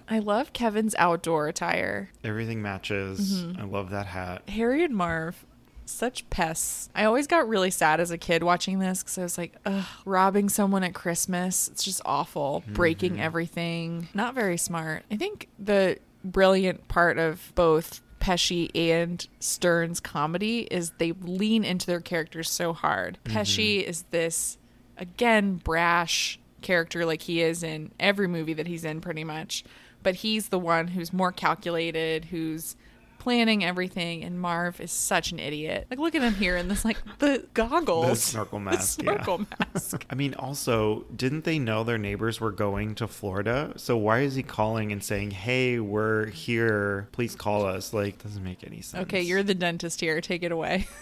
I 0.08 0.18
love 0.18 0.52
Kevin's 0.52 0.94
outdoor 0.96 1.46
attire. 1.48 2.10
Everything 2.24 2.62
matches. 2.62 3.44
Mhm. 3.44 3.60
I 3.60 3.64
love 3.64 3.90
that 3.90 4.06
hat. 4.06 4.48
Harry 4.48 4.82
and 4.82 4.94
Marv, 4.94 5.44
such 5.90 6.28
pests. 6.30 6.88
I 6.94 7.04
always 7.04 7.26
got 7.26 7.48
really 7.48 7.70
sad 7.70 8.00
as 8.00 8.10
a 8.10 8.18
kid 8.18 8.42
watching 8.42 8.78
this 8.78 9.02
because 9.02 9.18
I 9.18 9.22
was 9.22 9.38
like, 9.38 9.56
ugh, 9.66 9.84
robbing 10.04 10.48
someone 10.48 10.82
at 10.84 10.94
Christmas. 10.94 11.68
It's 11.68 11.84
just 11.84 12.00
awful. 12.04 12.62
Breaking 12.68 13.16
Mhm. 13.16 13.20
everything. 13.20 14.08
Not 14.14 14.34
very 14.34 14.56
smart. 14.56 15.04
I 15.10 15.16
think 15.16 15.48
the 15.58 15.98
brilliant 16.24 16.88
part 16.88 17.18
of 17.18 17.52
both 17.54 18.02
Pesci 18.20 18.70
and 18.74 19.26
Stern's 19.40 19.98
comedy 20.00 20.68
is 20.70 20.90
they 20.98 21.12
lean 21.12 21.64
into 21.64 21.86
their 21.86 22.00
characters 22.00 22.50
so 22.50 22.72
hard. 22.74 23.18
Pesci 23.24 23.82
is 23.82 24.02
this, 24.10 24.58
again, 24.98 25.54
brash 25.56 26.38
character 26.60 27.06
like 27.06 27.22
he 27.22 27.40
is 27.40 27.62
in 27.62 27.90
every 27.98 28.28
movie 28.28 28.52
that 28.52 28.66
he's 28.66 28.84
in, 28.84 29.00
pretty 29.00 29.24
much. 29.24 29.64
But 30.02 30.16
he's 30.16 30.48
the 30.50 30.58
one 30.58 30.88
who's 30.88 31.12
more 31.12 31.32
calculated, 31.32 32.26
who's 32.26 32.76
planning 33.20 33.62
everything, 33.64 34.24
and 34.24 34.40
Marv 34.40 34.80
is 34.80 34.90
such 34.90 35.30
an 35.30 35.38
idiot. 35.38 35.86
Like, 35.90 36.00
look 36.00 36.16
at 36.16 36.22
him 36.22 36.34
here 36.34 36.56
in 36.56 36.66
this, 36.66 36.84
like, 36.84 36.96
the 37.18 37.46
goggles. 37.54 38.08
The 38.08 38.16
snorkel 38.16 38.58
The 38.58 38.64
mask. 38.64 39.00
snorkel 39.00 39.38
yeah. 39.38 39.66
mask. 39.72 40.04
I 40.10 40.14
mean, 40.16 40.34
also, 40.34 41.04
didn't 41.14 41.44
they 41.44 41.58
know 41.60 41.84
their 41.84 41.98
neighbors 41.98 42.40
were 42.40 42.50
going 42.50 42.96
to 42.96 43.06
Florida? 43.06 43.72
So 43.76 43.96
why 43.96 44.20
is 44.20 44.34
he 44.34 44.42
calling 44.42 44.90
and 44.90 45.04
saying, 45.04 45.30
"Hey, 45.30 45.78
we're 45.78 46.26
here. 46.26 47.08
Please 47.12 47.36
call 47.36 47.64
us"? 47.64 47.92
Like, 47.92 48.22
doesn't 48.22 48.42
make 48.42 48.66
any 48.66 48.80
sense. 48.80 49.02
Okay, 49.04 49.20
you're 49.22 49.42
the 49.44 49.54
dentist 49.54 50.00
here. 50.00 50.20
Take 50.20 50.42
it 50.42 50.50
away. 50.50 50.88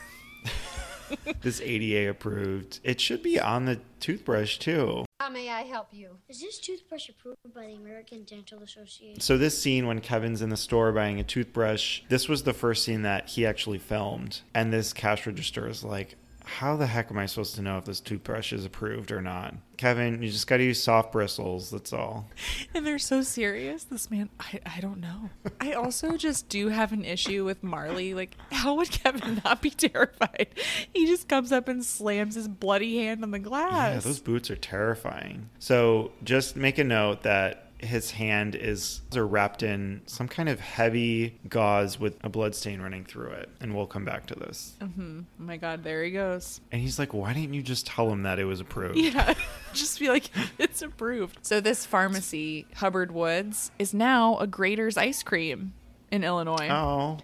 this 1.41 1.61
ADA 1.61 2.11
approved. 2.11 2.81
It 2.85 3.01
should 3.01 3.23
be 3.23 3.41
on 3.41 3.65
the 3.65 3.81
toothbrush 4.01 4.59
too. 4.59 5.05
How 5.29 5.35
may 5.35 5.51
I 5.51 5.61
help 5.61 5.89
you? 5.93 6.17
Is 6.31 6.41
this 6.41 6.59
toothbrush 6.59 7.11
approved 7.11 7.37
by 7.55 7.67
the 7.67 7.75
American 7.75 8.25
Dental 8.25 8.63
Association? 8.63 9.21
So 9.21 9.37
this 9.37 9.61
scene 9.61 9.87
when 9.87 10.01
Kevin's 10.01 10.41
in 10.41 10.49
the 10.49 10.57
store 10.57 10.91
buying 10.91 11.21
a 11.21 11.23
toothbrush, 11.23 12.01
this 12.09 12.31
was 12.31 12.45
the 12.45 12.55
first 12.55 12.83
scene 12.83 13.03
that 13.03 13.29
he 13.29 13.45
actually 13.45 13.77
filmed. 13.77 14.41
And 14.55 14.73
this 14.73 14.95
cash 14.95 15.27
register 15.27 15.69
is 15.69 15.85
like, 15.85 16.17
how 16.57 16.77
the 16.77 16.87
heck 16.87 17.11
am 17.11 17.19
I 17.19 17.27
supposed 17.27 17.55
to 17.57 17.63
know 17.63 17.77
if 17.77 17.85
this 17.85 18.01
toothbrush 18.01 18.53
is 18.53 18.65
approved 18.65 19.13
or 19.13 19.21
not? 19.21 19.55
Kevin, 19.77 20.23
you 20.23 20.31
just 20.31 20.47
got 20.47 20.57
to 20.57 20.65
use 20.65 20.83
soft 20.83 21.13
bristles. 21.13 21.71
That's 21.71 21.93
all. 21.93 22.29
And 22.75 22.87
they're 22.87 22.99
so 22.99 23.23
serious. 23.23 23.85
This 23.85 24.11
man, 24.11 24.29
I, 24.39 24.61
I 24.65 24.81
don't 24.81 25.01
know. 25.01 25.31
I 25.61 25.73
also 25.73 26.17
just 26.17 26.49
do 26.49 26.69
have 26.69 26.93
an 26.93 27.05
issue 27.05 27.45
with 27.45 27.63
Marley. 27.63 28.15
Like, 28.15 28.37
how 28.53 28.75
would 28.75 28.91
Kevin 28.91 29.41
not 29.45 29.63
be 29.63 29.71
terrified? 29.71 30.49
He 30.93 31.07
just 31.07 31.29
comes 31.29 31.51
up 31.53 31.69
and 31.69 31.85
slams 31.85 32.35
his 32.35 32.49
bloody 32.49 32.99
hand 32.99 33.23
on 33.23 33.31
the 33.31 33.39
glass. 33.39 33.95
Yeah, 33.95 34.01
those 34.01 34.21
boots 34.21 34.51
are 34.51 34.57
terrifying. 34.57 35.49
So 35.59 36.13
just 36.25 36.57
make 36.57 36.79
a 36.79 36.85
note 36.85 37.23
that 37.23 37.68
his 37.79 38.11
hand 38.11 38.55
is 38.57 39.03
are 39.15 39.27
wrapped 39.27 39.63
in 39.63 40.03
some 40.07 40.27
kind 40.27 40.49
of 40.49 40.59
heavy 40.59 41.39
gauze 41.49 41.99
with 41.99 42.17
a 42.25 42.29
blood 42.29 42.55
stain 42.55 42.81
running 42.81 43.05
through 43.05 43.31
it. 43.31 43.49
And 43.61 43.75
we'll 43.75 43.87
come 43.87 44.05
back 44.05 44.27
to 44.27 44.35
this. 44.35 44.75
hmm 44.81 45.21
Oh 45.41 45.43
my 45.43 45.57
God, 45.57 45.85
there 45.85 46.03
he 46.03 46.11
goes. 46.11 46.61
And 46.73 46.81
he's 46.83 46.99
like, 46.99 47.15
why 47.15 47.33
didn't 47.33 47.55
you 47.55 47.63
just 47.63 47.87
tell 47.87 48.11
him 48.11 48.25
that 48.25 48.39
it 48.39 48.45
was 48.45 48.61
approved? 48.61 48.99
Yeah, 48.99 49.35
just 49.73 50.01
be 50.01 50.09
like, 50.09 50.31
it's 50.59 50.83
approved. 50.83 51.39
So 51.43 51.61
this 51.61 51.87
pharmacy, 51.87 52.67
Hubbard 52.77 53.13
Woods, 53.13 53.71
is 53.79 53.95
now 53.95 54.37
a 54.39 54.47
Graeter's 54.47 54.97
ice 54.97 55.23
cream 55.23 55.73
in 56.11 56.25
Illinois. 56.25 56.69
Oh, 56.71 57.19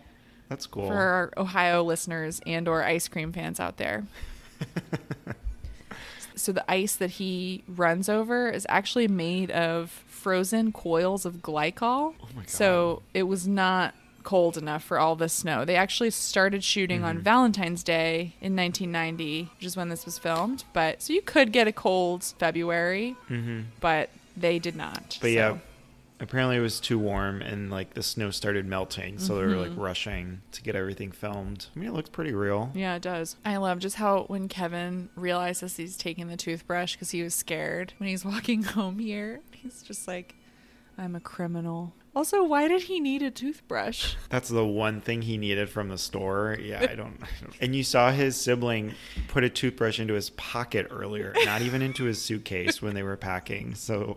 that's 0.49 0.67
cool. 0.67 0.87
For 0.87 0.95
our 0.97 1.33
Ohio 1.37 1.83
listeners 1.83 2.40
and 2.47 2.69
or 2.69 2.85
ice 2.85 3.09
cream 3.09 3.33
fans 3.33 3.59
out 3.59 3.77
there. 3.77 4.05
so 6.37 6.53
the 6.53 6.69
ice 6.71 6.97
that 6.97 7.11
he 7.12 7.64
runs 7.67 8.09
over 8.09 8.49
is 8.49 8.67
actually 8.69 9.09
made 9.09 9.51
of 9.51 9.90
frozen 10.25 10.73
coils 10.73 11.27
of 11.27 11.35
glycol. 11.43 12.15
Oh. 12.23 12.27
So 12.47 13.03
it 13.13 13.25
was 13.25 13.47
not 13.47 13.95
cold 14.23 14.57
enough 14.57 14.83
for 14.83 14.99
all 14.99 15.17
the 15.17 15.29
snow. 15.29 15.67
They 15.67 15.77
actually 15.77 16.11
started 16.11 16.65
shooting 16.65 17.05
on 17.05 17.19
Mhm. 17.19 17.23
Valentine's 17.23 17.83
Day 17.83 18.33
in 18.41 18.55
1990, 18.55 19.51
which 19.59 19.67
is 19.67 19.77
when 19.77 19.91
this 19.91 20.07
was 20.07 20.17
filmed. 20.19 20.65
But 20.73 21.03
so 21.03 21.13
you 21.13 21.21
could 21.21 21.53
get 21.53 21.69
a 21.69 21.73
cold 21.73 22.25
February, 22.39 23.17
Mhm. 23.29 23.65
but 23.81 24.09
they 24.35 24.59
did 24.59 24.77
not. 24.77 25.19
But 25.21 25.29
so. 25.29 25.41
yeah, 25.41 25.57
apparently 26.25 26.57
it 26.57 26.61
was 26.61 26.81
too 26.81 26.99
warm 26.99 27.41
and 27.43 27.71
like 27.71 27.95
the 27.95 28.03
snow 28.03 28.31
started 28.31 28.67
melting, 28.67 29.19
so 29.19 29.37
they 29.37 29.43
were 29.43 29.57
like 29.57 29.71
Mhm. 29.71 29.79
rushing 29.79 30.41
to 30.53 30.63
get 30.63 30.75
everything 30.75 31.13
filmed. 31.13 31.67
I 31.75 31.79
mean, 31.79 31.89
it 31.89 31.93
looks 31.93 32.11
pretty 32.11 32.33
real. 32.33 32.73
Yeah, 32.75 32.97
it 32.97 33.03
does. 33.03 33.37
I 33.45 33.57
love 33.59 33.79
just 33.79 33.97
how 33.97 34.25
when 34.25 34.49
Kevin 34.49 35.09
realizes 35.15 35.77
he's 35.77 35.97
taking 35.97 36.27
the 36.29 36.37
toothbrush 36.37 36.95
because 36.95 37.11
he 37.13 37.23
was 37.23 37.35
scared 37.35 37.93
when 37.99 38.09
he's 38.09 38.25
walking 38.35 38.63
home 38.65 38.99
here, 38.99 39.41
he's 39.53 39.83
just 39.83 40.09
like, 40.09 40.35
I'm 40.99 41.15
a 41.15 41.21
criminal. 41.21 41.93
Also, 42.17 42.45
why 42.45 42.69
did 42.69 42.83
he 42.83 43.01
need 43.01 43.23
a 43.23 43.31
toothbrush? 43.33 44.15
That's 44.29 44.49
the 44.49 44.65
one 44.65 45.01
thing 45.01 45.23
he 45.23 45.37
needed 45.37 45.69
from 45.69 45.89
the 45.89 45.99
store. 45.99 46.57
Yeah, 46.63 46.79
I 46.89 46.95
don't, 46.95 47.19
I 47.21 47.27
don't. 47.41 47.55
And 47.61 47.75
you 47.75 47.83
saw 47.83 48.13
his 48.13 48.37
sibling 48.41 48.95
put 49.27 49.43
a 49.43 49.49
toothbrush 49.51 49.99
into 49.99 50.15
his 50.15 50.31
pocket 50.31 50.87
earlier, 50.91 51.35
not 51.45 51.63
even 51.63 51.83
into 51.83 52.05
his 52.05 52.23
suitcase 52.23 52.81
when 52.81 52.95
they 52.95 53.03
were 53.03 53.17
packing. 53.17 53.75
So 53.75 54.17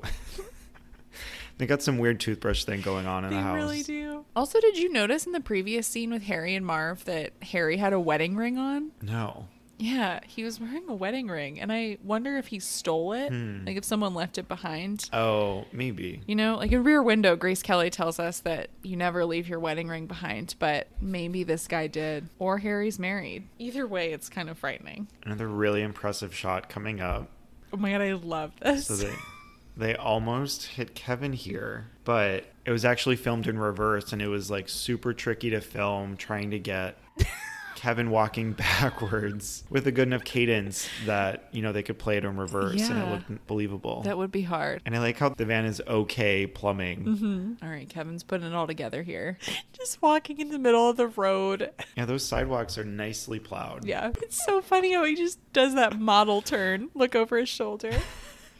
they 1.57 1.65
got 1.65 1.81
some 1.81 1.97
weird 1.97 2.19
toothbrush 2.19 2.63
thing 2.63 2.81
going 2.81 3.07
on 3.07 3.23
in 3.23 3.31
They 3.31 3.35
the 3.37 3.41
house. 3.41 3.55
I 3.55 3.57
really 3.57 3.83
do. 3.83 4.25
Also, 4.35 4.59
did 4.59 4.77
you 4.77 4.91
notice 4.91 5.25
in 5.25 5.31
the 5.31 5.41
previous 5.41 5.87
scene 5.87 6.11
with 6.11 6.23
Harry 6.23 6.55
and 6.55 6.65
Marv 6.65 7.05
that 7.05 7.33
Harry 7.41 7.77
had 7.77 7.93
a 7.93 7.99
wedding 7.99 8.35
ring 8.35 8.57
on? 8.57 8.91
No. 9.01 9.47
Yeah, 9.79 10.21
he 10.25 10.43
was 10.43 10.59
wearing 10.59 10.89
a 10.89 10.93
wedding 10.95 11.27
ring, 11.27 11.59
and 11.59 11.71
I 11.71 11.99
wonder 12.03 12.35
if 12.37 12.47
he 12.47 12.59
stole 12.59 13.13
it. 13.13 13.29
Hmm. 13.29 13.63
Like 13.65 13.77
if 13.77 13.85
someone 13.85 14.15
left 14.15 14.39
it 14.39 14.47
behind. 14.47 15.07
Oh, 15.13 15.65
maybe. 15.71 16.21
You 16.25 16.35
know, 16.35 16.55
like 16.57 16.71
in 16.71 16.83
Rear 16.83 17.03
Window, 17.03 17.35
Grace 17.35 17.61
Kelly 17.61 17.91
tells 17.91 18.19
us 18.19 18.39
that 18.39 18.69
you 18.81 18.95
never 18.97 19.23
leave 19.23 19.47
your 19.47 19.59
wedding 19.59 19.87
ring 19.87 20.07
behind, 20.07 20.55
but 20.57 20.87
maybe 20.99 21.43
this 21.43 21.67
guy 21.67 21.85
did. 21.87 22.27
Or 22.39 22.57
Harry's 22.57 22.97
married. 22.97 23.47
Either 23.59 23.85
way, 23.85 24.13
it's 24.13 24.29
kind 24.29 24.49
of 24.49 24.57
frightening. 24.57 25.07
Another 25.23 25.47
really 25.47 25.83
impressive 25.83 26.33
shot 26.33 26.69
coming 26.69 26.99
up. 26.99 27.29
Oh 27.71 27.77
my 27.77 27.91
god, 27.91 28.01
I 28.01 28.13
love 28.13 28.53
this. 28.59 28.87
So 28.87 28.95
they 28.95 29.13
they 29.77 29.95
almost 29.95 30.65
hit 30.65 30.95
Kevin 30.95 31.33
here, 31.33 31.87
but 32.03 32.45
it 32.65 32.71
was 32.71 32.83
actually 32.85 33.15
filmed 33.15 33.47
in 33.47 33.57
reverse 33.59 34.11
and 34.11 34.21
it 34.21 34.27
was 34.27 34.49
like 34.51 34.67
super 34.69 35.13
tricky 35.13 35.49
to 35.51 35.61
film 35.61 36.17
trying 36.17 36.51
to 36.51 36.59
get 36.59 36.97
Kevin 37.75 38.09
walking 38.09 38.53
backwards 38.53 39.63
with 39.69 39.85
a 39.85 39.91
good 39.91 40.07
enough 40.07 40.23
cadence 40.23 40.89
that, 41.05 41.47
you 41.51 41.61
know, 41.61 41.71
they 41.71 41.83
could 41.83 41.99
play 41.99 42.17
it 42.17 42.25
in 42.25 42.35
reverse 42.35 42.89
and 42.89 42.97
it 42.97 43.07
looked 43.07 43.47
believable. 43.47 44.01
That 44.01 44.17
would 44.17 44.31
be 44.31 44.41
hard. 44.41 44.81
and 44.85 44.95
I 44.95 44.99
like 44.99 45.17
how 45.19 45.29
the 45.29 45.45
van 45.45 45.65
is 45.65 45.79
okay 45.87 46.47
plumbing. 46.47 47.03
hmm 47.03 47.53
All 47.63 47.69
right, 47.69 47.87
Kevin's 47.87 48.23
putting 48.23 48.47
it 48.47 48.53
all 48.55 48.65
together 48.65 49.03
here. 49.03 49.37
Just 49.73 50.01
walking 50.01 50.39
in 50.39 50.49
the 50.49 50.57
middle 50.59 50.89
of 50.89 50.97
the 50.97 51.07
road. 51.07 51.69
Yeah, 51.95 52.05
those 52.05 52.25
sidewalks 52.25 52.79
are 52.79 52.83
nicely 52.83 53.37
plowed. 53.39 53.85
Yeah. 53.85 54.11
It's 54.23 54.43
so 54.43 54.59
funny 54.61 54.93
how 54.93 55.03
he 55.05 55.15
just 55.15 55.37
does 55.53 55.75
that 55.75 55.99
model 55.99 56.41
turn, 56.41 56.89
look 56.95 57.15
over 57.15 57.37
his 57.37 57.47
shoulder. 57.49 57.91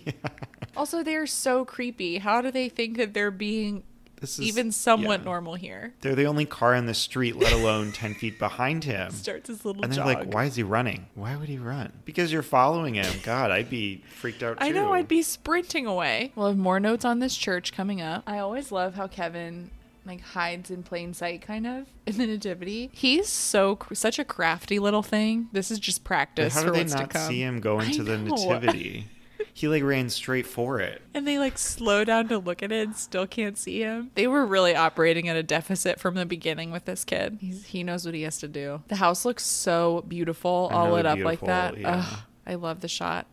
Also, 0.76 1.02
they're 1.02 1.26
so 1.26 1.64
creepy. 1.64 2.18
How 2.18 2.42
do 2.42 2.50
they 2.50 2.68
think 2.68 2.98
that 2.98 3.14
they're 3.14 3.30
being 3.30 3.82
This 4.20 4.38
is 4.38 4.46
even 4.46 4.70
somewhat 4.70 5.20
yeah. 5.20 5.24
normal 5.24 5.54
here? 5.54 5.94
They're 6.02 6.14
the 6.14 6.26
only 6.26 6.44
car 6.44 6.74
in 6.74 6.84
the 6.84 6.92
street, 6.92 7.34
let 7.36 7.52
alone 7.52 7.92
10 7.92 8.14
feet 8.14 8.38
behind 8.38 8.84
him. 8.84 9.10
Starts 9.12 9.48
his 9.48 9.64
little 9.64 9.82
And 9.82 9.90
they're 9.90 10.04
jog. 10.04 10.06
like, 10.06 10.34
why 10.34 10.44
is 10.44 10.54
he 10.56 10.62
running? 10.62 11.06
Why 11.14 11.34
would 11.34 11.48
he 11.48 11.56
run? 11.56 11.92
Because 12.04 12.30
you're 12.30 12.42
following 12.42 12.94
him. 12.96 13.10
God, 13.22 13.50
I'd 13.50 13.70
be 13.70 14.02
freaked 14.16 14.42
out 14.42 14.60
too. 14.60 14.66
I 14.66 14.70
know, 14.70 14.92
I'd 14.92 15.08
be 15.08 15.22
sprinting 15.22 15.86
away. 15.86 16.32
We'll 16.34 16.48
have 16.48 16.58
more 16.58 16.78
notes 16.78 17.06
on 17.06 17.20
this 17.20 17.34
church 17.36 17.72
coming 17.72 18.02
up. 18.02 18.22
I 18.26 18.38
always 18.38 18.70
love 18.70 18.96
how 18.96 19.06
Kevin 19.06 19.70
like 20.04 20.20
hides 20.20 20.70
in 20.70 20.82
plain 20.82 21.14
sight 21.14 21.42
kind 21.42 21.66
of 21.66 21.86
in 22.06 22.18
the 22.18 22.26
nativity. 22.26 22.90
He's 22.92 23.28
so 23.28 23.78
such 23.92 24.18
a 24.18 24.24
crafty 24.24 24.78
little 24.78 25.02
thing. 25.02 25.48
This 25.52 25.70
is 25.70 25.78
just 25.78 26.04
But 26.04 26.08
practice 26.08 26.54
how 26.54 26.64
did 26.64 26.74
they 26.74 26.84
not 26.84 27.16
see 27.16 27.40
him 27.42 27.60
go 27.60 27.80
into 27.80 28.04
the 28.04 28.18
nativity? 28.18 29.06
he 29.52 29.68
like 29.68 29.82
ran 29.82 30.08
straight 30.10 30.46
for 30.46 30.80
it. 30.80 31.02
And 31.14 31.26
they 31.26 31.38
like 31.38 31.58
slow 31.58 32.04
down 32.04 32.28
to 32.28 32.38
look 32.38 32.62
at 32.62 32.72
it 32.72 32.86
and 32.86 32.96
still 32.96 33.26
can't 33.26 33.56
see 33.56 33.80
him. 33.80 34.10
They 34.14 34.26
were 34.26 34.44
really 34.44 34.74
operating 34.74 35.28
at 35.28 35.36
a 35.36 35.42
deficit 35.42 35.98
from 36.00 36.14
the 36.14 36.26
beginning 36.26 36.70
with 36.70 36.84
this 36.84 37.04
kid. 37.04 37.38
He's, 37.40 37.66
he 37.66 37.82
knows 37.82 38.04
what 38.04 38.14
he 38.14 38.22
has 38.22 38.38
to 38.38 38.48
do. 38.48 38.82
The 38.88 38.96
house 38.96 39.24
looks 39.24 39.44
so 39.44 40.04
beautiful, 40.06 40.70
all 40.72 40.92
lit 40.92 41.06
up 41.06 41.18
like 41.18 41.40
beautiful, 41.40 41.48
that. 41.48 41.78
yeah. 41.78 42.04
Ugh, 42.06 42.20
I 42.46 42.54
love 42.54 42.80
the 42.80 42.88
shot. 42.88 43.26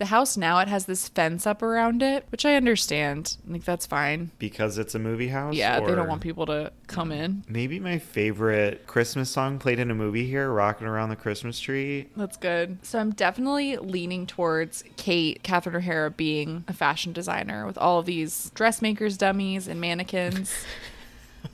The 0.00 0.06
house 0.06 0.34
now 0.38 0.60
it 0.60 0.68
has 0.68 0.86
this 0.86 1.08
fence 1.10 1.46
up 1.46 1.60
around 1.60 2.02
it, 2.02 2.24
which 2.30 2.46
I 2.46 2.54
understand. 2.54 3.36
Like 3.46 3.64
that's 3.64 3.84
fine. 3.84 4.30
Because 4.38 4.78
it's 4.78 4.94
a 4.94 4.98
movie 4.98 5.28
house? 5.28 5.54
Yeah, 5.54 5.78
they 5.78 5.94
don't 5.94 6.08
want 6.08 6.22
people 6.22 6.46
to 6.46 6.72
come 6.86 7.12
in. 7.12 7.44
Maybe 7.46 7.78
my 7.78 7.98
favorite 7.98 8.86
Christmas 8.86 9.28
song 9.28 9.58
played 9.58 9.78
in 9.78 9.90
a 9.90 9.94
movie 9.94 10.26
here, 10.26 10.50
Rocking 10.50 10.86
Around 10.86 11.10
the 11.10 11.16
Christmas 11.16 11.60
Tree. 11.60 12.08
That's 12.16 12.38
good. 12.38 12.78
So 12.82 12.98
I'm 12.98 13.10
definitely 13.10 13.76
leaning 13.76 14.26
towards 14.26 14.84
Kate, 14.96 15.42
Catherine 15.42 15.76
O'Hara 15.76 16.10
being 16.10 16.64
a 16.66 16.72
fashion 16.72 17.12
designer 17.12 17.66
with 17.66 17.76
all 17.76 17.98
of 17.98 18.06
these 18.06 18.50
dressmakers, 18.54 19.18
dummies, 19.18 19.68
and 19.68 19.82
mannequins. 19.82 20.50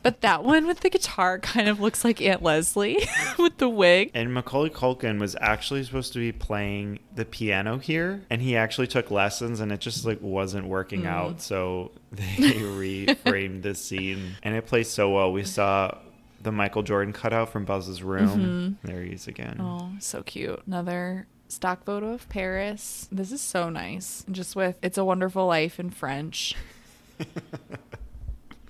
but 0.02 0.20
that 0.22 0.44
one 0.44 0.66
with 0.66 0.80
the 0.80 0.90
guitar 0.90 1.38
kind 1.38 1.68
of 1.68 1.80
looks 1.80 2.04
like 2.04 2.20
Aunt 2.22 2.42
Leslie 2.42 3.06
with 3.38 3.58
the 3.58 3.68
wig. 3.68 4.10
And 4.14 4.32
Macaulay 4.34 4.70
Culkin 4.70 5.18
was 5.20 5.36
actually 5.40 5.84
supposed 5.84 6.12
to 6.14 6.18
be 6.18 6.32
playing 6.32 6.98
the 7.14 7.24
piano 7.24 7.78
here, 7.78 8.22
and 8.30 8.40
he 8.42 8.56
actually 8.56 8.86
took 8.86 9.10
lessons, 9.10 9.60
and 9.60 9.70
it 9.72 9.80
just 9.80 10.04
like 10.04 10.20
wasn't 10.20 10.66
working 10.66 11.02
Mm. 11.02 11.06
out. 11.08 11.40
So 11.40 11.92
they 12.12 12.24
reframed 12.26 13.62
the 13.62 13.74
scene, 13.74 14.36
and 14.42 14.54
it 14.54 14.66
plays 14.66 14.88
so 14.88 15.10
well. 15.10 15.32
We 15.32 15.44
saw 15.44 15.98
the 16.42 16.52
Michael 16.52 16.82
Jordan 16.82 17.12
cutout 17.12 17.48
from 17.50 17.64
Buzz's 17.64 18.02
room. 18.02 18.78
There 18.84 19.02
he 19.02 19.12
is 19.12 19.26
again. 19.26 19.56
Oh, 19.60 19.90
so 20.00 20.22
cute. 20.22 20.62
Another 20.66 21.26
stock 21.48 21.84
photo 21.84 22.12
of 22.12 22.28
Paris. 22.28 23.08
This 23.10 23.32
is 23.32 23.40
so 23.40 23.68
nice. 23.68 24.24
Just 24.30 24.54
with 24.56 24.76
It's 24.82 24.98
a 24.98 25.04
Wonderful 25.04 25.46
Life 25.46 25.80
in 25.80 25.90
French. 25.90 26.54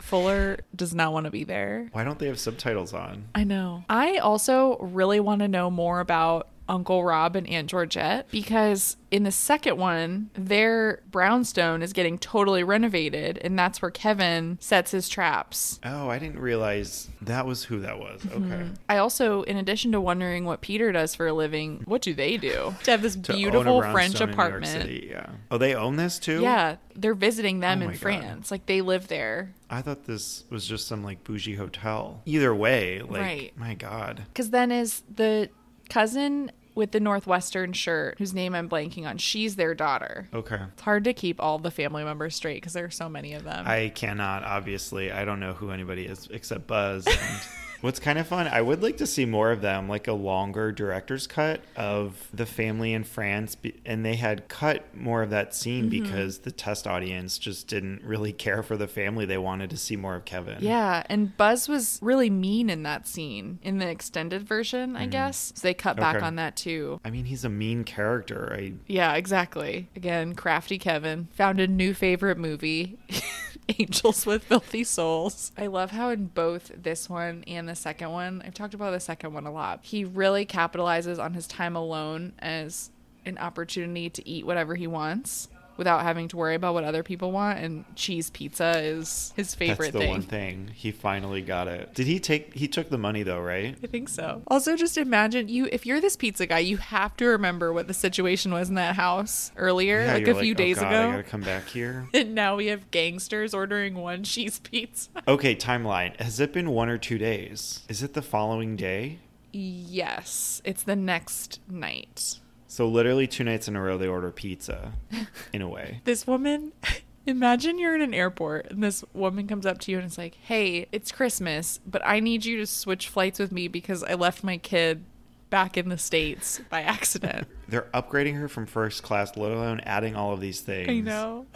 Fuller 0.06 0.58
does 0.74 0.94
not 0.94 1.12
want 1.12 1.24
to 1.24 1.32
be 1.32 1.42
there. 1.42 1.88
Why 1.90 2.04
don't 2.04 2.18
they 2.20 2.28
have 2.28 2.38
subtitles 2.38 2.94
on? 2.94 3.28
I 3.34 3.42
know. 3.42 3.84
I 3.88 4.18
also 4.18 4.78
really 4.78 5.18
want 5.18 5.40
to 5.40 5.48
know 5.48 5.68
more 5.68 5.98
about 5.98 6.46
Uncle 6.68 7.04
Rob 7.04 7.36
and 7.36 7.46
Aunt 7.48 7.68
Georgette 7.68 8.28
because 8.30 8.96
in 9.10 9.22
the 9.22 9.30
second 9.30 9.76
one, 9.78 10.30
their 10.34 11.00
brownstone 11.10 11.80
is 11.80 11.92
getting 11.92 12.18
totally 12.18 12.64
renovated, 12.64 13.38
and 13.38 13.56
that's 13.58 13.80
where 13.80 13.90
Kevin 13.90 14.58
sets 14.60 14.90
his 14.90 15.08
traps. 15.08 15.78
Oh, 15.84 16.08
I 16.10 16.18
didn't 16.18 16.40
realize 16.40 17.08
that 17.22 17.46
was 17.46 17.64
who 17.64 17.80
that 17.80 17.98
was. 17.98 18.20
Okay. 18.26 18.36
Mhm. 18.38 18.74
I 18.88 18.96
also, 18.98 19.42
in 19.42 19.56
addition 19.56 19.92
to 19.92 20.00
wondering 20.00 20.44
what 20.44 20.60
Peter 20.60 20.90
does 20.90 21.14
for 21.14 21.26
a 21.28 21.32
living, 21.32 21.82
what 21.84 22.02
do 22.02 22.14
they 22.14 22.36
do 22.36 22.74
to 22.82 22.90
have 22.90 23.02
this 23.02 23.14
To 23.16 23.32
beautiful 23.32 23.80
French 23.80 23.92
brownstone 24.18 24.30
in 24.30 24.34
New 24.36 24.42
York 24.42 24.48
apartment? 24.48 24.82
City, 24.82 25.06
yeah. 25.10 25.26
Oh, 25.50 25.58
they 25.58 25.74
own 25.74 25.96
this 25.96 26.18
too? 26.18 26.40
Yeah, 26.42 26.76
they're 26.96 27.14
visiting 27.14 27.60
them 27.60 27.78
Oh 27.78 27.82
in 27.82 27.86
my 27.88 27.92
God. 27.92 28.00
France. 28.00 28.50
Like 28.50 28.66
they 28.66 28.80
live 28.80 29.06
there. 29.08 29.54
I 29.70 29.82
thought 29.82 30.04
this 30.06 30.44
was 30.50 30.66
just 30.66 30.88
some 30.88 31.04
like 31.04 31.22
bougie 31.24 31.54
hotel. 31.54 32.22
Either 32.26 32.54
way, 32.54 33.02
like 33.02 33.20
Right. 33.22 33.52
my 33.56 33.74
god. 33.74 34.24
Because 34.32 34.50
then 34.50 34.72
is 34.72 35.02
the 35.14 35.48
cousin 35.88 36.52
with 36.74 36.92
the 36.92 37.00
Northwestern 37.00 37.72
shirt, 37.72 38.16
whose 38.18 38.34
name 38.34 38.54
I'm 38.54 38.68
blanking 38.68 39.06
on, 39.06 39.16
she's 39.16 39.56
their 39.56 39.74
daughter. 39.74 40.28
Okay. 40.32 40.58
It's 40.74 40.82
hard 40.82 41.04
to 41.04 41.14
keep 41.14 41.42
all 41.42 41.58
the 41.58 41.70
family 41.70 42.04
members 42.04 42.36
straight 42.36 42.60
because 42.60 42.74
there 42.74 42.84
are 42.84 42.90
so 42.90 43.08
many 43.08 43.32
of 43.32 43.44
them. 43.44 43.64
I 43.66 43.88
cannot 43.88 44.44
obviously. 44.44 45.10
I 45.10 45.24
don't 45.24 45.40
know 45.40 45.54
who 45.54 45.70
anybody 45.70 46.04
is 46.04 46.28
except 46.30 46.66
Buzz. 46.66 47.06
And 47.06 47.16
what's 47.80 47.98
kind 48.00 48.18
of 48.18 48.26
fun, 48.26 48.46
I 48.48 48.60
would 48.62 48.82
like 48.82 48.96
to 48.98 49.06
see 49.06 49.24
more 49.24 49.52
of 49.52 49.60
them, 49.60 49.88
like 49.88 50.08
a 50.08 50.12
longer 50.12 50.72
director's 50.72 51.26
cut 51.26 51.60
of 51.76 52.28
the 52.32 52.46
family 52.46 52.92
in 52.92 53.04
France, 53.04 53.56
and 53.84 54.04
they 54.04 54.16
had 54.16 54.48
cut 54.48 54.94
more 54.94 55.22
of 55.22 55.30
that 55.30 55.54
scene 55.54 55.86
Mhm. 55.86 55.90
because 55.90 56.38
the 56.38 56.50
test 56.50 56.86
audience 56.86 57.38
just 57.38 57.68
didn't 57.68 58.02
really 58.02 58.32
care 58.32 58.62
for 58.62 58.76
the 58.76 58.86
family. 58.88 59.24
They 59.26 59.38
wanted 59.38 59.70
to 59.70 59.76
see 59.76 59.96
more 59.96 60.14
of 60.16 60.24
Kevin. 60.24 60.58
yeah, 60.60 61.02
and 61.08 61.36
Buzz 61.36 61.68
was 61.68 61.98
really 62.02 62.30
mean 62.30 62.68
in 62.70 62.82
that 62.84 63.06
scene 63.06 63.58
in 63.62 63.78
the 63.78 63.88
extended 63.88 64.46
version, 64.46 64.96
I 64.96 65.06
Mhm. 65.06 65.10
guess. 65.10 65.52
So 65.54 65.62
they 65.62 65.74
cut 65.74 65.96
back 65.96 66.16
Okay. 66.16 66.26
on 66.26 66.36
that 66.36 66.56
too. 66.56 67.00
I 67.04 67.10
mean, 67.10 67.26
he's 67.26 67.44
a 67.44 67.48
mean 67.48 67.84
character. 67.84 68.52
I 68.58 68.72
Yeah, 68.86 69.14
exactly. 69.14 69.88
Again, 69.96 70.34
crafty 70.34 70.78
Kevin 70.78 71.28
found 71.32 71.60
a 71.60 71.66
new 71.66 71.94
favorite 71.94 72.38
movie. 72.38 72.96
Angels 73.78 74.26
with 74.26 74.44
Filthy 74.44 74.84
Souls. 74.84 75.52
I 75.56 75.66
love 75.66 75.90
how 75.90 76.10
in 76.10 76.26
both 76.26 76.70
this 76.76 77.10
one 77.10 77.42
and 77.46 77.68
the 77.68 77.74
second 77.74 78.10
one, 78.10 78.42
I've 78.44 78.54
talked 78.54 78.74
about 78.74 78.92
the 78.92 79.00
second 79.00 79.32
one 79.32 79.46
a 79.46 79.52
lot. 79.52 79.80
He 79.82 80.04
really 80.04 80.46
capitalizes 80.46 81.18
on 81.22 81.34
his 81.34 81.46
time 81.46 81.74
alone 81.74 82.32
as 82.38 82.90
an 83.24 83.38
opportunity 83.38 84.08
to 84.10 84.28
eat 84.28 84.46
whatever 84.46 84.76
he 84.76 84.86
wants. 84.86 85.48
Without 85.76 86.02
having 86.02 86.28
to 86.28 86.36
worry 86.36 86.54
about 86.54 86.74
what 86.74 86.84
other 86.84 87.02
people 87.02 87.32
want. 87.32 87.58
And 87.58 87.84
cheese 87.96 88.30
pizza 88.30 88.78
is 88.80 89.32
his 89.36 89.54
favorite 89.54 89.86
That's 89.86 89.92
the 89.92 89.98
thing. 90.00 90.10
one 90.10 90.22
thing 90.22 90.70
he 90.74 90.90
finally 90.92 91.42
got 91.42 91.68
it. 91.68 91.94
Did 91.94 92.06
he 92.06 92.18
take? 92.20 92.54
He 92.54 92.68
took 92.68 92.88
the 92.90 92.98
money 92.98 93.22
though, 93.22 93.40
right? 93.40 93.76
I 93.82 93.86
think 93.86 94.08
so. 94.08 94.42
Also, 94.48 94.76
just 94.76 94.96
imagine 94.98 95.48
you 95.48 95.68
if 95.72 95.86
you're 95.86 96.00
this 96.00 96.16
pizza 96.16 96.46
guy, 96.46 96.58
you 96.60 96.76
have 96.78 97.16
to 97.18 97.26
remember 97.26 97.72
what 97.72 97.88
the 97.88 97.94
situation 97.94 98.52
was 98.52 98.68
in 98.68 98.74
that 98.76 98.96
house 98.96 99.52
earlier, 99.56 100.00
Yeah, 100.04 100.14
like 100.14 100.28
a 100.28 100.34
few 100.40 100.52
"Oh, 100.52 100.56
days 100.56 100.76
God, 100.78 100.86
ago. 100.92 101.08
I 101.08 101.10
gotta 101.12 101.22
come 101.22 101.42
back 101.42 101.66
here. 101.68 102.08
And 102.14 102.34
now 102.34 102.56
we 102.56 102.66
have 102.66 102.90
gangsters 102.90 103.52
ordering 103.54 103.94
one 103.96 104.22
cheese 104.24 104.58
pizza. 104.58 105.10
Okay, 105.28 105.54
timeline. 105.54 106.18
Has 106.20 106.40
it 106.40 106.52
been 106.52 106.70
one 106.70 106.88
or 106.88 106.98
two 106.98 107.18
days? 107.18 107.84
Is 107.88 108.02
it 108.02 108.14
the 108.14 108.22
following 108.22 108.76
day? 108.76 109.18
Yes, 109.52 110.60
it's 110.64 110.82
the 110.82 110.96
next 110.96 111.60
night. 111.68 112.40
So 112.76 112.86
literally 112.86 113.26
two 113.26 113.42
nights 113.42 113.68
in 113.68 113.74
a 113.74 113.80
row 113.80 113.96
they 113.96 114.06
order 114.06 114.30
pizza, 114.30 114.92
in 115.54 115.62
a 115.62 115.68
way. 115.68 116.02
This 116.04 116.26
woman, 116.26 116.72
imagine 117.26 117.78
you're 117.78 117.94
in 117.94 118.02
an 118.02 118.12
airport 118.12 118.70
and 118.70 118.84
this 118.84 119.02
woman 119.14 119.46
comes 119.46 119.64
up 119.64 119.78
to 119.78 119.90
you 119.90 119.96
and 119.96 120.06
is 120.06 120.18
like, 120.18 120.34
"Hey, 120.34 120.86
it's 120.92 121.10
Christmas, 121.10 121.80
but 121.86 122.02
I 122.04 122.20
need 122.20 122.44
you 122.44 122.58
to 122.58 122.66
switch 122.66 123.08
flights 123.08 123.38
with 123.38 123.50
me 123.50 123.66
because 123.66 124.02
I 124.02 124.12
left 124.12 124.44
my 124.44 124.58
kid 124.58 125.04
back 125.48 125.78
in 125.78 125.88
the 125.88 125.96
states 125.96 126.60
by 126.68 126.82
accident." 126.82 127.48
They're 127.66 127.88
upgrading 127.94 128.38
her 128.38 128.46
from 128.46 128.66
first 128.66 129.02
class, 129.02 129.38
let 129.38 129.52
alone 129.52 129.80
adding 129.84 130.14
all 130.14 130.34
of 130.34 130.42
these 130.42 130.60
things. 130.60 130.90
I 130.90 131.00
know. 131.00 131.46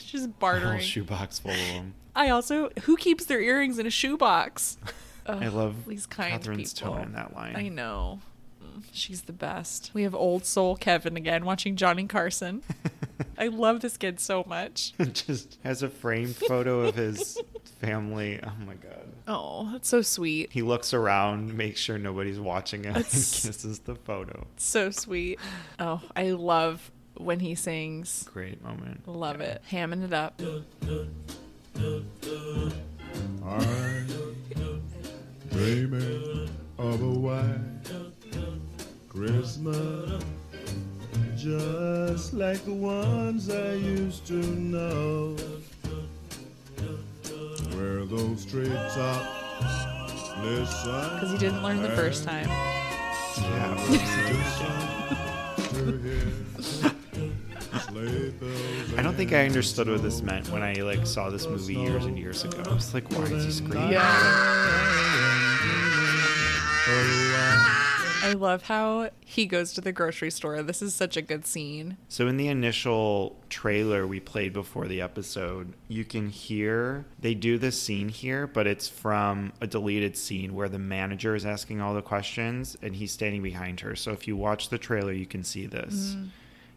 She's 0.00 0.22
A 0.22 0.26
whole 0.26 0.34
bartering. 0.40 0.80
shoebox 0.80 1.38
full 1.38 1.52
of 1.52 1.56
them. 1.68 1.94
I 2.16 2.30
also 2.30 2.70
who 2.82 2.96
keeps 2.96 3.26
their 3.26 3.40
earrings 3.40 3.78
in 3.78 3.86
a 3.86 3.90
shoebox? 3.90 4.76
I 5.24 5.46
love 5.46 5.86
these 5.86 6.06
kind 6.06 6.32
Catherine's 6.32 6.74
people. 6.74 6.94
tone 6.94 7.02
in 7.04 7.12
that 7.12 7.32
line. 7.32 7.54
I 7.54 7.68
know. 7.68 8.18
She's 8.92 9.22
the 9.22 9.32
best. 9.32 9.90
We 9.94 10.02
have 10.02 10.14
old 10.14 10.44
soul 10.44 10.76
Kevin 10.76 11.16
again 11.16 11.44
watching 11.44 11.76
Johnny 11.76 12.06
Carson. 12.06 12.62
I 13.38 13.48
love 13.48 13.80
this 13.80 13.96
kid 13.96 14.20
so 14.20 14.44
much. 14.46 14.92
Just 15.12 15.58
has 15.64 15.82
a 15.82 15.88
framed 15.88 16.36
photo 16.36 16.80
of 16.80 16.94
his 16.94 17.40
family. 17.80 18.40
Oh 18.42 18.52
my 18.66 18.74
god. 18.74 19.08
Oh, 19.26 19.70
that's 19.72 19.88
so 19.88 20.02
sweet. 20.02 20.52
He 20.52 20.62
looks 20.62 20.92
around, 20.94 21.54
makes 21.54 21.80
sure 21.80 21.98
nobody's 21.98 22.38
watching 22.40 22.84
him, 22.84 22.96
and 22.96 23.04
kisses 23.04 23.80
the 23.80 23.94
photo. 23.94 24.46
So 24.56 24.90
sweet. 24.90 25.38
Oh, 25.78 26.02
I 26.14 26.30
love 26.30 26.90
when 27.16 27.40
he 27.40 27.54
sings. 27.54 28.24
Great 28.32 28.62
moment. 28.62 29.06
Love 29.08 29.40
it. 29.40 29.62
Hamming 29.70 30.04
it 30.04 30.12
up. 30.12 30.40
I 33.46 34.04
Dreaming 35.50 36.48
of 36.78 37.00
a 37.00 37.10
white 37.10 37.73
Christmas, 39.14 40.24
just 41.36 42.34
like 42.34 42.64
the 42.64 42.74
ones 42.74 43.48
I 43.48 43.74
used 43.74 44.26
to 44.26 44.34
know, 44.34 45.36
where 47.76 48.04
those 48.06 48.44
treetops 48.44 49.28
listen. 50.42 51.10
Because 51.14 51.30
he 51.30 51.38
didn't 51.38 51.62
learn 51.62 51.80
the 51.80 51.90
first 51.90 52.24
time. 52.24 52.48
I 58.96 59.02
don't 59.02 59.14
think 59.14 59.32
I 59.32 59.46
understood 59.46 59.88
what 59.88 60.02
this 60.02 60.22
meant 60.22 60.48
when 60.48 60.64
I 60.64 60.72
like 60.74 61.06
saw 61.06 61.30
this 61.30 61.46
movie 61.46 61.74
years 61.74 62.04
and 62.04 62.18
years 62.18 62.42
ago. 62.42 62.64
I 62.68 62.74
was 62.74 62.92
like, 62.92 63.08
why 63.12 63.22
is 63.22 63.44
he 63.44 63.52
screaming? 63.52 63.94
Oh, 66.86 67.80
I 68.24 68.32
love 68.32 68.62
how 68.62 69.10
he 69.20 69.44
goes 69.44 69.74
to 69.74 69.80
the 69.82 69.92
grocery 69.92 70.30
store. 70.30 70.62
This 70.62 70.80
is 70.80 70.94
such 70.94 71.16
a 71.16 71.22
good 71.22 71.44
scene. 71.44 71.98
So 72.08 72.26
in 72.26 72.38
the 72.38 72.48
initial 72.48 73.36
trailer 73.50 74.06
we 74.06 74.18
played 74.18 74.52
before 74.54 74.86
the 74.86 75.02
episode, 75.02 75.74
you 75.88 76.04
can 76.06 76.30
hear 76.30 77.04
they 77.20 77.34
do 77.34 77.58
this 77.58 77.80
scene 77.80 78.08
here, 78.08 78.46
but 78.46 78.66
it's 78.66 78.88
from 78.88 79.52
a 79.60 79.66
deleted 79.66 80.16
scene 80.16 80.54
where 80.54 80.70
the 80.70 80.78
manager 80.78 81.34
is 81.34 81.44
asking 81.44 81.80
all 81.82 81.92
the 81.94 82.00
questions 82.02 82.76
and 82.80 82.96
he's 82.96 83.12
standing 83.12 83.42
behind 83.42 83.80
her. 83.80 83.94
So 83.94 84.12
if 84.12 84.26
you 84.26 84.36
watch 84.36 84.70
the 84.70 84.78
trailer, 84.78 85.12
you 85.12 85.26
can 85.26 85.44
see 85.44 85.66
this. 85.66 86.14
Mhm. 86.16 86.28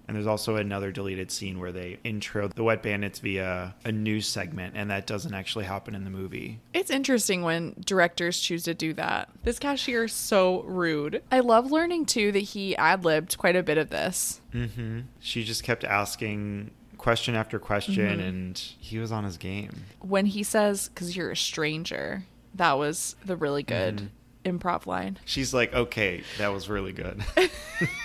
And 0.07 0.15
there's 0.15 0.27
also 0.27 0.55
another 0.55 0.91
deleted 0.91 1.31
scene 1.31 1.59
where 1.59 1.73
they 1.73 1.97
intro 2.05 2.47
the 2.47 2.63
Wet 2.63 2.81
Bandits 2.81 3.19
via 3.19 3.75
a 3.83 3.91
news 3.91 4.25
segment, 4.25 4.75
and 4.77 4.89
that 4.89 5.05
doesn't 5.05 5.33
actually 5.33 5.65
happen 5.65 5.95
in 5.95 6.05
the 6.05 6.09
movie. 6.09 6.59
It's 6.73 6.89
interesting 6.89 7.41
when 7.41 7.75
directors 7.85 8.39
choose 8.39 8.63
to 8.63 8.73
do 8.73 8.93
that. 8.93 9.27
This 9.43 9.59
cashier 9.59 10.05
is 10.05 10.13
so 10.13 10.61
rude. 10.63 11.21
I 11.29 11.41
love 11.41 11.71
learning 11.71 12.05
too 12.05 12.31
that 12.31 12.39
he 12.39 12.73
ad 12.77 13.03
libbed 13.03 13.37
quite 13.37 13.57
a 13.57 13.63
bit 13.63 13.77
of 13.77 13.89
this. 13.89 14.39
hmm 14.53 15.01
She 15.19 15.43
just 15.43 15.63
kept 15.63 15.83
asking 15.83 16.71
question 16.97 17.35
after 17.35 17.59
question, 17.59 18.19
Mhm. 18.19 18.27
and 18.27 18.57
he 18.79 18.97
was 18.99 19.11
on 19.11 19.23
his 19.25 19.35
game. 19.37 19.71
When 19.99 20.25
he 20.27 20.41
says, 20.41 20.87
because 20.87 21.15
you're 21.17 21.31
a 21.31 21.35
stranger, 21.37 22.23
that 22.55 22.77
was 22.77 23.15
the 23.25 23.35
really 23.35 23.61
good 23.63 24.09
improv 24.47 24.85
line. 24.85 25.19
She's 25.25 25.53
like, 25.53 25.73
okay, 25.73 26.23
that 26.37 26.49
was 26.49 26.69
really 26.69 26.93
good. 26.93 27.23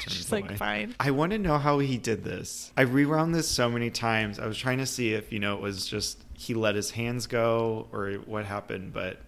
She's 0.08 0.30
like, 0.32 0.44
away. 0.46 0.56
fine. 0.56 0.94
I 0.98 1.10
want 1.12 1.32
to 1.32 1.38
know 1.38 1.58
how 1.58 1.78
he 1.78 1.98
did 1.98 2.24
this. 2.24 2.72
I 2.76 2.82
rewound 2.82 3.34
this 3.34 3.48
so 3.48 3.70
many 3.70 3.90
times. 3.90 4.38
I 4.38 4.46
was 4.46 4.58
trying 4.58 4.78
to 4.78 4.86
see 4.86 5.14
if, 5.14 5.32
you 5.32 5.38
know, 5.38 5.54
it 5.54 5.60
was 5.60 5.86
just 5.86 6.22
he 6.34 6.54
let 6.54 6.74
his 6.74 6.90
hands 6.90 7.26
go 7.26 7.86
or 7.92 8.12
what 8.26 8.44
happened, 8.44 8.92
but 8.92 9.20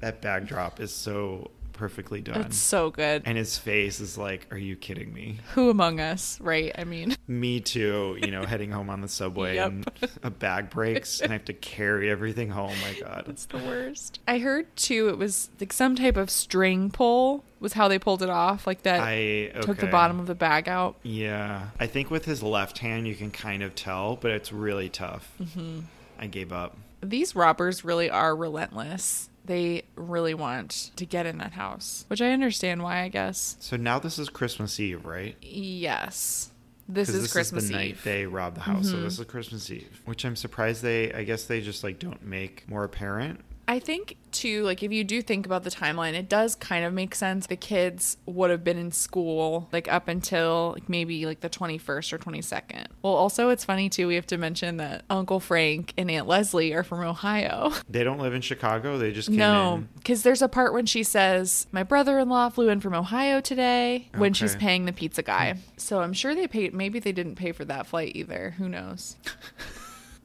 that 0.00 0.20
backdrop 0.22 0.80
is 0.80 0.92
so 0.92 1.50
perfectly 1.80 2.20
done. 2.20 2.42
It's 2.42 2.58
so 2.58 2.90
good. 2.90 3.22
And 3.24 3.38
his 3.38 3.56
face 3.56 4.00
is 4.00 4.18
like, 4.18 4.46
are 4.50 4.58
you 4.58 4.76
kidding 4.76 5.14
me? 5.14 5.38
Who 5.54 5.70
among 5.70 5.98
us, 5.98 6.38
right? 6.42 6.70
I 6.76 6.84
mean, 6.84 7.16
Me 7.26 7.58
too, 7.58 8.18
you 8.22 8.30
know, 8.30 8.44
heading 8.44 8.70
home 8.70 8.90
on 8.90 9.00
the 9.00 9.08
subway 9.08 9.54
Yep. 9.54 9.68
and 9.70 9.86
a 10.22 10.30
bag 10.30 10.68
breaks 10.68 11.20
and 11.22 11.30
I 11.32 11.36
have 11.36 11.46
to 11.46 11.54
carry 11.54 12.10
everything 12.10 12.50
home. 12.50 12.74
My 12.82 13.00
God. 13.00 13.24
It's 13.28 13.46
the 13.46 13.56
worst. 13.56 14.20
I 14.28 14.38
heard 14.40 14.66
too 14.76 15.08
it 15.08 15.16
was 15.16 15.48
like 15.58 15.72
some 15.72 15.96
type 15.96 16.18
of 16.18 16.28
string 16.28 16.90
pull 16.90 17.44
was 17.60 17.72
how 17.72 17.88
they 17.88 17.98
pulled 17.98 18.22
it 18.22 18.28
off, 18.30 18.66
like 18.66 18.82
that 18.82 19.00
I 19.02 19.52
took 19.62 19.78
the 19.78 19.86
bottom 19.86 20.20
of 20.20 20.26
the 20.26 20.34
bag 20.34 20.68
out. 20.68 20.96
Yeah. 21.02 21.68
I 21.80 21.86
think 21.86 22.10
with 22.10 22.26
his 22.26 22.42
left 22.42 22.76
hand, 22.78 23.08
you 23.08 23.14
can 23.14 23.30
kind 23.30 23.62
of 23.62 23.74
tell, 23.74 24.16
but 24.16 24.32
it's 24.32 24.52
really 24.52 24.90
tough. 24.90 25.32
Mhm. 25.40 25.84
I 26.18 26.26
gave 26.26 26.52
up. 26.52 26.76
These 27.02 27.34
robbers 27.34 27.82
really 27.86 28.10
are 28.10 28.36
relentless. 28.36 29.29
They 29.50 29.82
really 29.96 30.32
want 30.32 30.92
to 30.94 31.04
get 31.04 31.26
in 31.26 31.38
that 31.38 31.50
house, 31.50 32.04
which 32.06 32.22
I 32.22 32.30
understand 32.30 32.84
why, 32.84 33.00
I 33.00 33.08
guess. 33.08 33.56
So 33.58 33.76
now 33.76 33.98
this 33.98 34.16
is 34.16 34.28
Christmas 34.28 34.78
Eve, 34.78 35.04
right? 35.04 35.34
Yes. 35.42 36.52
This 36.88 37.08
is 37.08 37.32
Christmas 37.32 37.64
is 37.64 37.70
the 37.70 37.74
night 37.76 37.96
they 38.04 38.26
rob 38.26 38.54
the 38.54 38.60
house. 38.60 38.88
So 38.90 38.96
Mhm. 38.98 39.02
this 39.02 39.18
is 39.18 39.24
Christmas 39.26 39.68
Eve, 39.68 40.02
which 40.04 40.24
I'm 40.24 40.36
surprised 40.36 40.82
they. 40.82 41.12
I 41.12 41.24
guess 41.24 41.46
they 41.46 41.60
just 41.62 41.82
like 41.82 41.98
don't 41.98 42.24
make 42.24 42.62
more 42.68 42.84
apparent. 42.84 43.40
I 43.70 43.78
think 43.78 44.16
too, 44.32 44.64
like 44.64 44.82
if 44.82 44.90
you 44.90 45.04
do 45.04 45.22
think 45.22 45.46
about 45.46 45.62
the 45.62 45.70
timeline, 45.70 46.14
it 46.14 46.28
does 46.28 46.56
kind 46.56 46.84
of 46.84 46.92
make 46.92 47.14
sense. 47.14 47.46
The 47.46 47.54
kids 47.54 48.16
would 48.26 48.50
have 48.50 48.64
been 48.64 48.76
in 48.76 48.90
school 48.90 49.68
like 49.70 49.86
up 49.86 50.08
until 50.08 50.72
like 50.74 50.88
maybe 50.88 51.24
like 51.24 51.38
the 51.38 51.48
21st 51.48 52.12
or 52.12 52.18
22nd. 52.18 52.86
Well, 53.02 53.14
also 53.14 53.50
it's 53.50 53.64
funny 53.64 53.88
too, 53.88 54.08
we 54.08 54.16
have 54.16 54.26
to 54.26 54.38
mention 54.38 54.78
that 54.78 55.04
Uncle 55.08 55.38
Frank 55.38 55.94
and 55.96 56.10
Aunt 56.10 56.26
Leslie 56.26 56.72
are 56.72 56.82
from 56.82 56.98
Ohio. 56.98 57.72
They 57.88 58.02
don't 58.02 58.18
live 58.18 58.34
in 58.34 58.40
Chicago. 58.40 58.98
They 58.98 59.12
just 59.12 59.28
came 59.28 59.38
No, 59.38 59.84
because 59.98 60.24
there's 60.24 60.42
a 60.42 60.48
part 60.48 60.72
when 60.72 60.86
she 60.86 61.04
says, 61.04 61.68
"My 61.70 61.84
brother-in-law 61.84 62.48
flew 62.48 62.70
in 62.70 62.80
from 62.80 62.94
Ohio 62.94 63.40
today." 63.40 64.08
When 64.16 64.32
she's 64.32 64.56
paying 64.56 64.86
the 64.86 64.92
pizza 64.92 65.22
guy, 65.22 65.58
so 65.76 66.00
I'm 66.00 66.12
sure 66.12 66.34
they 66.34 66.48
paid. 66.48 66.74
Maybe 66.74 66.98
they 66.98 67.12
didn't 67.12 67.36
pay 67.36 67.52
for 67.52 67.64
that 67.66 67.86
flight 67.86 68.16
either. 68.16 68.54
Who 68.58 68.68
knows? 68.68 69.16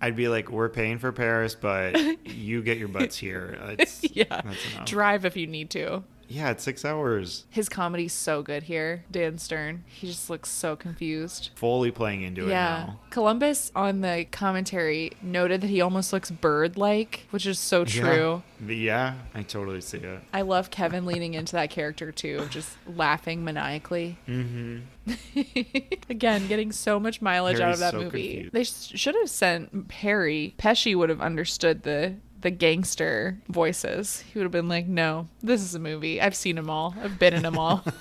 I'd 0.05 0.15
be 0.15 0.27
like, 0.27 0.51
we're 0.51 0.69
paying 0.69 0.99
for 0.99 1.11
Paris, 1.11 1.55
but 1.55 1.99
you 2.27 2.61
get 2.61 2.77
your 2.77 2.89
butts 2.89 3.17
here. 3.17 3.57
It's, 3.79 4.03
yeah, 4.15 4.25
that's 4.29 4.89
drive 4.89 5.25
if 5.25 5.35
you 5.35 5.47
need 5.47 5.71
to. 5.71 6.03
Yeah, 6.27 6.51
it's 6.51 6.63
six 6.63 6.83
hours. 6.83 7.45
His 7.49 7.69
comedy's 7.69 8.13
so 8.13 8.41
good 8.41 8.63
here, 8.63 9.03
Dan 9.11 9.37
Stern. 9.37 9.83
He 9.87 10.07
just 10.07 10.29
looks 10.29 10.49
so 10.49 10.75
confused. 10.75 11.51
Fully 11.55 11.91
playing 11.91 12.23
into 12.23 12.45
it 12.45 12.49
yeah. 12.49 12.85
now. 12.87 12.99
Columbus 13.09 13.71
on 13.75 14.01
the 14.01 14.25
commentary 14.31 15.11
noted 15.21 15.61
that 15.61 15.69
he 15.69 15.81
almost 15.81 16.11
looks 16.13 16.31
bird 16.31 16.77
like, 16.77 17.25
which 17.29 17.45
is 17.45 17.59
so 17.59 17.85
true. 17.85 18.43
Yeah. 18.65 18.73
yeah, 18.73 19.13
I 19.33 19.43
totally 19.43 19.81
see 19.81 19.97
it. 19.97 20.21
I 20.33 20.41
love 20.41 20.71
Kevin 20.71 21.05
leaning 21.05 21.33
into 21.33 21.53
that 21.53 21.69
character 21.69 22.11
too, 22.11 22.47
just 22.49 22.77
laughing 22.87 23.43
maniacally. 23.43 24.17
Mm-hmm. 24.27 24.79
Again, 26.09 26.47
getting 26.47 26.71
so 26.71 26.99
much 26.99 27.21
mileage 27.21 27.59
out 27.59 27.73
of 27.73 27.79
that 27.79 27.91
so 27.91 28.01
movie. 28.01 28.33
confused. 28.49 28.53
They 28.53 28.63
sh- 28.63 28.99
should 28.99 29.15
have 29.15 29.29
sent 29.29 29.87
Perry. 29.87 30.55
Pesci 30.57 30.95
would 30.95 31.09
have 31.09 31.21
understood 31.21 31.83
the 31.83 32.15
the 32.45 32.51
gangster 32.51 33.39
voices. 33.49 34.19
He 34.21 34.37
would 34.37 34.43
have 34.45 34.51
been 34.51 34.69
like, 34.69 34.85
"No, 34.85 35.27
this 35.41 35.61
is 35.61 35.73
a 35.73 35.79
movie. 35.79 36.21
I've 36.21 36.35
seen 36.35 36.55
them 36.55 36.69
all. 36.69 36.93
I've 37.03 37.17
been 37.17 37.33
in 37.33 37.41
them 37.41 37.57
all." 37.57 37.83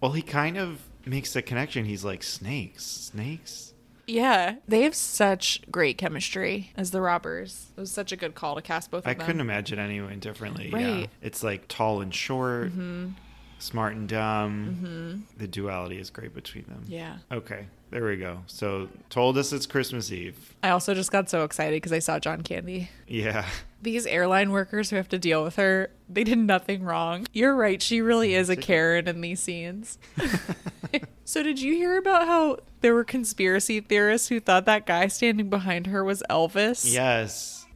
Well, 0.00 0.12
he 0.12 0.22
kind 0.22 0.56
of 0.56 0.80
makes 1.04 1.34
the 1.34 1.42
connection. 1.42 1.84
He's 1.84 2.04
like, 2.04 2.22
snakes, 2.22 2.84
snakes. 2.86 3.74
yeah, 4.06 4.54
they 4.66 4.80
have 4.84 4.94
such 4.94 5.60
great 5.70 5.98
chemistry 5.98 6.72
as 6.74 6.90
the 6.90 7.02
robbers. 7.02 7.66
It 7.76 7.80
was 7.80 7.90
such 7.92 8.10
a 8.10 8.16
good 8.16 8.34
call 8.34 8.54
to 8.54 8.62
cast 8.62 8.90
both 8.90 9.04
of 9.04 9.08
I 9.10 9.12
couldn't 9.12 9.42
imagine 9.42 9.78
anyone 9.78 10.18
differently. 10.20 10.70
Yeah. 10.70 10.76
Right. 11.00 11.10
It's 11.20 11.42
like 11.42 11.68
tall 11.68 12.00
and 12.00 12.14
short, 12.14 12.72
Mhm. 12.74 13.12
smart 13.58 13.92
and 13.94 14.08
dumb. 14.08 15.26
Mhm. 15.28 15.38
The 15.38 15.46
duality 15.48 15.98
is 15.98 16.08
great 16.08 16.32
between 16.34 16.64
them. 16.64 16.84
Yeah. 16.88 17.18
Okay. 17.30 17.66
There 17.90 18.04
we 18.04 18.16
go. 18.16 18.42
So 18.46 18.88
told 19.08 19.36
us 19.36 19.52
it's 19.52 19.66
Christmas 19.66 20.12
Eve. 20.12 20.54
I 20.62 20.70
also 20.70 20.94
just 20.94 21.10
got 21.10 21.28
so 21.28 21.42
excited 21.42 21.76
because 21.76 21.92
I 21.92 21.98
saw 21.98 22.20
John 22.20 22.42
Candy. 22.42 22.88
Yeah. 23.08 23.46
These 23.82 24.06
airline 24.06 24.52
workers 24.52 24.90
who 24.90 24.96
have 24.96 25.08
to 25.08 25.18
deal 25.18 25.42
with 25.42 25.56
her, 25.56 25.90
they 26.08 26.22
did 26.22 26.38
nothing 26.38 26.84
wrong. 26.84 27.26
You're 27.32 27.56
right. 27.56 27.82
She 27.82 28.00
really 28.00 28.34
is 28.34 28.48
a 28.48 28.56
Karen 28.56 29.08
in 29.08 29.20
these 29.22 29.40
scenes. 29.40 29.98
so, 31.24 31.42
did 31.42 31.60
you 31.60 31.74
hear 31.74 31.96
about 31.96 32.26
how 32.26 32.58
there 32.80 32.94
were 32.94 33.04
conspiracy 33.04 33.80
theorists 33.80 34.28
who 34.28 34.38
thought 34.38 34.66
that 34.66 34.86
guy 34.86 35.08
standing 35.08 35.50
behind 35.50 35.86
her 35.88 36.04
was 36.04 36.22
Elvis? 36.30 36.92
Yes. 36.92 37.66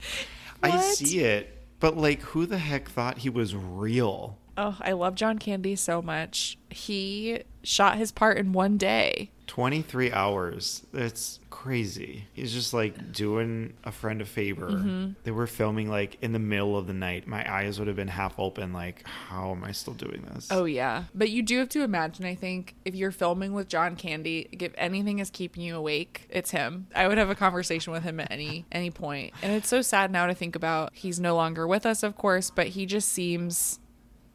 I 0.63 0.79
see 0.81 1.21
it. 1.21 1.59
But, 1.81 1.97
like, 1.97 2.21
who 2.21 2.47
the 2.47 2.59
heck 2.59 2.89
thought 2.89 3.19
he 3.19 3.31
was 3.31 3.57
real? 3.57 4.39
Oh, 4.57 4.77
I 4.81 4.93
love 4.93 5.15
John 5.15 5.39
Candy 5.39 5.75
so 5.75 6.01
much. 6.01 6.59
He 6.71 7.41
shot 7.65 7.99
his 7.99 8.13
part 8.13 8.39
in 8.39 8.53
one 8.53 8.77
day. 8.77 9.31
23 9.47 10.11
hours. 10.13 10.87
That's 10.93 11.39
crazy. 11.51 12.27
He's 12.33 12.53
just 12.53 12.75
like 12.75 13.13
doing 13.13 13.75
a 13.85 13.93
friend 13.93 14.21
a 14.21 14.25
favor. 14.25 14.69
Mm-hmm. 14.69 15.13
They 15.23 15.31
were 15.31 15.47
filming 15.47 15.89
like 15.89 16.19
in 16.23 16.33
the 16.33 16.39
middle 16.39 16.77
of 16.77 16.87
the 16.87 16.93
night. 16.93 17.27
My 17.27 17.51
eyes 17.51 17.79
would 17.79 17.89
have 17.89 17.97
been 17.97 18.09
half 18.09 18.39
open, 18.39 18.73
like, 18.73 19.07
how 19.07 19.51
am 19.51 19.65
I 19.65 19.73
still 19.73 19.95
doing 19.95 20.27
this? 20.35 20.49
Oh, 20.51 20.65
yeah. 20.65 21.05
But 21.15 21.31
you 21.31 21.43
do 21.43 21.59
have 21.59 21.69
to 21.71 21.83
imagine, 21.83 22.25
I 22.27 22.35
think, 22.35 22.75
if 22.85 22.95
you're 22.95 23.11
filming 23.11 23.53
with 23.53 23.69
John 23.69 23.97
Candy, 23.97 24.49
if 24.53 24.73
anything 24.77 25.19
is 25.19 25.31
keeping 25.31 25.63
you 25.63 25.77
awake, 25.77 26.27
it's 26.29 26.51
him. 26.51 26.87
I 26.95 27.09
would 27.09 27.19
have 27.19 27.31
a 27.31 27.35
conversation 27.35 27.93
with 27.93 28.03
him 28.03 28.21
at 28.21 28.31
any 28.31 28.65
any 28.73 28.91
point. 28.91 29.35
And 29.43 29.53
it's 29.53 29.69
so 29.69 29.83
sad 29.83 30.11
now 30.11 30.27
to 30.27 30.35
think 30.35 30.57
about. 30.57 30.91
He's 30.95 31.21
no 31.21 31.35
longer 31.35 31.67
with 31.67 31.87
us, 31.87 32.03
of 32.03 32.17
course, 32.17 32.51
but 32.51 32.69
he 32.69 32.87
just 32.87 33.09
seems 33.09 33.79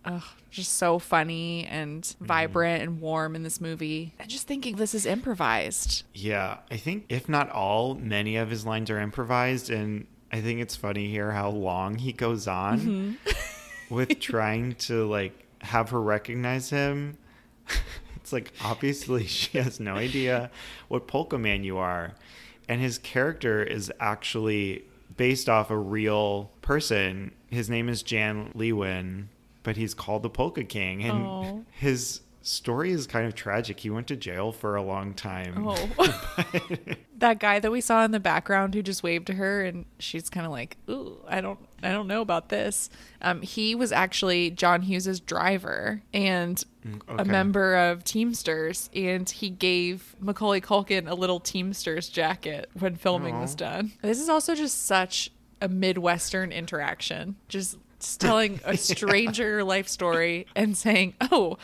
ugh, 0.05 0.23
just 0.49 0.75
so 0.75 0.99
funny 0.99 1.65
and 1.65 2.03
mm-hmm. 2.03 2.25
vibrant 2.25 2.83
and 2.83 3.01
warm 3.01 3.35
in 3.35 3.43
this 3.43 3.61
movie. 3.61 4.13
And 4.19 4.29
just 4.29 4.47
thinking 4.47 4.75
this 4.75 4.93
is 4.93 5.05
improvised. 5.05 6.03
Yeah, 6.13 6.57
I 6.71 6.77
think 6.77 7.05
if 7.09 7.29
not 7.29 7.49
all, 7.49 7.95
many 7.95 8.35
of 8.37 8.49
his 8.49 8.65
lines 8.65 8.89
are 8.89 8.99
improvised, 8.99 9.69
and 9.69 10.07
I 10.31 10.41
think 10.41 10.59
it's 10.59 10.75
funny 10.75 11.09
here 11.09 11.31
how 11.31 11.49
long 11.49 11.95
he 11.95 12.13
goes 12.13 12.47
on 12.47 12.79
mm-hmm. 12.79 13.93
with 13.93 14.19
trying 14.19 14.75
to 14.75 15.07
like 15.07 15.45
have 15.61 15.89
her 15.89 16.01
recognize 16.01 16.69
him. 16.69 17.17
it's 18.15 18.33
like 18.33 18.51
obviously 18.63 19.25
she 19.25 19.57
has 19.57 19.79
no 19.79 19.95
idea 19.95 20.49
what 20.87 21.07
Polka 21.07 21.37
Man 21.37 21.63
you 21.63 21.77
are. 21.77 22.13
And 22.67 22.79
his 22.79 22.99
character 22.99 23.63
is 23.63 23.91
actually 23.99 24.83
based 25.17 25.49
off 25.49 25.71
a 25.71 25.77
real 25.77 26.51
person. 26.61 27.31
His 27.49 27.67
name 27.67 27.89
is 27.89 28.03
Jan 28.03 28.51
Lewan 28.55 29.25
but 29.63 29.77
he's 29.77 29.93
called 29.93 30.23
the 30.23 30.29
Polka 30.29 30.63
King, 30.63 31.03
and 31.03 31.25
oh. 31.25 31.65
his 31.71 32.21
story 32.41 32.91
is 32.91 33.05
kind 33.05 33.25
of 33.25 33.35
tragic. 33.35 33.79
He 33.79 33.89
went 33.89 34.07
to 34.07 34.15
jail 34.15 34.51
for 34.51 34.75
a 34.75 34.81
long 34.81 35.13
time. 35.13 35.67
Oh. 35.67 36.35
that 37.17 37.39
guy 37.39 37.59
that 37.59 37.71
we 37.71 37.81
saw 37.81 38.03
in 38.05 38.11
the 38.11 38.19
background 38.19 38.73
who 38.73 38.81
just 38.81 39.03
waved 39.03 39.27
to 39.27 39.33
her 39.33 39.63
and 39.63 39.85
she's 39.99 40.29
kind 40.29 40.45
of 40.45 40.51
like, 40.51 40.77
"Ooh, 40.89 41.21
I 41.27 41.41
don't 41.41 41.59
I 41.83 41.91
don't 41.91 42.07
know 42.07 42.21
about 42.21 42.49
this." 42.49 42.89
Um, 43.21 43.41
he 43.41 43.75
was 43.75 43.91
actually 43.91 44.51
John 44.51 44.81
Hughes's 44.81 45.19
driver 45.19 46.01
and 46.13 46.63
mm, 46.85 47.01
okay. 47.09 47.21
a 47.21 47.25
member 47.25 47.75
of 47.75 48.03
Teamsters 48.03 48.89
and 48.95 49.29
he 49.29 49.49
gave 49.49 50.15
Macaulay 50.19 50.61
Culkin 50.61 51.09
a 51.09 51.15
little 51.15 51.39
Teamsters 51.39 52.09
jacket 52.09 52.69
when 52.77 52.95
filming 52.95 53.35
Aww. 53.35 53.41
was 53.41 53.55
done. 53.55 53.91
This 54.01 54.19
is 54.19 54.29
also 54.29 54.55
just 54.55 54.85
such 54.85 55.31
a 55.61 55.67
Midwestern 55.67 56.51
interaction. 56.51 57.35
Just 57.49 57.77
telling 58.17 58.59
a 58.65 58.77
stranger 58.77 59.57
yeah. 59.57 59.63
life 59.63 59.87
story 59.87 60.47
and 60.55 60.77
saying, 60.77 61.15
"Oh, 61.31 61.57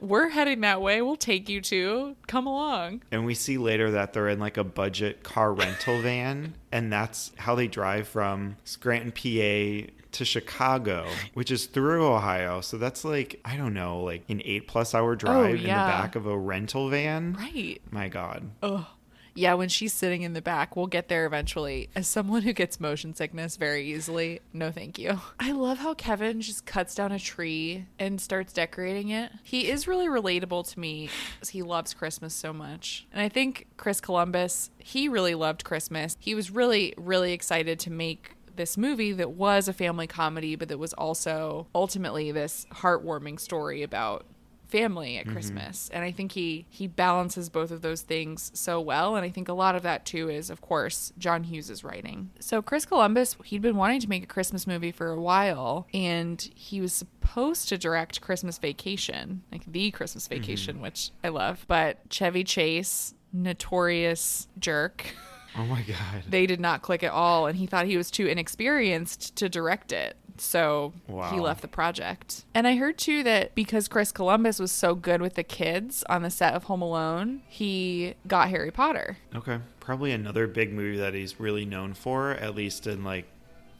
we're 0.00 0.28
heading 0.28 0.60
that 0.60 0.80
way. 0.80 1.02
We'll 1.02 1.16
take 1.16 1.48
you 1.48 1.60
to. 1.62 2.16
Come 2.26 2.46
along." 2.46 3.02
And 3.10 3.24
we 3.24 3.34
see 3.34 3.58
later 3.58 3.90
that 3.92 4.12
they're 4.12 4.28
in 4.28 4.38
like 4.38 4.56
a 4.56 4.64
budget 4.64 5.22
car 5.22 5.52
rental 5.52 5.98
van, 6.02 6.54
and 6.70 6.92
that's 6.92 7.32
how 7.36 7.54
they 7.54 7.68
drive 7.68 8.08
from 8.08 8.56
Scranton, 8.64 9.12
PA 9.12 9.90
to 10.12 10.24
Chicago, 10.24 11.06
which 11.34 11.50
is 11.50 11.66
through 11.66 12.06
Ohio. 12.06 12.60
So 12.60 12.76
that's 12.76 13.04
like, 13.04 13.40
I 13.44 13.56
don't 13.56 13.72
know, 13.74 14.02
like 14.02 14.22
an 14.28 14.42
eight 14.44 14.68
plus 14.68 14.94
hour 14.94 15.12
oh, 15.12 15.16
drive 15.16 15.36
oh, 15.36 15.46
yeah. 15.48 15.54
in 15.54 15.62
the 15.62 15.68
back 16.02 16.16
of 16.16 16.26
a 16.26 16.36
rental 16.36 16.90
van. 16.90 17.34
Right. 17.34 17.80
My 17.90 18.08
God. 18.08 18.50
Oh 18.62 18.86
yeah, 19.34 19.54
when 19.54 19.68
she's 19.68 19.92
sitting 19.92 20.22
in 20.22 20.32
the 20.32 20.42
back, 20.42 20.76
we'll 20.76 20.86
get 20.86 21.08
there 21.08 21.26
eventually. 21.26 21.88
As 21.94 22.08
someone 22.08 22.42
who 22.42 22.52
gets 22.52 22.80
motion 22.80 23.14
sickness 23.14 23.56
very 23.56 23.92
easily, 23.92 24.40
no 24.52 24.70
thank 24.70 24.98
you. 24.98 25.20
I 25.40 25.52
love 25.52 25.78
how 25.78 25.94
Kevin 25.94 26.40
just 26.40 26.66
cuts 26.66 26.94
down 26.94 27.12
a 27.12 27.18
tree 27.18 27.86
and 27.98 28.20
starts 28.20 28.52
decorating 28.52 29.10
it. 29.10 29.32
He 29.42 29.70
is 29.70 29.88
really 29.88 30.06
relatable 30.06 30.70
to 30.72 30.80
me 30.80 31.08
he 31.50 31.62
loves 31.62 31.94
Christmas 31.94 32.34
so 32.34 32.52
much. 32.52 33.06
And 33.12 33.20
I 33.20 33.28
think 33.28 33.66
Chris 33.76 34.00
Columbus, 34.00 34.70
he 34.78 35.08
really 35.08 35.34
loved 35.34 35.64
Christmas. 35.64 36.16
He 36.18 36.34
was 36.34 36.50
really, 36.50 36.94
really 36.96 37.32
excited 37.32 37.78
to 37.80 37.90
make 37.90 38.36
this 38.54 38.76
movie 38.76 39.12
that 39.12 39.30
was 39.30 39.68
a 39.68 39.72
family 39.72 40.06
comedy, 40.06 40.56
but 40.56 40.68
that 40.68 40.78
was 40.78 40.92
also 40.92 41.66
ultimately 41.74 42.32
this 42.32 42.66
heartwarming 42.70 43.40
story 43.40 43.82
about 43.82 44.26
family 44.72 45.18
at 45.18 45.26
mm-hmm. 45.26 45.34
Christmas. 45.34 45.90
And 45.92 46.02
I 46.02 46.10
think 46.10 46.32
he 46.32 46.66
he 46.70 46.86
balances 46.88 47.48
both 47.50 47.70
of 47.70 47.82
those 47.82 48.00
things 48.00 48.50
so 48.54 48.80
well. 48.80 49.14
And 49.14 49.24
I 49.24 49.28
think 49.28 49.48
a 49.48 49.52
lot 49.52 49.76
of 49.76 49.82
that 49.82 50.06
too 50.06 50.30
is, 50.30 50.48
of 50.50 50.62
course, 50.62 51.12
John 51.18 51.44
Hughes's 51.44 51.84
writing. 51.84 52.30
So 52.40 52.62
Chris 52.62 52.86
Columbus, 52.86 53.36
he'd 53.44 53.62
been 53.62 53.76
wanting 53.76 54.00
to 54.00 54.08
make 54.08 54.24
a 54.24 54.26
Christmas 54.26 54.66
movie 54.66 54.90
for 54.90 55.08
a 55.08 55.20
while, 55.20 55.86
and 55.92 56.40
he 56.54 56.80
was 56.80 56.92
supposed 56.92 57.68
to 57.68 57.78
direct 57.78 58.22
Christmas 58.22 58.58
Vacation, 58.58 59.42
like 59.52 59.70
the 59.70 59.90
Christmas 59.90 60.26
mm-hmm. 60.26 60.40
Vacation, 60.40 60.74
mm-hmm. 60.76 60.84
which 60.84 61.10
I 61.22 61.28
love. 61.28 61.66
But 61.68 61.98
Chevy 62.10 62.42
Chase, 62.42 63.14
notorious 63.32 64.48
jerk. 64.58 65.14
Oh 65.56 65.66
my 65.66 65.82
God. 65.82 66.24
They 66.28 66.46
did 66.46 66.60
not 66.60 66.80
click 66.80 67.02
at 67.02 67.12
all, 67.12 67.46
and 67.46 67.58
he 67.58 67.66
thought 67.66 67.84
he 67.84 67.98
was 67.98 68.10
too 68.10 68.26
inexperienced 68.26 69.36
to 69.36 69.50
direct 69.50 69.92
it. 69.92 70.16
So 70.42 70.92
wow. 71.06 71.30
he 71.30 71.38
left 71.38 71.62
the 71.62 71.68
project. 71.68 72.44
And 72.52 72.66
I 72.66 72.74
heard 72.74 72.98
too 72.98 73.22
that 73.22 73.54
because 73.54 73.86
Chris 73.86 74.10
Columbus 74.10 74.58
was 74.58 74.72
so 74.72 74.96
good 74.96 75.22
with 75.22 75.34
the 75.34 75.44
kids 75.44 76.02
on 76.10 76.22
the 76.22 76.30
set 76.30 76.54
of 76.54 76.64
Home 76.64 76.82
Alone, 76.82 77.42
he 77.46 78.14
got 78.26 78.50
Harry 78.50 78.72
Potter. 78.72 79.18
Okay. 79.36 79.60
Probably 79.78 80.10
another 80.10 80.48
big 80.48 80.72
movie 80.72 80.98
that 80.98 81.14
he's 81.14 81.38
really 81.38 81.64
known 81.64 81.94
for, 81.94 82.32
at 82.32 82.56
least 82.56 82.88
in 82.88 83.04
like 83.04 83.26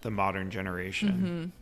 the 0.03 0.11
modern 0.11 0.51
generation. 0.51 1.53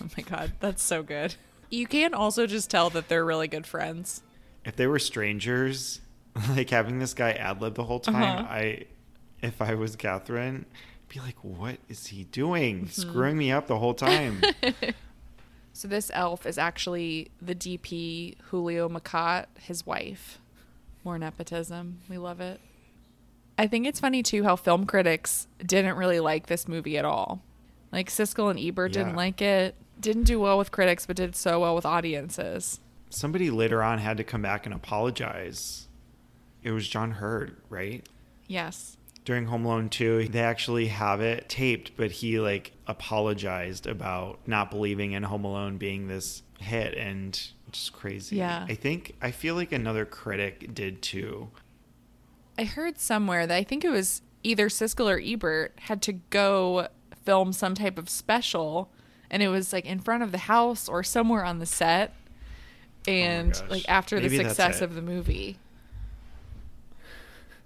Mm-hmm. 0.00 0.04
Oh 0.04 0.10
my 0.16 0.22
God. 0.24 0.52
That's 0.58 0.82
so 0.82 1.04
good. 1.04 1.36
You 1.70 1.86
can 1.86 2.12
also 2.12 2.46
just 2.48 2.68
tell 2.68 2.90
that 2.90 3.08
they're 3.08 3.24
really 3.24 3.48
good 3.48 3.66
friends. 3.66 4.22
If 4.64 4.74
they 4.74 4.88
were 4.88 4.98
strangers, 4.98 6.00
like 6.50 6.70
having 6.70 6.98
this 6.98 7.14
guy 7.14 7.30
ad 7.32 7.62
lib 7.62 7.76
the 7.76 7.84
whole 7.84 8.00
time, 8.00 8.38
uh-huh. 8.38 8.52
I, 8.52 8.86
if 9.40 9.62
I 9.62 9.74
was 9.74 9.94
Catherine, 9.94 10.66
be 11.12 11.20
like, 11.20 11.36
what 11.42 11.76
is 11.88 12.06
he 12.06 12.24
doing? 12.24 12.86
Mm-hmm. 12.86 13.10
Screwing 13.10 13.36
me 13.36 13.52
up 13.52 13.66
the 13.66 13.78
whole 13.78 13.94
time. 13.94 14.42
so 15.72 15.86
this 15.86 16.10
elf 16.14 16.46
is 16.46 16.56
actually 16.56 17.30
the 17.40 17.54
DP 17.54 18.36
Julio 18.44 18.88
Macat, 18.88 19.46
his 19.58 19.84
wife. 19.84 20.38
More 21.04 21.18
nepotism. 21.18 22.00
We 22.08 22.16
love 22.16 22.40
it. 22.40 22.60
I 23.58 23.66
think 23.66 23.86
it's 23.86 24.00
funny 24.00 24.22
too 24.22 24.44
how 24.44 24.56
film 24.56 24.86
critics 24.86 25.46
didn't 25.64 25.96
really 25.96 26.20
like 26.20 26.46
this 26.46 26.66
movie 26.66 26.96
at 26.96 27.04
all. 27.04 27.42
Like 27.90 28.08
Siskel 28.08 28.50
and 28.50 28.58
Ebert 28.58 28.94
yeah. 28.94 29.02
didn't 29.02 29.16
like 29.16 29.42
it. 29.42 29.74
Didn't 30.00 30.24
do 30.24 30.40
well 30.40 30.56
with 30.56 30.72
critics, 30.72 31.04
but 31.04 31.16
did 31.16 31.36
so 31.36 31.60
well 31.60 31.74
with 31.74 31.84
audiences. 31.84 32.80
Somebody 33.10 33.50
later 33.50 33.82
on 33.82 33.98
had 33.98 34.16
to 34.16 34.24
come 34.24 34.40
back 34.40 34.64
and 34.64 34.74
apologize. 34.74 35.88
It 36.62 36.70
was 36.70 36.88
John 36.88 37.12
Heard, 37.12 37.56
right? 37.68 38.08
Yes 38.46 38.96
during 39.24 39.46
Home 39.46 39.64
Alone 39.64 39.88
2, 39.88 40.28
they 40.28 40.40
actually 40.40 40.86
have 40.88 41.20
it 41.20 41.48
taped, 41.48 41.92
but 41.96 42.10
he 42.10 42.40
like 42.40 42.72
apologized 42.86 43.86
about 43.86 44.40
not 44.46 44.70
believing 44.70 45.12
in 45.12 45.22
Home 45.22 45.44
Alone 45.44 45.78
being 45.78 46.08
this 46.08 46.42
hit 46.58 46.94
and 46.94 47.40
just 47.70 47.92
crazy. 47.92 48.36
Yeah. 48.36 48.66
I 48.68 48.74
think 48.74 49.14
I 49.22 49.30
feel 49.30 49.54
like 49.54 49.72
another 49.72 50.04
critic 50.04 50.74
did 50.74 51.02
too. 51.02 51.50
I 52.58 52.64
heard 52.64 52.98
somewhere 52.98 53.46
that 53.46 53.56
I 53.56 53.64
think 53.64 53.84
it 53.84 53.90
was 53.90 54.22
either 54.42 54.68
Siskel 54.68 55.10
or 55.10 55.20
Ebert 55.20 55.72
had 55.82 56.02
to 56.02 56.12
go 56.12 56.88
film 57.24 57.52
some 57.52 57.74
type 57.74 57.98
of 57.98 58.10
special 58.10 58.90
and 59.30 59.42
it 59.42 59.48
was 59.48 59.72
like 59.72 59.86
in 59.86 60.00
front 60.00 60.22
of 60.22 60.32
the 60.32 60.38
house 60.38 60.88
or 60.88 61.02
somewhere 61.02 61.44
on 61.44 61.60
the 61.60 61.66
set 61.66 62.14
oh 63.06 63.10
and 63.10 63.62
oh 63.64 63.70
like 63.70 63.88
after 63.88 64.16
Maybe 64.16 64.38
the 64.38 64.44
success 64.44 64.80
of 64.80 64.94
the 64.94 65.02
movie 65.02 65.58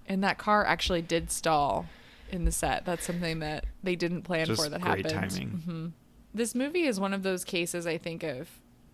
and 0.08 0.22
that 0.24 0.38
car 0.38 0.64
actually 0.64 1.02
did 1.02 1.30
stall 1.30 1.86
in 2.30 2.44
the 2.44 2.52
set. 2.52 2.84
That's 2.84 3.04
something 3.04 3.40
that 3.40 3.64
they 3.82 3.96
didn't 3.96 4.22
plan 4.22 4.46
Just 4.46 4.62
for 4.62 4.68
that 4.68 4.80
great 4.80 5.10
happened. 5.10 5.30
Timing. 5.30 5.48
Mm-hmm. 5.48 5.86
This 6.34 6.54
movie 6.54 6.84
is 6.84 7.00
one 7.00 7.14
of 7.14 7.22
those 7.22 7.44
cases 7.44 7.86
I 7.86 7.98
think 7.98 8.22
of. 8.22 8.48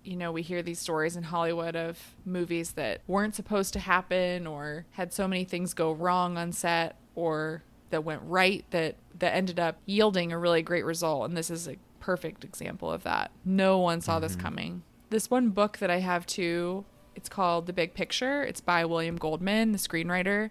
You 0.04 0.16
know, 0.16 0.32
we 0.32 0.42
hear 0.42 0.62
these 0.62 0.78
stories 0.78 1.16
in 1.16 1.24
Hollywood 1.24 1.76
of 1.76 1.98
movies 2.24 2.72
that 2.72 3.00
weren't 3.06 3.34
supposed 3.34 3.72
to 3.74 3.78
happen 3.78 4.46
or 4.46 4.84
had 4.92 5.12
so 5.12 5.28
many 5.28 5.44
things 5.44 5.74
go 5.74 5.92
wrong 5.92 6.36
on 6.36 6.52
set 6.52 6.96
or 7.14 7.62
that 7.90 8.04
went 8.04 8.22
right 8.24 8.64
that 8.70 8.96
that 9.18 9.34
ended 9.34 9.60
up 9.60 9.76
yielding 9.86 10.32
a 10.32 10.38
really 10.38 10.62
great 10.62 10.84
result 10.84 11.26
and 11.26 11.36
this 11.36 11.50
is 11.50 11.68
a 11.68 11.76
perfect 12.00 12.42
example 12.42 12.90
of 12.90 13.04
that. 13.04 13.30
No 13.44 13.78
one 13.78 14.00
saw 14.00 14.14
mm-hmm. 14.14 14.22
this 14.22 14.36
coming. 14.36 14.82
This 15.10 15.30
one 15.30 15.50
book 15.50 15.78
that 15.78 15.90
I 15.90 15.98
have 15.98 16.26
too, 16.26 16.84
it's 17.14 17.28
called 17.28 17.66
The 17.66 17.72
Big 17.72 17.94
Picture. 17.94 18.42
It's 18.42 18.60
by 18.60 18.84
William 18.84 19.16
Goldman, 19.16 19.72
the 19.72 19.78
screenwriter 19.78 20.50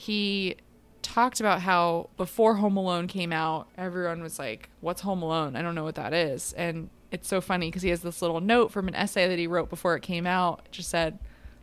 he 0.00 0.56
talked 1.02 1.40
about 1.40 1.60
how 1.60 2.08
before 2.16 2.54
Home 2.56 2.76
Alone 2.78 3.06
came 3.06 3.32
out, 3.32 3.68
everyone 3.76 4.22
was 4.22 4.38
like, 4.38 4.70
"What's 4.80 5.02
Home 5.02 5.22
Alone? 5.22 5.56
I 5.56 5.62
don't 5.62 5.74
know 5.74 5.84
what 5.84 5.96
that 5.96 6.14
is." 6.14 6.54
And 6.54 6.88
it's 7.10 7.28
so 7.28 7.40
funny 7.42 7.68
because 7.68 7.82
he 7.82 7.90
has 7.90 8.00
this 8.00 8.22
little 8.22 8.40
note 8.40 8.70
from 8.72 8.88
an 8.88 8.94
essay 8.94 9.28
that 9.28 9.38
he 9.38 9.46
wrote 9.46 9.68
before 9.68 9.94
it 9.96 10.02
came 10.02 10.26
out. 10.26 10.62
It 10.64 10.72
just 10.72 10.88
said, 10.88 11.18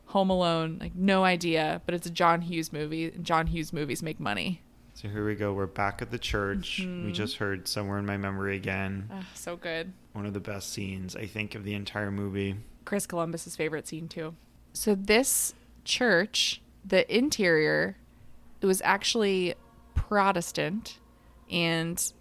"Home 0.08 0.30
Alone, 0.30 0.78
like 0.80 0.94
no 0.94 1.24
idea, 1.24 1.82
but 1.86 1.96
it's 1.96 2.06
a 2.06 2.12
John 2.12 2.42
Hughes 2.42 2.72
movie, 2.72 3.06
and 3.06 3.26
John 3.26 3.48
Hughes 3.48 3.74
movies 3.74 4.04
make 4.04 4.20
money." 4.20 4.62
So 4.94 5.08
here 5.08 5.26
we 5.26 5.36
go. 5.36 5.54
We're 5.54 5.66
back 5.68 6.02
at 6.02 6.12
the 6.12 6.20
church. 6.20 6.82
Mhm. 6.84 7.06
We 7.06 7.12
just 7.12 7.38
heard 7.38 7.68
"Somewhere 7.68 7.98
in 7.98 8.06
My 8.06 8.18
Memory" 8.18 8.56
again. 8.56 9.10
Ah, 9.12 9.28
so 9.34 9.56
good. 9.56 9.94
One 10.14 10.26
of 10.28 10.34
the 10.34 10.40
best 10.40 10.72
scenes 10.72 11.16
I 11.16 11.26
think 11.26 11.56
of 11.56 11.64
the 11.64 11.74
entire 11.74 12.12
movie. 12.12 12.56
Chris 12.86 13.06
Columbus's 13.08 13.56
favorite 13.56 13.88
scene 13.88 14.08
too. 14.08 14.36
So 14.74 14.94
this 14.96 15.54
church, 15.84 16.62
the 16.86 17.04
interior, 17.16 17.98
it 18.62 18.66
was 18.66 18.82
actually 18.84 19.56
Protestant, 19.96 21.00
and 21.52 22.12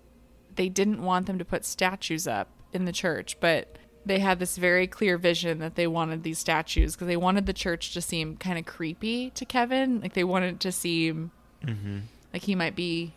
they 0.54 0.68
didn't 0.68 1.02
want 1.02 1.26
them 1.26 1.38
to 1.38 1.44
put 1.44 1.64
statues 1.64 2.26
up 2.26 2.48
in 2.72 2.84
the 2.84 2.92
church, 2.92 3.38
but 3.40 3.78
they 4.04 4.18
had 4.18 4.38
this 4.38 4.56
very 4.56 4.86
clear 4.86 5.18
vision 5.18 5.58
that 5.58 5.74
they 5.74 5.86
wanted 5.86 6.22
these 6.22 6.38
statues 6.38 6.94
because 6.94 7.08
they 7.08 7.16
wanted 7.16 7.46
the 7.46 7.52
church 7.52 7.92
to 7.94 8.00
seem 8.00 8.36
kind 8.36 8.58
of 8.58 8.64
creepy 8.64 9.30
to 9.30 9.44
Kevin. 9.44 10.00
Like 10.00 10.12
they 10.14 10.24
wanted 10.24 10.54
it 10.54 10.60
to 10.60 10.72
seem 10.72 11.30
Mm-hmm. 11.64 12.00
like 12.32 12.42
he 12.42 12.54
might 12.54 12.76
be, 12.76 13.12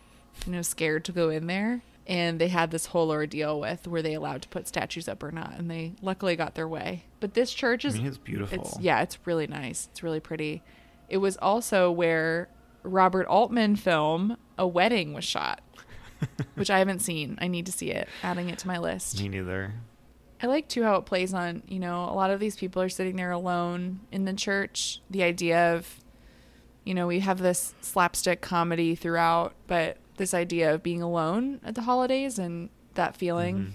you 0.45 0.51
know, 0.51 0.61
scared 0.63 1.05
to 1.05 1.11
go 1.11 1.29
in 1.29 1.45
there. 1.47 1.81
And 2.07 2.39
they 2.41 2.47
had 2.47 2.71
this 2.71 2.87
whole 2.87 3.11
ordeal 3.11 3.59
with 3.59 3.85
were 3.87 4.01
they 4.01 4.15
allowed 4.15 4.41
to 4.41 4.49
put 4.49 4.67
statues 4.67 5.07
up 5.07 5.21
or 5.21 5.31
not, 5.31 5.53
and 5.59 5.69
they 5.69 5.93
luckily 6.01 6.35
got 6.35 6.55
their 6.55 6.67
way. 6.67 7.03
But 7.19 7.35
this 7.35 7.53
church 7.53 7.85
is 7.85 7.95
I 7.95 7.97
mean, 7.99 8.07
it's 8.07 8.17
beautiful. 8.17 8.61
It's, 8.61 8.79
yeah, 8.79 9.01
it's 9.01 9.19
really 9.25 9.45
nice. 9.45 9.89
It's 9.91 10.01
really 10.01 10.19
pretty. 10.19 10.63
It 11.07 11.17
was 11.17 11.37
also 11.37 11.91
where 11.91 12.49
Robert 12.83 13.27
Altman 13.27 13.75
film 13.75 14.37
A 14.57 14.67
Wedding 14.67 15.13
was 15.13 15.23
shot, 15.23 15.61
which 16.55 16.69
I 16.69 16.79
haven't 16.79 16.99
seen. 16.99 17.37
I 17.41 17.47
need 17.47 17.65
to 17.65 17.71
see 17.71 17.91
it. 17.91 18.07
Adding 18.23 18.49
it 18.49 18.59
to 18.59 18.67
my 18.67 18.77
list. 18.77 19.19
Me 19.19 19.29
neither. 19.29 19.73
I 20.41 20.47
like 20.47 20.69
too 20.69 20.83
how 20.83 20.95
it 20.95 21.05
plays 21.05 21.33
on, 21.33 21.63
you 21.67 21.79
know, 21.79 22.05
a 22.05 22.15
lot 22.15 22.31
of 22.31 22.39
these 22.39 22.55
people 22.55 22.81
are 22.81 22.89
sitting 22.89 23.17
there 23.17 23.31
alone 23.31 23.99
in 24.11 24.23
the 24.23 24.33
church. 24.33 25.01
The 25.09 25.23
idea 25.23 25.75
of, 25.75 25.99
you 26.85 26.93
know, 26.93 27.07
we 27.07 27.19
have 27.19 27.39
this 27.39 27.73
slapstick 27.81 28.39
comedy 28.39 28.95
throughout, 28.95 29.53
but 29.67 29.97
this 30.15 30.33
idea 30.33 30.73
of 30.73 30.81
being 30.81 31.01
alone 31.01 31.59
at 31.63 31.75
the 31.75 31.81
holidays 31.81 32.39
and 32.39 32.69
that 32.93 33.17
feeling. 33.17 33.57
Mm-hmm. 33.57 33.71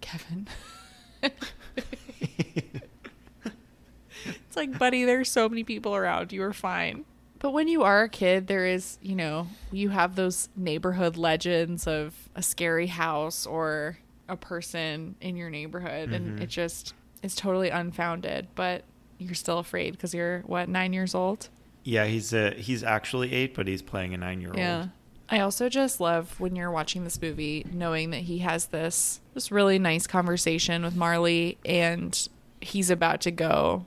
Kevin. 0.00 0.48
it's 4.26 4.56
like, 4.56 4.78
buddy, 4.78 5.04
there's 5.04 5.30
so 5.30 5.48
many 5.48 5.64
people 5.64 5.96
around. 5.96 6.32
You 6.32 6.42
are 6.42 6.52
fine. 6.52 7.04
But 7.40 7.52
when 7.52 7.68
you 7.68 7.82
are 7.84 8.02
a 8.02 8.08
kid, 8.08 8.46
there 8.48 8.66
is, 8.66 8.98
you 9.00 9.14
know, 9.14 9.46
you 9.70 9.90
have 9.90 10.16
those 10.16 10.48
neighborhood 10.56 11.16
legends 11.16 11.86
of 11.86 12.14
a 12.34 12.42
scary 12.42 12.88
house 12.88 13.46
or 13.46 13.98
a 14.28 14.36
person 14.36 15.14
in 15.20 15.36
your 15.36 15.48
neighborhood, 15.48 16.10
and 16.10 16.38
Mhm. 16.38 16.42
it 16.42 16.48
just 16.48 16.94
is 17.22 17.34
totally 17.34 17.70
unfounded. 17.70 18.48
But 18.54 18.84
you're 19.18 19.34
still 19.34 19.58
afraid 19.58 19.92
because 19.92 20.12
you're 20.14 20.40
what 20.40 20.68
nine 20.68 20.92
years 20.92 21.14
old. 21.14 21.48
Yeah, 21.84 22.06
he's 22.06 22.32
a 22.32 22.50
he's 22.54 22.82
actually 22.82 23.32
eight, 23.32 23.54
but 23.54 23.66
he's 23.68 23.82
playing 23.82 24.14
a 24.14 24.16
nine 24.18 24.40
year 24.40 24.50
old. 24.50 24.58
Yeah. 24.58 24.88
I 25.30 25.40
also 25.40 25.68
just 25.68 26.00
love 26.00 26.38
when 26.40 26.56
you're 26.56 26.70
watching 26.70 27.04
this 27.04 27.20
movie 27.20 27.64
knowing 27.72 28.10
that 28.10 28.22
he 28.22 28.38
has 28.38 28.66
this 28.66 29.20
this 29.34 29.50
really 29.52 29.78
nice 29.78 30.06
conversation 30.06 30.82
with 30.82 30.96
Marley 30.96 31.58
and 31.64 32.28
he's 32.60 32.90
about 32.90 33.20
to 33.22 33.30
go 33.30 33.84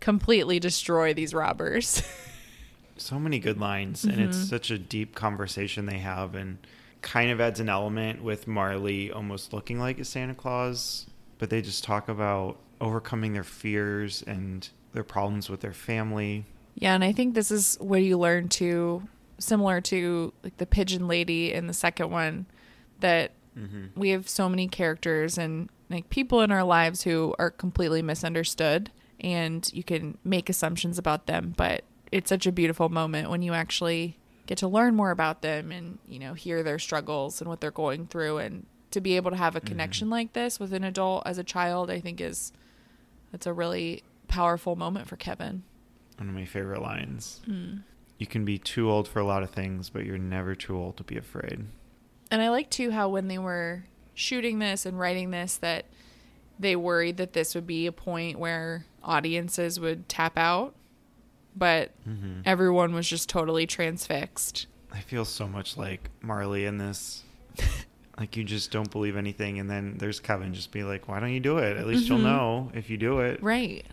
completely 0.00 0.58
destroy 0.60 1.12
these 1.14 1.32
robbers. 1.34 2.02
so 3.00 3.18
many 3.18 3.38
good 3.38 3.58
lines 3.58 4.04
and 4.04 4.20
it's 4.20 4.36
Mhm. 4.38 4.48
such 4.48 4.70
a 4.70 4.78
deep 4.78 5.14
conversation 5.14 5.86
they 5.86 5.98
have 5.98 6.34
and 6.34 6.58
kind 7.02 7.30
of 7.30 7.40
adds 7.40 7.58
an 7.60 7.68
element 7.68 8.22
with 8.22 8.46
marley 8.46 9.10
almost 9.10 9.52
looking 9.52 9.78
like 9.78 9.98
a 9.98 10.04
santa 10.04 10.34
claus 10.34 11.06
but 11.38 11.48
they 11.50 11.62
just 11.62 11.82
talk 11.82 12.08
about 12.08 12.58
overcoming 12.80 13.32
their 13.32 13.44
fears 13.44 14.22
and 14.26 14.68
their 14.92 15.02
problems 15.04 15.48
with 15.48 15.60
their 15.60 15.72
family 15.72 16.44
yeah, 16.76 16.94
and 16.94 17.02
I 17.04 17.12
think 17.12 17.34
this 17.34 17.50
is 17.50 17.76
where 17.80 18.00
you 18.00 18.16
learn 18.16 18.48
to 18.50 19.02
similar 19.38 19.80
to 19.82 20.32
like 20.44 20.56
the 20.58 20.64
pigeon 20.66 21.08
lady 21.08 21.52
in 21.52 21.66
the 21.66 21.74
second 21.74 22.10
one 22.10 22.46
that 23.00 23.32
Mhm. 23.58 23.88
we 23.96 24.10
have 24.10 24.28
so 24.28 24.48
many 24.48 24.66
characters 24.68 25.36
and 25.36 25.68
like 25.90 26.08
people 26.10 26.40
in 26.40 26.50
our 26.52 26.62
lives 26.64 27.02
who 27.02 27.34
are 27.38 27.50
completely 27.50 28.00
misunderstood 28.02 28.90
and 29.18 29.68
you 29.74 29.82
can 29.82 30.16
make 30.24 30.48
assumptions 30.48 30.96
about 30.96 31.26
them 31.26 31.52
but 31.56 31.84
it's 32.12 32.28
such 32.28 32.46
a 32.46 32.52
beautiful 32.52 32.88
moment 32.88 33.30
when 33.30 33.42
you 33.42 33.52
actually 33.52 34.18
get 34.46 34.58
to 34.58 34.68
learn 34.68 34.96
more 34.96 35.10
about 35.10 35.42
them 35.42 35.70
and 35.70 35.98
you 36.08 36.18
know 36.18 36.34
hear 36.34 36.62
their 36.62 36.78
struggles 36.78 37.40
and 37.40 37.48
what 37.48 37.60
they're 37.60 37.70
going 37.70 38.06
through. 38.06 38.38
And 38.38 38.66
to 38.90 39.00
be 39.00 39.16
able 39.16 39.30
to 39.30 39.36
have 39.36 39.56
a 39.56 39.60
connection 39.60 40.10
like 40.10 40.32
this 40.32 40.58
with 40.58 40.72
an 40.72 40.84
adult 40.84 41.22
as 41.26 41.38
a 41.38 41.44
child 41.44 41.90
i 41.90 42.00
think 42.00 42.20
is 42.20 42.52
it's 43.32 43.46
a 43.46 43.52
really 43.52 44.02
powerful 44.28 44.76
moment 44.76 45.08
for 45.08 45.16
kevin. 45.16 45.62
One 46.18 46.28
of 46.28 46.34
my 46.34 46.44
favorite 46.44 46.82
lines. 46.82 47.40
Mm. 47.48 47.82
you 48.18 48.26
can 48.26 48.44
be 48.44 48.58
too 48.58 48.90
old 48.90 49.08
for 49.08 49.20
a 49.20 49.24
lot 49.24 49.42
of 49.42 49.50
things 49.50 49.90
but 49.90 50.04
you're 50.04 50.18
never 50.18 50.54
too 50.54 50.76
old 50.76 50.96
to 50.98 51.04
be 51.04 51.16
afraid. 51.16 51.66
And 52.30 52.42
I 52.42 52.50
like 52.50 52.70
too 52.70 52.90
how 52.90 53.08
when 53.08 53.28
they 53.28 53.38
were 53.38 53.84
shooting 54.14 54.58
this 54.58 54.84
and 54.86 54.98
writing 54.98 55.30
this 55.30 55.56
that 55.58 55.86
they 56.58 56.76
worried 56.76 57.16
that 57.16 57.32
this 57.32 57.54
would 57.54 57.66
be 57.66 57.86
a 57.86 57.92
point 57.92 58.38
where 58.38 58.84
audiences 59.02 59.80
would 59.80 60.08
tap 60.08 60.36
out, 60.36 60.74
but 61.56 61.90
Mhm. 62.08 62.42
everyone 62.44 62.92
was 62.94 63.08
just 63.08 63.28
totally 63.28 63.66
transfixed. 63.66 64.66
i 64.92 65.00
feel 65.00 65.24
so 65.24 65.46
much 65.46 65.76
like 65.76 66.10
marley 66.20 66.64
in 66.66 66.78
this 66.78 67.22
like 68.18 68.36
you 68.36 68.42
just 68.44 68.70
don't 68.72 68.90
believe 68.90 69.16
anything 69.16 69.58
and 69.58 69.70
then 69.70 69.96
there's 69.98 70.18
kevin 70.20 70.52
just 70.52 70.72
be 70.72 70.82
like 70.82 71.08
why 71.08 71.20
don't 71.20 71.32
you 71.32 71.40
do 71.40 71.58
it 71.58 71.76
at 71.76 71.86
least 71.86 72.08
you'll 72.08 72.18
Mhm. 72.18 72.22
know 72.24 72.70
if 72.74 72.90
you 72.90 72.96
do 72.96 73.20
it 73.20 73.42
Right. 73.42 73.84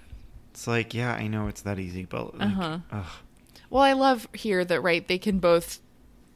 it's 0.52 0.66
like 0.68 0.94
yeah 0.94 1.14
i 1.14 1.28
know 1.28 1.48
it's 1.48 1.62
that 1.62 1.78
easy 1.80 2.06
but 2.06 2.38
like, 2.38 2.50
Uh-huh. 2.50 2.80
ugh. 2.92 3.06
Well, 3.70 3.84
I 3.84 3.94
love 3.94 4.28
here 4.34 4.64
that 4.64 4.82
right 4.82 5.06
they 5.08 5.18
can 5.18 5.40
both 5.40 5.80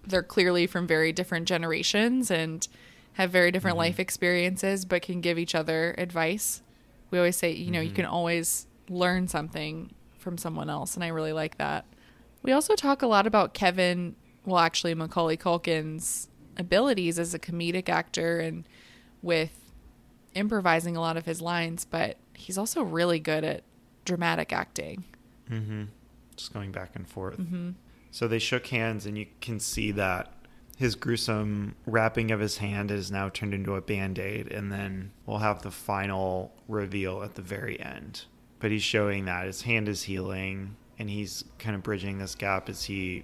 they're 0.05 0.21
clearly 0.23 0.67
from 0.67 0.85
very 0.87 1.11
different 1.13 1.47
generations 1.47 2.29
and 2.29 2.67
have 3.13 3.29
very 3.31 3.51
different 3.51 3.77
life 3.77 3.99
experiences 3.99 4.83
but 4.83 5.01
can 5.01 5.21
give 5.21 5.37
each 5.39 5.55
other 5.55 5.95
advice. 5.97 6.61
We 7.09 7.17
always 7.19 7.35
say, 7.37 7.51
you 7.53 7.71
know, 7.71 7.79
you 7.81 7.91
Mhm. 7.91 7.95
can 7.95 8.05
always 8.05 8.67
learn 8.89 9.27
something 9.27 9.91
from 10.21 10.37
someone 10.37 10.69
else 10.69 10.95
and 10.95 11.03
I 11.03 11.07
really 11.07 11.33
like 11.33 11.57
that. 11.57 11.85
We 12.43 12.51
also 12.51 12.75
talk 12.75 13.01
a 13.01 13.07
lot 13.07 13.27
about 13.27 13.53
Kevin, 13.53 14.15
well 14.45 14.59
actually 14.59 14.93
Macaulay 14.93 15.37
Culkin's 15.37 16.29
abilities 16.57 17.19
as 17.19 17.33
a 17.33 17.39
comedic 17.39 17.89
actor 17.89 18.39
and 18.39 18.67
with 19.21 19.57
improvising 20.33 20.95
a 20.95 21.01
lot 21.01 21.17
of 21.17 21.25
his 21.25 21.41
lines, 21.41 21.85
but 21.85 22.17
he's 22.33 22.57
also 22.57 22.81
really 22.81 23.19
good 23.19 23.43
at 23.43 23.63
dramatic 24.05 24.53
acting. 24.53 25.03
Mm-hmm. 25.49 25.83
Just 26.35 26.53
going 26.53 26.71
back 26.71 26.95
and 26.95 27.07
forth. 27.07 27.37
Mhm. 27.37 27.75
So 28.09 28.27
they 28.27 28.39
shook 28.39 28.67
hands, 28.67 29.05
and 29.05 29.17
you 29.17 29.27
can 29.39 29.59
see 29.59 29.91
that 29.91 30.33
his 30.77 30.95
gruesome 30.95 31.75
wrapping 31.85 32.31
of 32.31 32.39
his 32.39 32.57
hand 32.57 32.91
is 32.91 33.11
now 33.11 33.29
turned 33.29 33.53
into 33.53 33.75
a 33.75 33.81
band 33.81 34.17
aid, 34.17 34.51
and 34.51 34.71
then 34.71 35.11
we'll 35.25 35.37
have 35.37 35.61
the 35.61 35.71
final 35.71 36.53
reveal 36.67 37.21
at 37.23 37.35
the 37.35 37.41
very 37.41 37.79
end. 37.79 38.25
But 38.61 38.71
he's 38.71 38.83
showing 38.83 39.25
that 39.25 39.45
his 39.45 39.63
hand 39.63 39.89
is 39.89 40.03
healing, 40.03 40.75
and 40.99 41.09
he's 41.09 41.43
kind 41.59 41.75
of 41.75 41.81
bridging 41.83 42.19
this 42.19 42.35
gap 42.35 42.69
as 42.69 42.83
he 42.85 43.23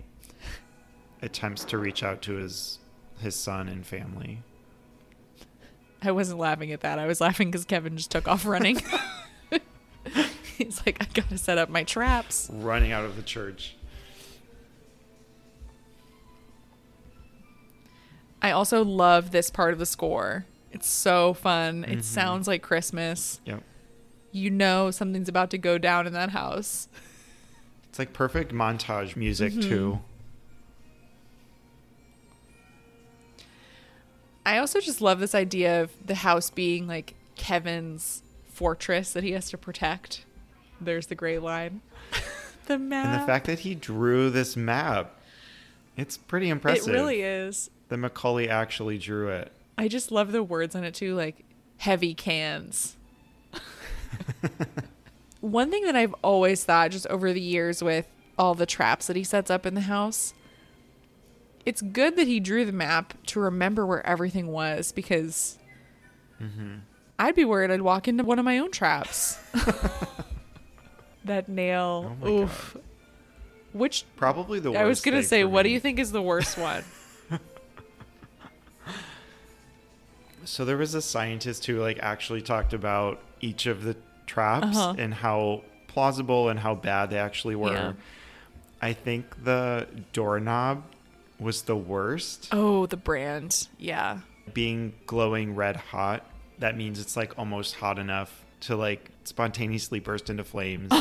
attempts 1.21 1.63
to 1.65 1.77
reach 1.77 2.03
out 2.03 2.21
to 2.23 2.33
his 2.33 2.79
his 3.19 3.35
son 3.35 3.67
and 3.69 3.85
family. 3.85 4.39
I 6.03 6.11
wasn't 6.11 6.39
laughing 6.39 6.71
at 6.71 6.81
that. 6.81 6.99
I 6.99 7.07
was 7.07 7.19
laughing 7.21 7.49
because 7.49 7.65
Kevin 7.65 7.97
just 7.97 8.11
took 8.11 8.27
off 8.27 8.45
running. 8.45 8.77
He's 10.57 10.81
like, 10.85 10.97
I 11.01 11.07
gotta 11.13 11.37
set 11.37 11.57
up 11.57 11.69
my 11.69 11.83
traps. 11.83 12.49
Running 12.51 12.91
out 12.91 13.05
of 13.05 13.15
the 13.15 13.21
church. 13.23 13.75
I 18.41 18.51
also 18.51 18.83
love 18.83 19.31
this 19.31 19.49
part 19.49 19.73
of 19.73 19.79
the 19.79 19.85
score. 19.85 20.45
It's 20.71 20.87
so 20.87 21.33
fun. 21.33 21.83
It 21.85 21.99
Mhm. 21.99 22.03
sounds 22.03 22.47
like 22.47 22.61
Christmas. 22.61 23.41
Yep. 23.45 23.63
You 24.31 24.49
know 24.49 24.91
something's 24.91 25.29
about 25.29 25.49
to 25.51 25.57
go 25.57 25.77
down 25.77 26.05
in 26.07 26.13
that 26.13 26.29
house. 26.31 26.87
It's 27.89 27.97
like 27.99 28.13
perfect 28.13 28.53
montage 28.53 29.15
music 29.15 29.53
Mhm. 29.53 29.61
too. 29.63 29.99
I 34.45 34.59
also 34.59 34.79
just 34.79 35.01
love 35.01 35.19
this 35.19 35.35
idea 35.35 35.81
of 35.83 35.91
the 36.05 36.15
house 36.15 36.49
being 36.49 36.87
like 36.87 37.15
Kevin's 37.35 38.23
fortress 38.47 39.11
that 39.13 39.23
he 39.23 39.31
has 39.31 39.49
to 39.49 39.57
protect. 39.57 40.25
There's 40.79 41.07
the 41.07 41.15
gray 41.15 41.37
line. 41.39 41.81
the 42.67 42.77
map. 42.77 43.05
And 43.05 43.21
the 43.21 43.25
fact 43.25 43.45
that 43.47 43.59
he 43.59 43.75
drew 43.75 44.29
this 44.29 44.55
map, 44.55 45.15
it's 45.97 46.17
pretty 46.17 46.49
impressive. 46.49 46.87
It 46.93 46.97
really 46.97 47.21
is. 47.21 47.69
That 47.89 47.97
Macaulay 47.97 48.47
actually 48.49 48.97
drew 48.97 49.29
it. 49.29 49.51
I 49.77 49.87
just 49.87 50.11
love 50.11 50.31
the 50.31 50.43
words 50.43 50.75
on 50.75 50.83
it 50.83 50.93
too, 50.93 51.15
like 51.15 51.43
heavy 51.77 52.13
cans. 52.13 52.96
One 55.41 55.69
thing 55.69 55.83
that 55.85 55.95
I've 55.95 56.15
always 56.23 56.63
thought, 56.63 56.91
just 56.91 57.07
over 57.07 57.31
the 57.31 57.41
years 57.41 57.83
with 57.83 58.07
all 58.37 58.53
the 58.53 58.65
traps 58.65 59.07
that 59.07 59.15
he 59.15 59.23
sets 59.23 59.49
up 59.49 59.65
in 59.65 59.73
the 59.73 59.81
house. 59.81 60.33
It's 61.65 61.81
good 61.81 62.15
that 62.15 62.27
he 62.27 62.39
drew 62.39 62.65
the 62.65 62.71
map 62.71 63.13
to 63.27 63.39
remember 63.39 63.85
where 63.85 64.05
everything 64.05 64.47
was 64.47 64.91
because 64.91 65.57
Mm-hmm. 66.41 66.75
I'd 67.19 67.35
be 67.35 67.45
worried 67.45 67.71
I'd 67.71 67.81
walk 67.81 68.07
into 68.07 68.23
one 68.23 68.37
of 68.39 68.45
my 68.45 68.59
own 68.59 68.71
traps. 68.71 69.39
that 71.25 71.49
nail. 71.49 72.15
Oh 72.21 72.25
my 72.25 72.43
Oof. 72.43 72.77
Which 73.73 74.05
Probably 74.15 74.59
the 74.59 74.71
worst. 74.71 74.81
I 74.81 74.85
was 74.85 75.01
gonna 75.01 75.23
say, 75.23 75.41
for 75.43 75.49
what 75.49 75.63
do 75.63 75.69
you 75.69 75.79
think 75.79 75.99
is 75.99 76.11
the 76.11 76.21
worst 76.21 76.57
one? 76.59 76.83
So 80.45 80.63
there 80.63 80.77
was 80.77 80.93
a 80.95 81.01
scientist 81.01 81.65
who 81.65 81.81
like 81.81 81.99
actually 82.01 82.41
talked 82.41 82.73
about 82.73 83.19
each 83.41 83.65
of 83.65 83.83
the 83.83 83.95
traps 84.25 84.77
Uh-huh. 84.77 84.95
and 84.97 85.13
how 85.13 85.63
plausible 85.87 86.49
and 86.49 86.59
how 86.59 86.75
bad 86.75 87.09
they 87.09 87.17
actually 87.19 87.55
were. 87.55 87.71
Yeah. 87.73 87.93
I 88.81 88.93
think 88.93 89.43
the 89.43 89.87
doorknob 90.13 90.83
was 91.39 91.63
the 91.63 91.75
worst. 91.75 92.49
oh, 92.51 92.85
the 92.85 92.97
brand. 92.97 93.67
Yeah. 93.79 94.19
Being 94.53 94.93
glowing 95.05 95.55
red 95.55 95.75
hot, 95.75 96.23
that 96.59 96.77
means 96.77 96.99
it's 96.99 97.15
like 97.17 97.37
almost 97.37 97.75
hot 97.75 97.99
enough 97.99 98.43
to 98.61 98.75
like 98.75 99.11
spontaneously 99.23 99.99
burst 99.99 100.29
into 100.29 100.43
flames. 100.43 100.91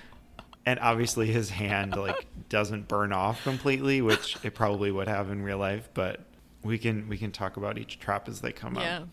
and 0.66 0.78
obviously 0.80 1.26
his 1.30 1.50
hand 1.50 1.96
like 1.96 2.26
doesn't 2.48 2.88
burn 2.88 3.12
off 3.12 3.42
completely, 3.44 4.02
which 4.02 4.36
it 4.44 4.54
probably 4.54 4.90
would 4.90 5.08
have 5.08 5.30
in 5.30 5.42
real 5.42 5.58
life, 5.58 5.88
but 5.94 6.20
we 6.62 6.78
can 6.78 7.08
we 7.08 7.16
can 7.16 7.32
talk 7.32 7.56
about 7.56 7.78
each 7.78 7.98
trap 7.98 8.28
as 8.28 8.40
they 8.40 8.52
come 8.52 8.76
up. 8.76 8.82
Yeah. 8.82 8.98
up. 9.00 9.08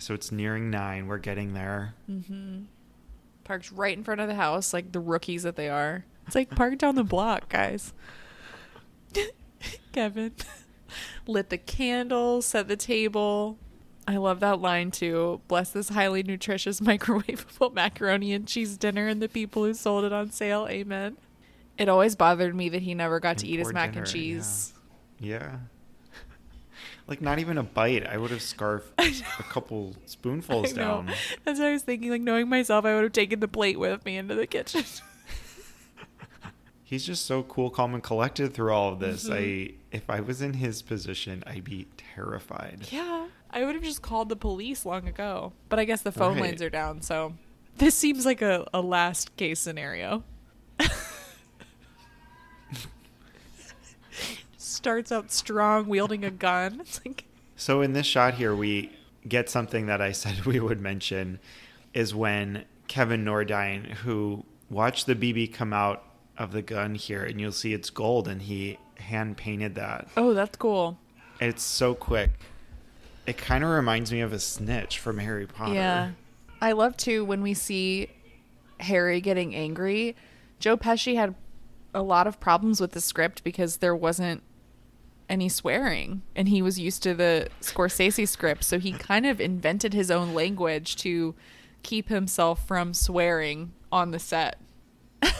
So 0.00 0.14
it's 0.14 0.32
nearing 0.32 0.70
9, 0.70 1.06
we're 1.06 1.18
getting 1.18 1.52
there. 1.52 1.94
Mm-hmm. 2.10 2.62
Parked 3.44 3.70
right 3.72 3.96
in 3.96 4.02
front 4.02 4.20
of 4.20 4.28
the 4.28 4.34
house, 4.34 4.72
like 4.72 4.92
the 4.92 5.00
rookies 5.00 5.42
that 5.42 5.56
they 5.56 5.68
are. 5.68 6.04
It's 6.26 6.34
like 6.34 6.50
parked 6.50 6.78
down 6.78 6.94
the 6.94 7.04
block, 7.04 7.48
guys. 7.48 7.92
Kevin 9.92 10.32
lit 11.26 11.50
the 11.50 11.58
candle, 11.58 12.42
set 12.42 12.68
the 12.68 12.76
table. 12.76 13.58
I 14.06 14.16
love 14.16 14.40
that 14.40 14.60
line 14.60 14.90
too. 14.90 15.40
Bless 15.48 15.70
this 15.70 15.90
highly 15.90 16.22
nutritious 16.22 16.80
microwavable 16.80 17.72
macaroni 17.74 18.32
and 18.32 18.46
cheese 18.46 18.76
dinner 18.76 19.06
and 19.06 19.20
the 19.20 19.28
people 19.28 19.64
who 19.64 19.74
sold 19.74 20.04
it 20.04 20.12
on 20.12 20.30
sale. 20.30 20.66
Amen. 20.68 21.16
It 21.78 21.88
always 21.88 22.16
bothered 22.16 22.54
me 22.54 22.68
that 22.70 22.82
he 22.82 22.94
never 22.94 23.20
got 23.20 23.38
to 23.38 23.46
eat 23.46 23.58
his 23.58 23.72
mac 23.72 23.90
dinner, 23.90 24.02
and 24.02 24.10
cheese. 24.10 24.72
Yeah. 25.18 25.58
Like 27.10 27.20
not 27.20 27.38
even 27.40 27.58
a 27.58 27.62
bite. 27.62 28.06
I 28.06 28.16
would 28.16 28.30
have 28.30 28.40
scarfed 28.40 28.92
a 28.98 29.42
couple 29.42 29.94
spoonfuls 30.06 30.72
down. 30.72 31.12
That's 31.44 31.58
what 31.58 31.68
I 31.68 31.72
was 31.72 31.82
thinking. 31.82 32.10
Like 32.10 32.22
knowing 32.22 32.48
myself, 32.48 32.84
I 32.84 32.94
would 32.94 33.02
have 33.02 33.12
taken 33.12 33.40
the 33.40 33.48
plate 33.48 33.78
with 33.78 34.04
me 34.04 34.16
into 34.16 34.34
the 34.36 34.46
kitchen. 34.46 34.84
He's 36.84 37.04
just 37.06 37.24
so 37.26 37.44
cool, 37.44 37.70
calm, 37.70 37.94
and 37.94 38.02
collected 38.02 38.52
through 38.52 38.72
all 38.72 38.92
of 38.92 38.98
this. 38.98 39.28
Mhm. 39.28 39.34
I, 39.70 39.74
if 39.92 40.10
I 40.10 40.20
was 40.20 40.42
in 40.42 40.54
his 40.54 40.82
position, 40.82 41.44
I'd 41.46 41.62
be 41.62 41.86
terrified. 42.14 42.88
Yeah, 42.90 43.28
I 43.50 43.64
would 43.64 43.76
have 43.76 43.84
just 43.84 44.02
called 44.02 44.28
the 44.28 44.34
police 44.34 44.84
long 44.84 45.06
ago. 45.06 45.52
But 45.68 45.78
I 45.78 45.84
guess 45.84 46.02
the 46.02 46.10
phone 46.10 46.34
Right. 46.34 46.46
lines 46.46 46.62
are 46.62 46.70
down, 46.70 47.00
so 47.02 47.34
this 47.76 47.94
seems 47.94 48.26
like 48.26 48.42
a, 48.42 48.66
a 48.74 48.80
last 48.80 49.36
case 49.36 49.60
scenario. 49.60 50.24
Starts 54.80 55.12
out 55.12 55.30
strong, 55.30 55.88
wielding 55.88 56.24
a 56.24 56.30
gun. 56.30 56.80
It's 56.80 57.02
like 57.04 57.24
So 57.54 57.82
in 57.82 57.92
this 57.92 58.06
shot 58.06 58.32
here, 58.32 58.54
we 58.54 58.90
get 59.28 59.50
something 59.50 59.84
that 59.86 60.00
I 60.00 60.12
said 60.22 60.46
we 60.46 60.58
would 60.58 60.80
mention, 60.80 61.38
is 61.92 62.14
when 62.14 62.64
Kevin 62.88 63.22
Nordine, 63.22 63.92
who 63.92 64.46
watched 64.70 65.04
the 65.04 65.14
BB 65.14 65.52
come 65.52 65.74
out 65.74 66.02
of 66.38 66.52
the 66.52 66.62
gun 66.62 66.94
here, 66.94 67.22
and 67.22 67.38
you'll 67.38 67.52
see 67.52 67.74
it's 67.74 67.90
gold, 67.90 68.26
and 68.26 68.40
he 68.40 68.78
hand 68.96 69.36
painted 69.36 69.74
that. 69.74 70.08
Oh, 70.16 70.32
that's 70.32 70.56
cool. 70.56 70.96
It's 71.42 71.62
so 71.62 71.94
quick. 71.94 72.30
It 73.26 73.36
kind 73.36 73.62
of 73.62 73.68
reminds 73.68 74.10
me 74.10 74.22
of 74.22 74.32
a 74.32 74.40
snitch 74.40 74.98
from 74.98 75.18
Harry 75.18 75.46
Potter. 75.46 75.74
Yeah. 75.74 76.10
I 76.62 76.72
love 76.72 76.96
too 76.96 77.22
when 77.22 77.42
we 77.42 77.52
see 77.52 78.08
Harry 78.78 79.20
getting 79.20 79.54
angry. 79.54 80.16
Joe 80.58 80.78
Pesci 80.78 81.16
had 81.16 81.34
a 81.92 82.02
lot 82.02 82.26
of 82.26 82.40
problems 82.40 82.80
with 82.80 82.92
the 82.92 83.00
script 83.02 83.44
because 83.44 83.76
there 83.76 83.94
wasn't 83.94 84.42
any 85.30 85.48
swearing 85.48 86.20
and 86.36 86.48
he 86.48 86.60
was 86.60 86.78
used 86.78 87.02
to 87.04 87.14
the 87.14 87.48
Scorsese 87.62 88.28
script, 88.28 88.64
so 88.64 88.78
he 88.78 88.92
kind 88.92 89.24
of 89.24 89.40
invented 89.40 89.94
his 89.94 90.10
own 90.10 90.34
language 90.34 90.96
to 90.96 91.34
keep 91.82 92.08
himself 92.10 92.66
from 92.66 92.92
swearing 92.92 93.72
on 93.90 94.10
the 94.10 94.18
set. 94.18 94.58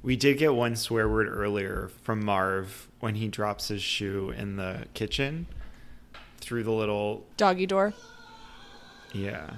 We 0.00 0.14
did 0.14 0.38
get 0.38 0.54
one 0.54 0.76
swear 0.76 1.08
word 1.08 1.26
earlier 1.28 1.90
from 2.04 2.24
Marv 2.24 2.88
when 3.00 3.16
he 3.16 3.26
drops 3.26 3.66
his 3.66 3.82
shoe 3.82 4.30
in 4.30 4.54
the 4.54 4.84
kitchen 4.94 5.48
through 6.40 6.62
the 6.62 6.70
little 6.70 7.26
Doggy 7.36 7.66
door. 7.66 7.94
yeah. 9.12 9.50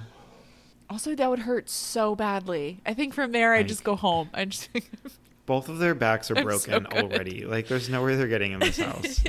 Also, 0.89 1.13
that 1.15 1.29
would 1.29 1.39
hurt 1.39 1.69
so 1.69 2.15
badly. 2.15 2.81
I 2.87 2.93
think 2.95 3.13
from 3.13 3.31
there, 3.31 3.53
I 3.53 3.59
I- 3.59 3.63
just 3.63 3.83
go 3.83 3.95
home. 3.95 4.29
I 4.33 4.45
just 4.45 4.67
Both 5.45 5.69
of 5.69 5.77
their 5.77 5.93
backs 5.95 6.31
are 6.31 6.37
I'm 6.37 6.49
so 6.59 6.79
broken 6.79 6.85
already. 6.87 7.45
Like 7.45 7.67
there's 7.67 7.87
no 7.87 8.03
way 8.03 8.15
they're 8.15 8.27
getting 8.27 8.51
in 8.53 8.59
this 8.59 8.79
house. 8.79 9.23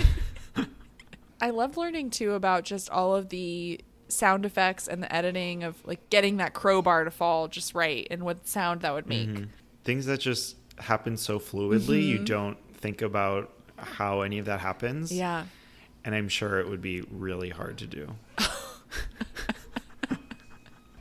I 1.42 1.50
love 1.50 1.76
learning 1.76 2.10
too 2.10 2.32
about 2.32 2.64
just 2.64 2.88
all 2.88 3.14
of 3.16 3.28
the 3.30 3.80
sound 4.08 4.46
effects 4.46 4.86
and 4.88 5.02
the 5.02 5.12
editing 5.14 5.64
of 5.64 5.76
like 5.84 6.08
getting 6.08 6.36
that 6.36 6.54
crowbar 6.54 7.02
to 7.04 7.10
fall 7.10 7.48
just 7.48 7.74
right 7.74 8.06
and 8.10 8.22
what 8.22 8.46
sound 8.46 8.82
that 8.82 8.94
would 8.94 9.06
make. 9.08 9.28
Mhm. 9.28 9.48
Things 9.84 10.06
that 10.06 10.20
just 10.20 10.56
happen 10.78 11.16
so 11.16 11.38
fluidly, 11.40 12.06
you 12.06 12.20
Mhm. 12.20 12.26
don't 12.26 12.58
think 12.76 13.02
about 13.02 13.50
how 13.76 14.20
any 14.20 14.38
of 14.38 14.46
that 14.46 14.60
happens. 14.60 15.10
Yeah. 15.12 15.46
And 16.04 16.14
I'm 16.14 16.28
sure 16.28 16.60
it 16.60 16.68
would 16.68 16.80
be 16.82 17.00
really 17.10 17.50
hard 17.50 17.76
to 17.78 17.86
do. 17.86 18.14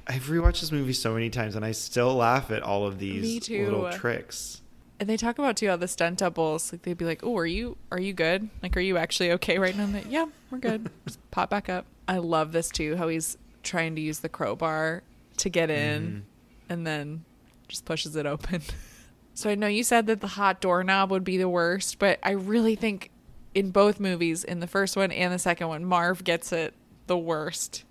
I've 0.07 0.23
rewatched 0.27 0.61
this 0.61 0.71
movie 0.71 0.93
so 0.93 1.13
many 1.13 1.29
times 1.29 1.55
and 1.55 1.63
I 1.63 1.71
still 1.71 2.15
laugh 2.15 2.49
at 2.51 2.63
all 2.63 2.85
of 2.87 2.97
these 2.99 3.47
little 3.49 3.91
tricks. 3.91 4.60
And 5.01 5.09
they 5.09 5.17
talk 5.17 5.39
about 5.39 5.57
too 5.57 5.67
how 5.67 5.77
the 5.77 5.87
stunt 5.87 6.19
doubles 6.19 6.71
like 6.71 6.83
they'd 6.83 6.95
be 6.95 7.05
like, 7.05 7.21
"Oh, 7.23 7.35
are 7.35 7.45
you 7.47 7.75
are 7.91 7.99
you 7.99 8.13
good? 8.13 8.47
Like, 8.61 8.77
are 8.77 8.81
you 8.81 8.97
actually 8.97 9.31
okay 9.31 9.57
right 9.57 9.75
now?" 9.75 9.87
They, 9.87 10.03
yeah, 10.07 10.27
we're 10.51 10.59
good. 10.59 10.91
Just 11.07 11.19
pop 11.31 11.49
back 11.49 11.69
up. 11.69 11.87
I 12.07 12.19
love 12.19 12.51
this 12.51 12.69
too. 12.69 12.95
How 12.95 13.07
he's 13.07 13.35
trying 13.63 13.95
to 13.95 14.01
use 14.01 14.19
the 14.19 14.29
crowbar 14.29 15.01
to 15.37 15.49
get 15.49 15.71
in, 15.71 16.03
mm-hmm. 16.03 16.71
and 16.71 16.85
then 16.85 17.25
just 17.67 17.83
pushes 17.83 18.15
it 18.15 18.27
open. 18.27 18.61
so 19.33 19.49
I 19.49 19.55
know 19.55 19.65
you 19.65 19.83
said 19.83 20.05
that 20.05 20.21
the 20.21 20.27
hot 20.27 20.61
doorknob 20.61 21.09
would 21.09 21.23
be 21.23 21.37
the 21.37 21.49
worst, 21.49 21.97
but 21.97 22.19
I 22.21 22.33
really 22.33 22.75
think 22.75 23.09
in 23.55 23.71
both 23.71 23.99
movies, 23.99 24.43
in 24.43 24.59
the 24.59 24.67
first 24.67 24.95
one 24.95 25.11
and 25.11 25.33
the 25.33 25.39
second 25.39 25.67
one, 25.67 25.83
Marv 25.83 26.23
gets 26.23 26.51
it 26.51 26.75
the 27.07 27.17
worst. 27.17 27.85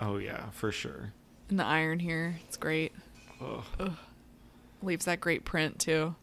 Oh 0.00 0.16
yeah, 0.18 0.50
for 0.50 0.70
sure. 0.70 1.12
And 1.50 1.58
the 1.58 1.66
iron 1.66 1.98
here, 1.98 2.36
it's 2.46 2.56
great. 2.56 2.92
Ugh. 3.40 3.94
Leaves 4.80 5.06
that 5.06 5.20
great 5.20 5.44
print 5.44 5.80
too. 5.80 6.14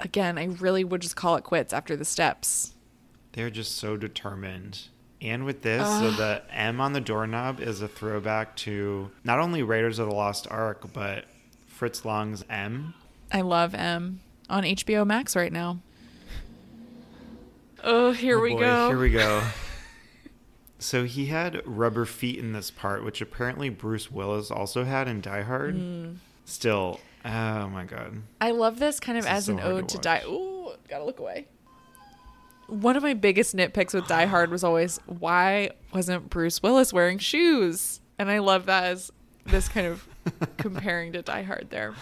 Again, 0.00 0.38
I 0.38 0.44
really 0.44 0.84
would 0.84 1.02
just 1.02 1.16
call 1.16 1.36
it 1.36 1.44
quits 1.44 1.72
after 1.72 1.96
the 1.96 2.04
steps. 2.04 2.74
They're 3.32 3.50
just 3.50 3.76
so 3.76 3.96
determined. 3.96 4.88
And 5.20 5.44
with 5.44 5.62
this, 5.62 5.86
so 5.86 6.12
the 6.12 6.42
M 6.52 6.80
on 6.80 6.92
the 6.92 7.00
doorknob 7.00 7.60
is 7.60 7.82
a 7.82 7.88
throwback 7.88 8.54
to 8.56 9.10
not 9.24 9.40
only 9.40 9.64
Raiders 9.64 9.98
of 9.98 10.08
the 10.08 10.14
Lost 10.14 10.46
Ark, 10.48 10.92
but 10.92 11.24
Fritz 11.66 12.04
Lang's 12.04 12.44
M. 12.48 12.94
I 13.32 13.40
love 13.40 13.74
M 13.74 14.20
on 14.48 14.62
HBO 14.62 15.04
Max 15.06 15.34
right 15.34 15.52
now. 15.52 15.78
Oh, 17.84 18.10
here 18.10 18.38
Oh 18.38 18.42
we 18.42 18.50
boy, 18.54 18.58
go. 18.58 18.88
Here 18.88 18.98
we 18.98 19.10
go. 19.10 19.42
so 20.80 21.04
he 21.04 21.26
had 21.26 21.62
rubber 21.64 22.04
feet 22.04 22.36
in 22.36 22.52
this 22.52 22.72
part, 22.72 23.04
which 23.04 23.20
apparently 23.20 23.68
Bruce 23.68 24.10
Willis 24.10 24.50
also 24.50 24.84
had 24.84 25.06
in 25.06 25.20
Die 25.20 25.42
Hard. 25.42 25.76
Mm. 25.76 26.16
Still, 26.44 26.98
oh 27.28 27.68
my 27.68 27.84
god. 27.84 28.22
I 28.40 28.50
love 28.52 28.78
this 28.78 28.98
kind 29.00 29.18
of 29.18 29.24
This 29.24 29.32
as 29.32 29.44
so 29.46 29.52
an 29.52 29.60
ode 29.60 29.88
to 29.90 29.96
to, 29.96 30.02
Die. 30.02 30.22
Ooh, 30.26 30.72
gotta 30.88 31.04
look 31.04 31.18
away. 31.20 31.46
One 32.66 32.96
of 32.96 33.02
my 33.02 33.14
biggest 33.14 33.56
nitpicks 33.56 33.94
with 33.94 34.06
Die 34.08 34.26
Hard 34.26 34.50
was 34.50 34.62
always 34.62 34.98
why 35.06 35.70
wasn't 35.92 36.28
Bruce 36.28 36.62
Willis 36.62 36.92
wearing 36.92 37.18
shoes? 37.18 38.00
And 38.18 38.30
I 38.30 38.40
love 38.40 38.66
that 38.66 38.84
as 38.84 39.10
this 39.46 39.68
kind 39.68 39.86
of 39.86 40.06
comparing 40.58 41.12
to 41.14 41.22
Die 41.22 41.42
Hard 41.42 41.68
there. 41.70 41.94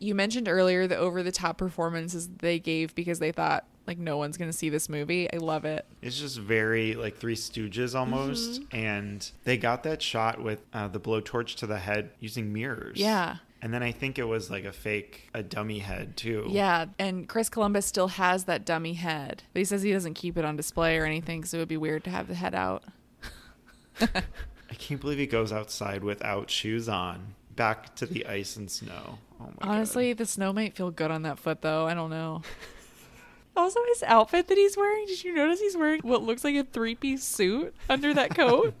You 0.00 0.16
mentioned 0.16 0.48
earlier 0.48 0.88
the 0.88 0.96
over 0.96 1.22
the 1.22 1.30
top 1.30 1.56
performances 1.58 2.28
they 2.38 2.58
gave 2.58 2.94
because 2.96 3.20
they 3.20 3.30
thought 3.30 3.64
like 3.86 3.98
no 3.98 4.16
one's 4.16 4.36
gonna 4.36 4.52
see 4.52 4.68
this 4.68 4.88
movie. 4.88 5.32
I 5.32 5.36
love 5.36 5.64
it. 5.64 5.86
It's 6.02 6.18
just 6.18 6.38
very 6.38 6.94
like 6.96 7.16
Three 7.18 7.36
Stooges 7.36 7.94
almost, 7.94 8.62
Mm-hmm. 8.62 8.76
and 8.76 9.30
they 9.44 9.56
got 9.56 9.84
that 9.84 10.02
shot 10.02 10.42
with 10.42 10.60
uh, 10.72 10.88
the 10.88 10.98
blowtorch 10.98 11.54
to 11.56 11.66
the 11.68 11.78
head 11.78 12.10
using 12.18 12.52
mirrors. 12.52 12.98
Yeah. 12.98 13.36
And 13.62 13.72
then 13.72 13.82
I 13.82 13.92
think 13.92 14.18
it 14.18 14.24
was 14.24 14.50
like 14.50 14.64
a 14.64 14.72
fake, 14.72 15.30
a 15.32 15.42
dummy 15.42 15.78
head 15.78 16.16
too. 16.16 16.46
Yeah, 16.48 16.86
and 16.98 17.28
Chris 17.28 17.48
Columbus 17.48 17.86
still 17.86 18.08
has 18.08 18.44
that 18.44 18.64
dummy 18.64 18.94
head, 18.94 19.44
but 19.52 19.60
he 19.60 19.64
says 19.64 19.82
he 19.82 19.92
doesn't 19.92 20.14
keep 20.14 20.36
it 20.36 20.44
on 20.44 20.56
display 20.56 20.98
or 20.98 21.04
anything, 21.04 21.44
so 21.44 21.56
it 21.56 21.60
would 21.60 21.68
be 21.68 21.76
weird 21.76 22.02
to 22.04 22.10
have 22.10 22.26
the 22.26 22.34
head 22.34 22.56
out. 22.56 22.82
I 24.00 24.74
can't 24.76 25.00
believe 25.00 25.18
he 25.18 25.26
goes 25.26 25.52
outside 25.52 26.02
without 26.02 26.50
shoes 26.50 26.88
on, 26.88 27.34
back 27.54 27.94
to 27.96 28.06
the 28.06 28.26
ice 28.26 28.56
and 28.56 28.68
snow. 28.68 29.18
Oh 29.40 29.52
my 29.60 29.68
Honestly, 29.74 30.12
the 30.12 30.26
snow 30.26 30.52
might 30.52 30.74
feel 30.74 30.90
good 30.90 31.12
on 31.12 31.22
that 31.22 31.38
foot, 31.38 31.62
though. 31.62 31.86
I 31.86 31.94
don't 31.94 32.10
know. 32.10 32.42
Also, 33.54 33.80
his 33.88 34.02
outfit 34.04 34.48
that 34.48 34.56
he's 34.56 34.78
wearing. 34.78 35.04
Did 35.04 35.24
you 35.24 35.34
notice 35.34 35.60
he's 35.60 35.76
wearing 35.76 36.00
what 36.00 36.22
looks 36.22 36.42
like 36.42 36.54
a 36.54 36.64
three 36.64 36.94
piece 36.94 37.22
suit 37.22 37.74
under 37.90 38.14
that 38.14 38.30
coat? 38.34 38.74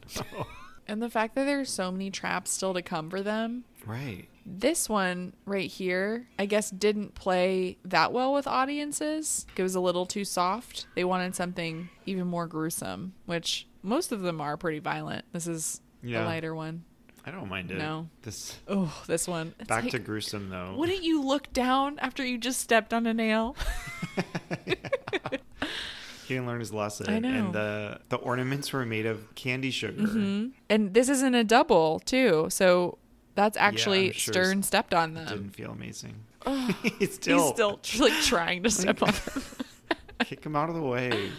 and 0.88 1.02
the 1.02 1.10
fact 1.10 1.34
that 1.34 1.44
there's 1.44 1.68
so 1.68 1.92
many 1.92 2.10
traps 2.10 2.50
still 2.50 2.72
to 2.72 2.80
come 2.80 3.10
for 3.10 3.20
them. 3.20 3.64
Right. 3.84 4.28
This 4.44 4.88
one 4.88 5.34
right 5.46 5.70
here, 5.70 6.26
I 6.38 6.46
guess, 6.46 6.70
didn't 6.70 7.14
play 7.14 7.78
that 7.84 8.12
well 8.12 8.32
with 8.34 8.46
audiences. 8.46 9.46
It 9.56 9.62
was 9.62 9.74
a 9.74 9.80
little 9.80 10.04
too 10.06 10.24
soft. 10.24 10.86
They 10.94 11.04
wanted 11.04 11.34
something 11.36 11.88
even 12.06 12.26
more 12.26 12.46
gruesome, 12.46 13.14
which 13.26 13.66
most 13.82 14.10
of 14.12 14.22
them 14.22 14.40
are 14.40 14.56
pretty 14.56 14.80
violent. 14.80 15.24
This 15.32 15.46
is 15.46 15.80
Yeah. 16.02 16.24
a 16.24 16.26
lighter 16.26 16.54
one. 16.54 16.84
I 17.24 17.30
don't 17.30 17.48
mind 17.48 17.70
it. 17.70 17.78
No. 17.78 18.08
This 18.22 18.58
Oh, 18.66 18.92
this 19.06 19.28
one. 19.28 19.54
It's 19.60 19.68
back 19.68 19.84
like, 19.84 19.92
to 19.92 20.00
gruesome 20.00 20.50
though. 20.50 20.74
Wouldn't 20.76 21.04
you 21.04 21.22
look 21.22 21.52
down 21.52 22.00
after 22.00 22.24
you 22.26 22.36
just 22.36 22.60
stepped 22.60 22.92
on 22.92 23.06
a 23.06 23.14
nail? 23.14 23.54
He 26.28 26.34
didn't 26.34 26.46
learn 26.46 26.60
his 26.60 26.72
lesson. 26.72 27.10
I 27.10 27.18
know. 27.18 27.28
And 27.28 27.52
the 27.52 28.00
the 28.08 28.16
ornaments 28.16 28.72
were 28.72 28.86
made 28.86 29.06
of 29.06 29.34
candy 29.34 29.70
sugar. 29.72 30.02
hmm 30.06 30.46
And 30.70 30.94
this 30.94 31.08
isn't 31.08 31.34
a 31.34 31.42
double, 31.44 31.98
too. 32.00 32.46
So 32.48 32.98
that's 33.34 33.56
actually 33.56 34.08
I'm 34.08 34.12
sure 34.12 34.32
Stern 34.34 34.62
stepped 34.62 34.94
on 34.94 35.14
them. 35.14 35.26
Didn't 35.26 35.50
feel 35.50 35.70
amazing. 35.70 36.14
He's 36.98 37.14
still, 37.14 37.38
He's 37.38 37.52
still 37.54 37.80
like 38.00 38.22
trying 38.22 38.62
to 38.64 38.70
step 38.70 39.02
on 39.02 39.12
them. 39.12 39.42
kick 40.24 40.44
him 40.44 40.54
out 40.56 40.68
of 40.68 40.74
the 40.76 40.82
way 40.82 41.30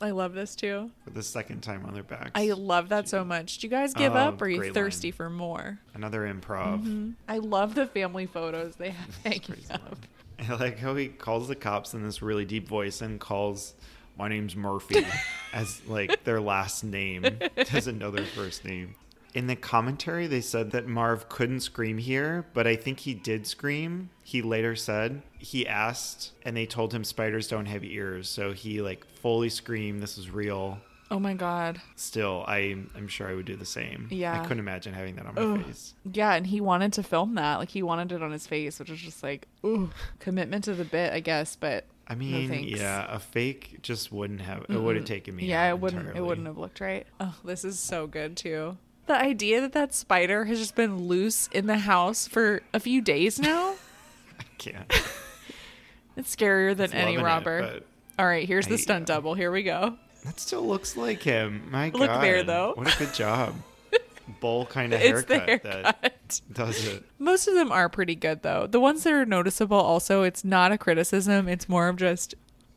I 0.00 0.10
love 0.10 0.32
this 0.34 0.56
too. 0.56 0.90
for 1.04 1.10
the 1.10 1.22
second 1.22 1.60
time 1.62 1.84
on 1.86 1.94
their 1.94 2.02
backs. 2.02 2.32
I 2.34 2.50
love 2.52 2.88
that 2.88 3.08
so 3.08 3.24
much. 3.24 3.58
Do 3.58 3.66
you 3.66 3.70
guys 3.70 3.94
give 3.94 4.14
Oh, 4.14 4.18
up 4.18 4.42
or 4.42 4.46
are 4.46 4.48
you 4.48 4.72
thirsty 4.72 5.08
line. 5.08 5.12
for 5.16 5.30
more? 5.30 5.78
Another 5.94 6.22
improv. 6.22 6.84
Mhm. 6.84 7.14
I 7.28 7.38
love 7.38 7.74
the 7.74 7.86
family 7.86 8.26
photos 8.26 8.76
they 8.76 8.90
have 8.90 9.16
hanging 9.24 9.64
up. 9.70 9.96
I 10.40 10.54
like 10.54 10.78
how 10.80 10.96
he 10.96 11.06
calls 11.08 11.46
the 11.48 11.54
cops 11.54 11.94
in 11.94 12.02
this 12.02 12.20
really 12.20 12.44
deep 12.44 12.66
voice 12.66 13.00
and 13.00 13.20
calls 13.20 13.74
my 14.18 14.26
name's 14.28 14.56
Murphy 14.56 15.06
as 15.52 15.80
like 15.86 16.24
their 16.24 16.40
last 16.40 16.82
name. 16.82 17.24
Doesn't 17.70 17.98
know 17.98 18.10
their 18.10 18.26
first 18.26 18.64
name. 18.64 18.96
In 19.34 19.46
the 19.46 19.56
commentary, 19.56 20.26
they 20.26 20.42
said 20.42 20.72
that 20.72 20.86
Marv 20.86 21.28
couldn't 21.30 21.60
scream 21.60 21.96
here, 21.98 22.44
but 22.52 22.66
I 22.66 22.76
think 22.76 23.00
he 23.00 23.14
did 23.14 23.46
scream. 23.46 24.10
He 24.22 24.42
later 24.42 24.76
said 24.76 25.22
he 25.38 25.66
asked, 25.66 26.32
and 26.44 26.54
they 26.56 26.66
told 26.66 26.92
him 26.92 27.02
spiders 27.02 27.48
don't 27.48 27.64
have 27.66 27.82
ears, 27.82 28.28
so 28.28 28.52
he 28.52 28.82
like 28.82 29.06
fully 29.06 29.48
screamed. 29.48 30.02
This 30.02 30.18
is 30.18 30.28
real. 30.30 30.78
Oh 31.10 31.18
my 31.18 31.34
god. 31.34 31.80
Still, 31.96 32.44
I 32.46 32.76
I'm 32.94 33.08
sure 33.08 33.28
I 33.28 33.34
would 33.34 33.44
do 33.46 33.56
the 33.56 33.64
same. 33.66 34.08
Yeah. 34.10 34.38
I 34.38 34.42
couldn't 34.42 34.60
imagine 34.60 34.92
having 34.94 35.16
that 35.16 35.26
on 35.26 35.34
my 35.34 35.42
Ugh. 35.42 35.64
face. 35.64 35.94
Yeah, 36.10 36.32
and 36.34 36.46
he 36.46 36.60
wanted 36.60 36.92
to 36.94 37.02
film 37.02 37.34
that. 37.36 37.56
Like 37.58 37.70
he 37.70 37.82
wanted 37.82 38.12
it 38.12 38.22
on 38.22 38.32
his 38.32 38.46
face, 38.46 38.78
which 38.78 38.90
was 38.90 39.00
just 39.00 39.22
like, 39.22 39.46
ooh, 39.64 39.90
commitment 40.20 40.64
to 40.64 40.74
the 40.74 40.84
bit, 40.84 41.12
I 41.12 41.20
guess. 41.20 41.56
But 41.56 41.84
I 42.08 42.14
no 42.14 42.18
mean, 42.18 42.48
thanks. 42.48 42.80
yeah, 42.80 43.06
a 43.14 43.18
fake 43.18 43.78
just 43.82 44.10
wouldn't 44.12 44.42
have. 44.42 44.66
It 44.68 44.78
would 44.78 44.96
have 44.96 45.04
taken 45.04 45.36
me. 45.36 45.46
Yeah, 45.46 45.68
it 45.70 45.78
wouldn't. 45.78 46.00
entirely. 46.00 46.18
It 46.18 46.28
wouldn't 46.28 46.46
have 46.46 46.58
looked 46.58 46.80
right. 46.80 47.06
Oh, 47.20 47.34
this 47.44 47.64
is 47.64 47.78
so 47.78 48.06
good 48.06 48.36
too. 48.36 48.76
The 49.06 49.14
idea 49.14 49.60
that 49.60 49.72
that 49.72 49.94
spider 49.94 50.44
has 50.44 50.58
just 50.58 50.74
been 50.74 51.06
loose 51.08 51.48
in 51.52 51.66
the 51.66 51.78
house 51.78 52.26
for 52.28 52.62
a 52.72 52.80
few 52.80 53.00
days 53.00 53.38
now. 53.40 53.74
I 54.40 54.44
can't. 54.58 54.90
it's 56.16 56.34
scarier 56.34 56.76
than 56.76 56.92
any 56.92 57.16
loving 57.16 57.20
it, 57.20 57.22
robber. 57.24 57.80
All 58.18 58.26
right, 58.26 58.46
here's 58.46 58.66
the 58.66 58.74
I- 58.74 58.78
stunt 58.78 59.06
double. 59.06 59.34
Here 59.34 59.50
we 59.50 59.62
go. 59.62 59.96
That 60.24 60.38
still 60.38 60.62
looks 60.62 60.96
like 60.96 61.20
him. 61.22 61.68
My 61.72 61.86
Look 61.90 62.08
God. 62.08 62.22
there, 62.22 62.44
though. 62.44 62.74
What 62.76 62.94
a 62.94 62.98
good 62.98 63.12
job. 63.12 63.54
Bowl 64.40 64.66
kind 64.66 64.92
of 64.92 65.00
the 65.00 65.06
haircut, 65.06 65.28
that 65.28 65.48
haircut. 65.48 66.40
does 66.52 66.86
it. 66.86 67.02
Most 67.18 67.48
of 67.48 67.54
them 67.54 67.72
are 67.72 67.88
pretty 67.88 68.14
good 68.14 68.42
though. 68.42 68.68
The 68.68 68.78
ones 68.78 69.02
that 69.02 69.12
are 69.12 69.26
noticeable 69.26 69.76
also, 69.80 70.22
it's 70.22 70.44
not 70.44 70.70
a 70.70 70.78
criticism, 70.78 71.48
it's 71.48 71.68
more 71.68 71.88
of 71.88 71.96
just 71.96 72.36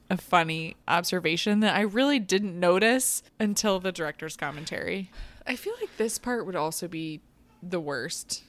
a 0.10 0.18
funny 0.18 0.76
observation 0.88 1.60
that 1.60 1.76
I 1.76 1.82
really 1.82 2.18
didn't 2.18 2.60
notice 2.60 3.22
until 3.40 3.80
the 3.80 3.92
director's 3.92 4.36
commentary. 4.36 5.12
I 5.48 5.56
feel 5.56 5.74
like 5.80 5.96
this 5.98 6.18
part 6.18 6.46
would 6.46 6.56
also 6.56 6.88
be 6.88 7.22
the 7.62 7.80
worst. 7.80 8.44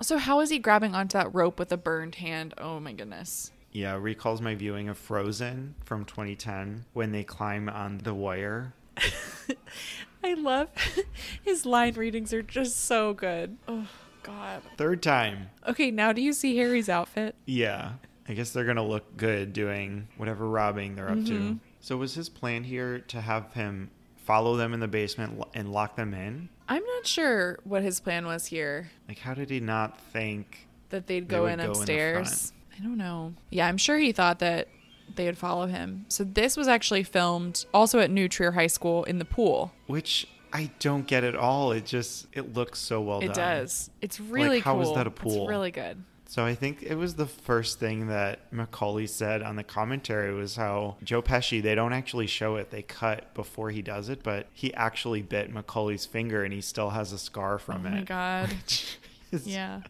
So 0.00 0.18
how 0.18 0.40
is 0.40 0.50
he 0.50 0.58
grabbing 0.58 0.94
onto 0.94 1.18
that 1.18 1.34
rope 1.34 1.58
with 1.58 1.72
a 1.72 1.76
burned 1.76 2.16
hand? 2.16 2.54
Oh 2.58 2.78
my 2.80 2.92
goodness. 2.92 3.50
Yeah, 3.72 3.96
recalls 3.96 4.40
my 4.40 4.54
viewing 4.54 4.88
of 4.88 4.96
Frozen 4.96 5.74
from 5.84 6.04
2010 6.04 6.84
when 6.94 7.12
they 7.12 7.24
climb 7.24 7.68
on 7.68 7.98
the 7.98 8.14
wire. 8.14 8.72
I 10.24 10.34
love 10.34 10.68
his 11.42 11.64
line 11.66 11.94
readings 11.94 12.32
are 12.32 12.42
just 12.42 12.84
so 12.84 13.12
good. 13.14 13.56
Oh 13.66 13.86
god. 14.22 14.62
Third 14.76 15.02
time. 15.02 15.50
Okay, 15.66 15.90
now 15.90 16.12
do 16.12 16.22
you 16.22 16.32
see 16.32 16.56
Harry's 16.56 16.88
outfit? 16.88 17.34
Yeah. 17.46 17.92
I 18.28 18.34
guess 18.34 18.50
they're 18.50 18.64
going 18.64 18.76
to 18.76 18.82
look 18.82 19.16
good 19.16 19.52
doing 19.54 20.08
whatever 20.18 20.46
robbing 20.48 20.96
they're 20.96 21.08
up 21.10 21.24
to. 21.24 21.32
Mhm. 21.32 21.58
So 21.80 21.96
was 21.96 22.14
his 22.14 22.28
plan 22.28 22.64
here 22.64 22.98
to 22.98 23.20
have 23.22 23.54
him 23.54 23.90
follow 24.28 24.56
them 24.56 24.74
in 24.74 24.80
the 24.80 24.88
basement 24.88 25.42
and 25.54 25.72
lock 25.72 25.96
them 25.96 26.12
in? 26.12 26.50
I'm 26.68 26.84
not 26.84 27.06
sure 27.06 27.58
what 27.64 27.82
his 27.82 27.98
plan 27.98 28.26
was 28.26 28.44
here. 28.44 28.90
Like, 29.08 29.18
how 29.18 29.32
did 29.32 29.48
he 29.48 29.58
not 29.58 29.98
think 30.12 30.68
that 30.90 31.06
they'd 31.06 31.28
go 31.28 31.44
would 31.44 31.52
in 31.52 31.58
go 31.58 31.64
in 31.64 31.70
upstairs. 31.70 32.52
I 32.78 32.82
don't 32.82 32.98
know. 32.98 33.34
Yeah, 33.50 33.66
I'm 33.66 33.78
sure 33.78 33.98
he 33.98 34.12
thought 34.12 34.38
that 34.40 34.68
they 35.16 35.24
would 35.24 35.38
follow 35.38 35.66
him. 35.66 36.04
So 36.08 36.24
this 36.24 36.56
was 36.56 36.68
actually 36.68 37.02
filmed 37.02 37.64
also 37.72 37.98
at 38.00 38.10
New 38.10 38.28
Trier 38.28 38.52
High 38.52 38.66
School 38.66 39.04
in 39.04 39.18
the 39.18 39.24
pool. 39.24 39.72
Which 39.86 40.28
I 40.52 40.70
don't 40.78 41.06
get 41.06 41.24
at 41.24 41.34
all. 41.34 41.72
It 41.72 41.86
just 41.86 42.26
it 42.32 42.54
looks 42.54 42.78
so 42.78 43.00
well 43.00 43.20
it 43.20 43.28
done. 43.28 43.32
It 43.32 43.34
does. 43.34 43.90
It's 44.00 44.20
really 44.20 44.56
like, 44.56 44.64
how 44.64 44.74
cool. 44.74 44.82
is 44.82 44.94
that 44.94 45.06
a 45.06 45.10
pool? 45.10 45.42
It's 45.42 45.48
really 45.48 45.70
good. 45.70 46.02
So 46.30 46.44
I 46.44 46.54
think 46.54 46.82
it 46.82 46.94
was 46.94 47.14
the 47.14 47.24
first 47.24 47.78
thing 47.80 48.08
that 48.08 48.40
Macaulay 48.52 49.06
said 49.06 49.40
on 49.42 49.56
the 49.56 49.64
commentary 49.64 50.34
was 50.34 50.56
how 50.56 50.98
Joe 51.02 51.22
Pesci 51.22 51.62
they 51.62 51.74
don't 51.74 51.94
actually 51.94 52.26
show 52.26 52.56
it. 52.56 52.70
They 52.70 52.82
cut 52.82 53.32
before 53.32 53.70
he 53.70 53.80
does 53.80 54.10
it, 54.10 54.22
but 54.22 54.46
he 54.52 54.74
actually 54.74 55.22
bit 55.22 55.50
Macaulay's 55.50 56.04
finger 56.04 56.44
and 56.44 56.52
he 56.52 56.60
still 56.60 56.90
has 56.90 57.12
a 57.14 57.18
scar 57.18 57.58
from 57.58 57.86
oh 57.86 57.88
it. 57.88 57.92
Oh 57.92 57.94
my 57.96 58.02
god. 58.02 58.50
is- 59.32 59.46
yeah. 59.46 59.80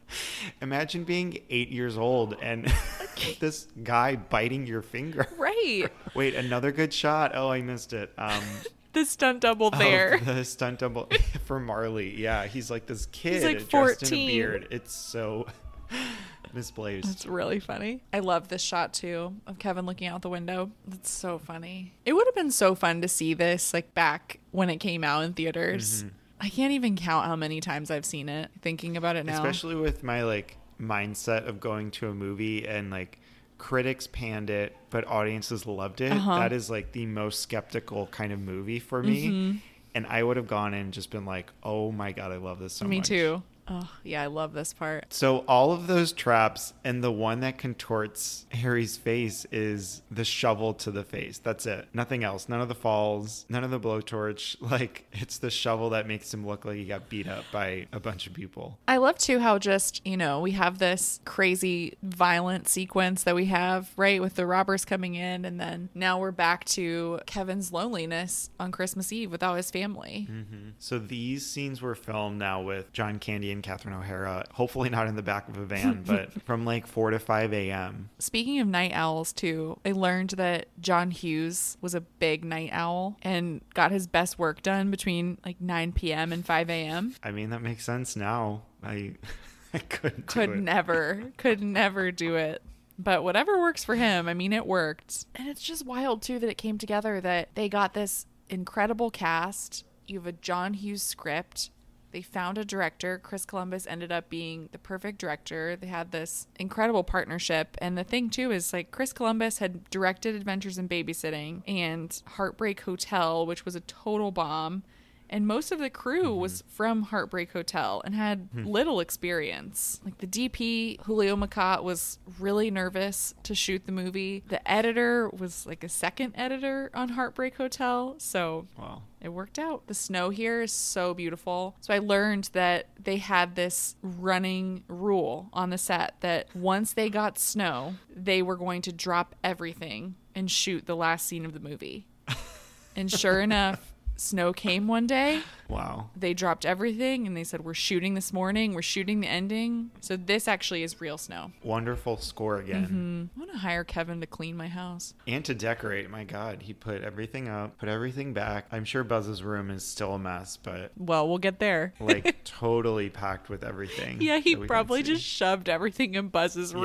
Imagine 0.62 1.02
being 1.02 1.38
8 1.50 1.70
years 1.70 1.98
old 1.98 2.36
and 2.40 2.72
this 3.40 3.66
guy 3.82 4.14
biting 4.14 4.64
your 4.64 4.82
finger. 4.82 5.26
Right. 5.36 5.88
Wait, 6.14 6.36
another 6.36 6.70
good 6.70 6.94
shot. 6.94 7.32
Oh, 7.34 7.48
I 7.50 7.62
missed 7.62 7.92
it. 7.92 8.12
Um 8.16 8.44
The 8.92 9.04
stunt 9.04 9.40
double 9.40 9.70
Oh, 9.72 9.78
there. 9.78 10.20
the 10.20 10.44
stunt 10.44 10.78
double 10.78 11.08
for 11.46 11.58
Marley. 11.58 12.14
Yeah, 12.16 12.46
he's 12.46 12.70
like 12.70 12.86
this 12.86 13.06
kid 13.06 13.32
he's 13.34 13.42
like 13.44 13.68
dressed 13.68 14.04
in 14.04 14.08
14. 14.10 14.12
a 14.12 14.26
beard. 14.32 14.68
It's 14.70 14.94
so 14.94 15.46
misplaced. 16.54 17.06
That's 17.08 17.26
really 17.26 17.60
funny. 17.60 18.02
I 18.12 18.20
love 18.20 18.48
this 18.48 18.62
shot 18.62 18.92
too 18.92 19.34
of 19.46 19.58
Kevin 19.58 19.86
looking 19.86 20.06
out 20.08 20.22
the 20.22 20.28
window. 20.28 20.70
That's 20.86 21.10
so 21.10 21.38
funny. 21.38 21.92
It 22.04 22.12
would 22.14 22.26
have 22.26 22.34
been 22.34 22.50
so 22.50 22.74
fun 22.74 23.02
to 23.02 23.08
see 23.08 23.34
this 23.34 23.74
like 23.74 23.94
back 23.94 24.40
when 24.50 24.70
it 24.70 24.78
came 24.78 25.04
out 25.04 25.24
in 25.24 25.34
theaters. 25.34 26.04
Mhm. 26.04 26.10
I 26.40 26.48
can't 26.48 26.72
even 26.72 26.96
count 26.96 27.26
how 27.26 27.36
many 27.36 27.60
times 27.60 27.90
I've 27.90 28.04
seen 28.04 28.28
it. 28.28 28.50
Thinking 28.62 28.96
about 28.96 29.16
it 29.16 29.26
now. 29.26 29.34
Especially 29.34 29.74
with 29.74 30.02
my 30.02 30.22
like 30.22 30.56
mindset 30.80 31.46
of 31.48 31.60
going 31.60 31.90
to 31.90 32.08
a 32.08 32.14
movie 32.14 32.66
and 32.66 32.90
like 32.90 33.18
critics 33.58 34.06
panned 34.06 34.50
it, 34.50 34.76
but 34.90 35.04
audiences 35.08 35.66
loved 35.66 36.00
it. 36.00 36.12
Uh-huh. 36.12 36.38
That 36.38 36.52
is 36.52 36.70
like 36.70 36.92
the 36.92 37.06
most 37.06 37.40
skeptical 37.40 38.06
kind 38.06 38.32
of 38.32 38.38
movie 38.38 38.78
for 38.78 39.02
me. 39.02 39.26
Mhm. 39.28 39.58
And 39.94 40.06
I 40.06 40.22
would 40.22 40.36
have 40.36 40.46
gone 40.46 40.74
in 40.74 40.80
and 40.80 40.92
just 40.92 41.10
been 41.10 41.24
like, 41.24 41.50
"Oh 41.64 41.90
my 41.90 42.12
god, 42.12 42.30
I 42.30 42.36
love 42.36 42.60
this 42.60 42.74
so 42.74 42.86
Me 42.86 42.98
much." 42.98 43.08
too. 43.08 43.42
Oh, 43.70 43.90
yeah, 44.04 44.22
I 44.22 44.26
love 44.26 44.52
this 44.52 44.72
part. 44.72 45.12
So 45.12 45.38
all 45.48 45.72
of 45.72 45.86
those 45.86 46.12
traps 46.12 46.74
and 46.84 47.02
the 47.02 47.12
one 47.12 47.40
that 47.40 47.58
contorts 47.58 48.46
Harry's 48.50 48.96
face 48.96 49.46
is 49.50 50.02
the 50.10 50.24
shovel 50.24 50.74
to 50.74 50.90
the 50.90 51.04
face. 51.04 51.38
That's 51.38 51.66
it. 51.66 51.88
Nothing 51.92 52.24
else. 52.24 52.48
None 52.48 52.60
of 52.60 52.68
the 52.68 52.74
falls, 52.74 53.46
none 53.48 53.64
of 53.64 53.70
the 53.70 53.80
blowtorch. 53.80 54.56
Like 54.68 55.06
it's 55.12 55.38
the 55.38 55.50
shovel 55.50 55.90
that 55.90 56.06
makes 56.06 56.32
him 56.32 56.46
look 56.46 56.66
like 56.66 56.76
he 56.76 56.84
got 56.84 57.08
beat 57.08 57.26
up 57.26 57.44
by 57.50 57.86
a 57.90 57.98
bunch 57.98 58.26
of 58.26 58.34
people. 58.34 58.78
I 58.86 58.98
love 58.98 59.16
too 59.16 59.38
how 59.38 59.58
just, 59.58 60.06
you 60.06 60.16
know, 60.16 60.40
we 60.40 60.50
have 60.50 60.78
this 60.78 61.20
crazy 61.24 61.96
violent 62.02 62.68
sequence 62.68 63.22
that 63.22 63.34
we 63.34 63.46
have, 63.46 63.90
right, 63.96 64.20
with 64.20 64.34
the 64.34 64.46
robbers 64.46 64.84
coming 64.84 65.14
in 65.14 65.46
and 65.46 65.58
then 65.58 65.88
now 65.94 66.18
we're 66.18 66.32
back 66.32 66.66
to 66.66 67.20
Kevin's 67.24 67.72
loneliness 67.72 68.50
on 68.60 68.70
Christmas 68.72 69.10
Eve 69.10 69.30
without 69.30 69.54
his 69.54 69.70
family. 69.70 70.28
Mm-hmm. 70.30 70.70
So 70.78 70.98
these 70.98 71.46
scenes 71.46 71.80
were 71.80 71.94
filmed 71.94 72.38
now 72.38 72.60
with 72.60 72.92
John 72.92 73.18
Candy 73.18 73.50
and 73.50 73.57
Catherine 73.62 73.94
O'Hara. 73.94 74.44
Hopefully 74.52 74.88
not 74.88 75.06
in 75.06 75.16
the 75.16 75.22
back 75.22 75.48
of 75.48 75.56
a 75.56 75.64
van, 75.64 76.02
but 76.06 76.42
from 76.42 76.64
like 76.64 76.86
4 76.86 77.10
to 77.10 77.18
5 77.18 77.52
a.m. 77.52 78.10
Speaking 78.18 78.60
of 78.60 78.68
night 78.68 78.92
owls, 78.94 79.32
too, 79.32 79.78
I 79.84 79.92
learned 79.92 80.30
that 80.30 80.68
John 80.80 81.10
Hughes 81.10 81.76
was 81.80 81.94
a 81.94 82.00
big 82.00 82.44
night 82.44 82.70
owl 82.72 83.16
and 83.22 83.60
got 83.74 83.90
his 83.90 84.06
best 84.06 84.38
work 84.38 84.62
done 84.62 84.90
between 84.90 85.38
like 85.44 85.60
9 85.60 85.92
p.m. 85.92 86.32
and 86.32 86.44
5 86.44 86.70
a.m. 86.70 87.14
I 87.22 87.30
mean, 87.30 87.50
that 87.50 87.62
makes 87.62 87.84
sense 87.84 88.16
now. 88.16 88.62
I, 88.82 89.14
I 89.74 89.78
couldn't 89.78 90.26
Could 90.26 90.58
never, 90.58 91.32
could 91.36 91.62
never 91.62 92.10
do 92.10 92.36
it. 92.36 92.62
But 92.98 93.22
whatever 93.22 93.60
works 93.60 93.84
for 93.84 93.94
him, 93.94 94.26
I 94.26 94.34
mean, 94.34 94.52
it 94.52 94.66
worked. 94.66 95.26
And 95.36 95.48
it's 95.48 95.62
just 95.62 95.86
wild, 95.86 96.20
too, 96.20 96.40
that 96.40 96.50
it 96.50 96.58
came 96.58 96.78
together 96.78 97.20
that 97.20 97.50
they 97.54 97.68
got 97.68 97.94
this 97.94 98.26
incredible 98.48 99.10
cast. 99.10 99.84
You 100.08 100.18
have 100.18 100.26
a 100.26 100.32
John 100.32 100.74
Hughes 100.74 101.02
script. 101.02 101.70
They 102.18 102.22
found 102.22 102.58
a 102.58 102.64
director. 102.64 103.16
Chris 103.16 103.44
Columbus 103.44 103.86
ended 103.86 104.10
up 104.10 104.28
being 104.28 104.70
the 104.72 104.78
perfect 104.78 105.18
director. 105.18 105.76
They 105.76 105.86
had 105.86 106.10
this 106.10 106.48
incredible 106.58 107.04
partnership. 107.04 107.76
And 107.80 107.96
the 107.96 108.02
thing, 108.02 108.28
too, 108.28 108.50
is 108.50 108.72
like 108.72 108.90
Chris 108.90 109.12
Columbus 109.12 109.58
had 109.58 109.88
directed 109.88 110.34
Adventures 110.34 110.78
in 110.78 110.88
Babysitting 110.88 111.62
and 111.68 112.20
Heartbreak 112.26 112.80
Hotel, 112.80 113.46
which 113.46 113.64
was 113.64 113.76
a 113.76 113.80
total 113.82 114.32
bomb 114.32 114.82
and 115.30 115.46
most 115.46 115.70
of 115.72 115.78
the 115.78 115.90
crew 115.90 116.34
was 116.34 116.62
from 116.68 117.02
Heartbreak 117.02 117.52
Hotel 117.52 118.00
and 118.04 118.14
had 118.14 118.48
Hmm. 118.52 118.64
little 118.66 119.00
experience. 119.00 120.00
Like 120.04 120.18
the 120.18 120.26
DP, 120.26 120.98
Julio 121.04 121.36
Macat, 121.36 121.82
was 121.82 122.18
really 122.38 122.70
nervous 122.70 123.34
to 123.42 123.54
shoot 123.54 123.84
the 123.86 123.92
movie. 123.92 124.42
The 124.48 124.66
editor 124.70 125.28
was 125.30 125.66
like 125.66 125.84
a 125.84 125.88
second 125.88 126.32
editor 126.36 126.90
on 126.94 127.10
Heartbreak 127.10 127.56
Hotel, 127.56 128.14
so 128.18 128.66
Wow. 128.78 129.02
it 129.20 129.28
worked 129.30 129.58
out. 129.58 129.86
The 129.86 129.94
snow 129.94 130.30
here 130.30 130.62
is 130.62 130.72
so 130.72 131.12
beautiful. 131.14 131.76
So 131.80 131.92
I 131.94 131.98
learned 131.98 132.50
that 132.52 132.88
they 133.02 133.18
had 133.18 133.54
this 133.54 133.96
running 134.02 134.84
rule 134.88 135.48
on 135.52 135.70
the 135.70 135.78
set 135.78 136.14
that 136.20 136.54
once 136.54 136.92
they 136.94 137.10
got 137.10 137.38
snow, 137.38 137.94
they 138.14 138.42
were 138.42 138.56
going 138.56 138.82
to 138.82 138.92
drop 138.92 139.34
everything 139.44 140.14
and 140.34 140.50
shoot 140.50 140.86
the 140.86 140.96
last 140.96 141.26
scene 141.26 141.44
of 141.44 141.52
the 141.52 141.60
movie. 141.60 142.06
and 142.96 143.10
sure 143.10 143.40
enough, 143.40 143.92
snow 144.20 144.52
came 144.52 144.86
one 144.86 145.06
day. 145.06 145.40
Wow. 145.68 146.08
They 146.16 146.32
dropped 146.32 146.64
everything 146.64 147.26
and 147.26 147.36
they 147.36 147.44
said, 147.44 147.62
We're 147.62 147.74
shooting 147.74 148.14
this 148.14 148.32
morning. 148.32 148.72
We're 148.72 148.80
shooting 148.80 149.20
the 149.20 149.28
ending. 149.28 149.90
So 150.00 150.16
this 150.16 150.48
actually 150.48 150.82
is 150.82 150.98
real 150.98 151.18
snow. 151.18 151.52
Wonderful 151.62 152.16
score 152.16 152.56
again. 152.56 152.86
Mm-hmm. 152.86 153.24
I 153.36 153.38
want 153.38 153.52
to 153.52 153.58
hire 153.58 153.84
Kevin 153.84 154.22
to 154.22 154.26
clean 154.26 154.56
my 154.56 154.68
house. 154.68 155.12
And 155.26 155.44
to 155.44 155.54
decorate, 155.54 156.08
my 156.08 156.24
God, 156.24 156.62
he 156.62 156.72
put 156.72 157.02
everything 157.02 157.48
up, 157.48 157.76
put 157.76 157.90
everything 157.90 158.32
back. 158.32 158.64
I'm 158.72 158.86
sure 158.86 159.04
Buzz's 159.04 159.42
room 159.42 159.70
is 159.70 159.84
still 159.84 160.14
a 160.14 160.18
mess, 160.18 160.56
but 160.56 160.90
Well, 160.96 161.28
we'll 161.28 161.36
get 161.36 161.58
there. 161.58 161.92
like 162.00 162.36
totally 162.44 163.10
packed 163.10 163.50
with 163.50 163.62
everything. 163.62 164.22
Yeah, 164.22 164.38
he 164.38 164.54
that 164.54 164.60
we 164.60 164.64
can 164.64 164.68
probably 164.68 165.02
just 165.02 165.22
shoved 165.22 165.68
everything 165.68 166.14
in 166.14 166.28
Buzz's 166.28 166.72
Yeah. 166.72 166.80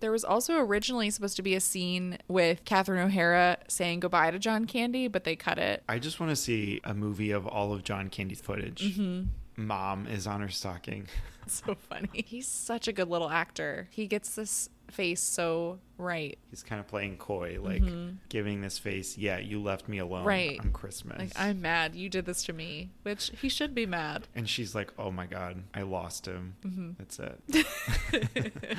There 0.00 0.12
was 0.12 0.24
also 0.24 0.58
originally 0.58 1.10
supposed 1.10 1.36
to 1.36 1.42
be 1.42 1.54
a 1.54 1.60
scene 1.60 2.18
with 2.28 2.64
Catherine 2.64 3.00
O'Hara 3.04 3.58
saying 3.68 4.00
goodbye 4.00 4.30
to 4.30 4.38
John 4.38 4.64
Candy, 4.66 5.08
but 5.08 5.24
they 5.24 5.36
cut 5.36 5.58
it. 5.58 5.82
I 5.88 5.98
just 5.98 6.20
want 6.20 6.30
to 6.30 6.36
see 6.36 6.80
a 6.84 6.94
movie 6.94 7.30
of 7.30 7.46
all 7.46 7.72
of 7.72 7.82
John 7.84 8.08
Candy's 8.08 8.40
footage. 8.40 8.96
Mhm. 8.96 9.26
Mom 9.56 10.06
is 10.06 10.26
on 10.26 10.40
her 10.40 10.48
stocking. 10.48 11.08
so 11.48 11.74
funny. 11.74 12.08
He's 12.26 12.46
such 12.46 12.86
a 12.86 12.92
good 12.92 13.08
little 13.08 13.28
actor. 13.30 13.88
He 13.90 14.06
gets 14.06 14.34
this 14.36 14.68
face 14.90 15.20
so 15.20 15.78
right. 15.98 16.38
He's 16.50 16.62
kind 16.62 16.80
of 16.80 16.86
playing 16.86 17.16
coy, 17.18 17.58
like 17.60 17.82
Mhm. 17.82 18.16
giving 18.28 18.60
this 18.60 18.78
face, 18.78 19.18
yeah, 19.18 19.38
you 19.38 19.60
left 19.60 19.88
me 19.88 19.98
alone 19.98 20.24
Right. 20.24 20.58
on 20.60 20.72
Christmas. 20.72 21.18
Like, 21.18 21.32
I'm 21.36 21.60
mad 21.60 21.94
you 21.94 22.08
did 22.08 22.24
this 22.24 22.44
to 22.44 22.52
me, 22.52 22.90
which 23.02 23.30
he 23.40 23.48
should 23.48 23.74
be 23.74 23.84
mad. 23.86 24.28
and 24.34 24.48
she's 24.48 24.74
like, 24.74 24.92
oh 24.98 25.10
my 25.10 25.26
God, 25.26 25.62
I 25.74 25.82
lost 25.82 26.26
him. 26.26 26.54
Mhm. 26.64 26.96
That's 26.98 27.18
it. 27.18 28.46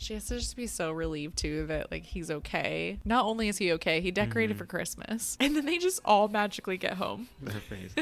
She 0.00 0.14
has 0.14 0.26
to 0.26 0.36
just 0.38 0.54
be 0.56 0.68
so 0.68 0.92
relieved 0.92 1.36
too 1.36 1.66
that 1.66 1.90
like 1.90 2.04
he's 2.04 2.30
okay. 2.30 3.00
Not 3.04 3.24
only 3.24 3.48
is 3.48 3.58
he 3.58 3.72
okay, 3.72 4.00
he 4.00 4.12
decorated 4.12 4.54
Mhm. 4.54 4.58
for 4.58 4.66
Christmas. 4.66 5.36
And 5.40 5.56
then 5.56 5.64
they 5.66 5.78
just 5.78 6.00
all 6.04 6.28
magically 6.28 6.76
get 6.76 6.94
home. 6.94 7.28
Their 7.42 7.60
face. 7.60 7.94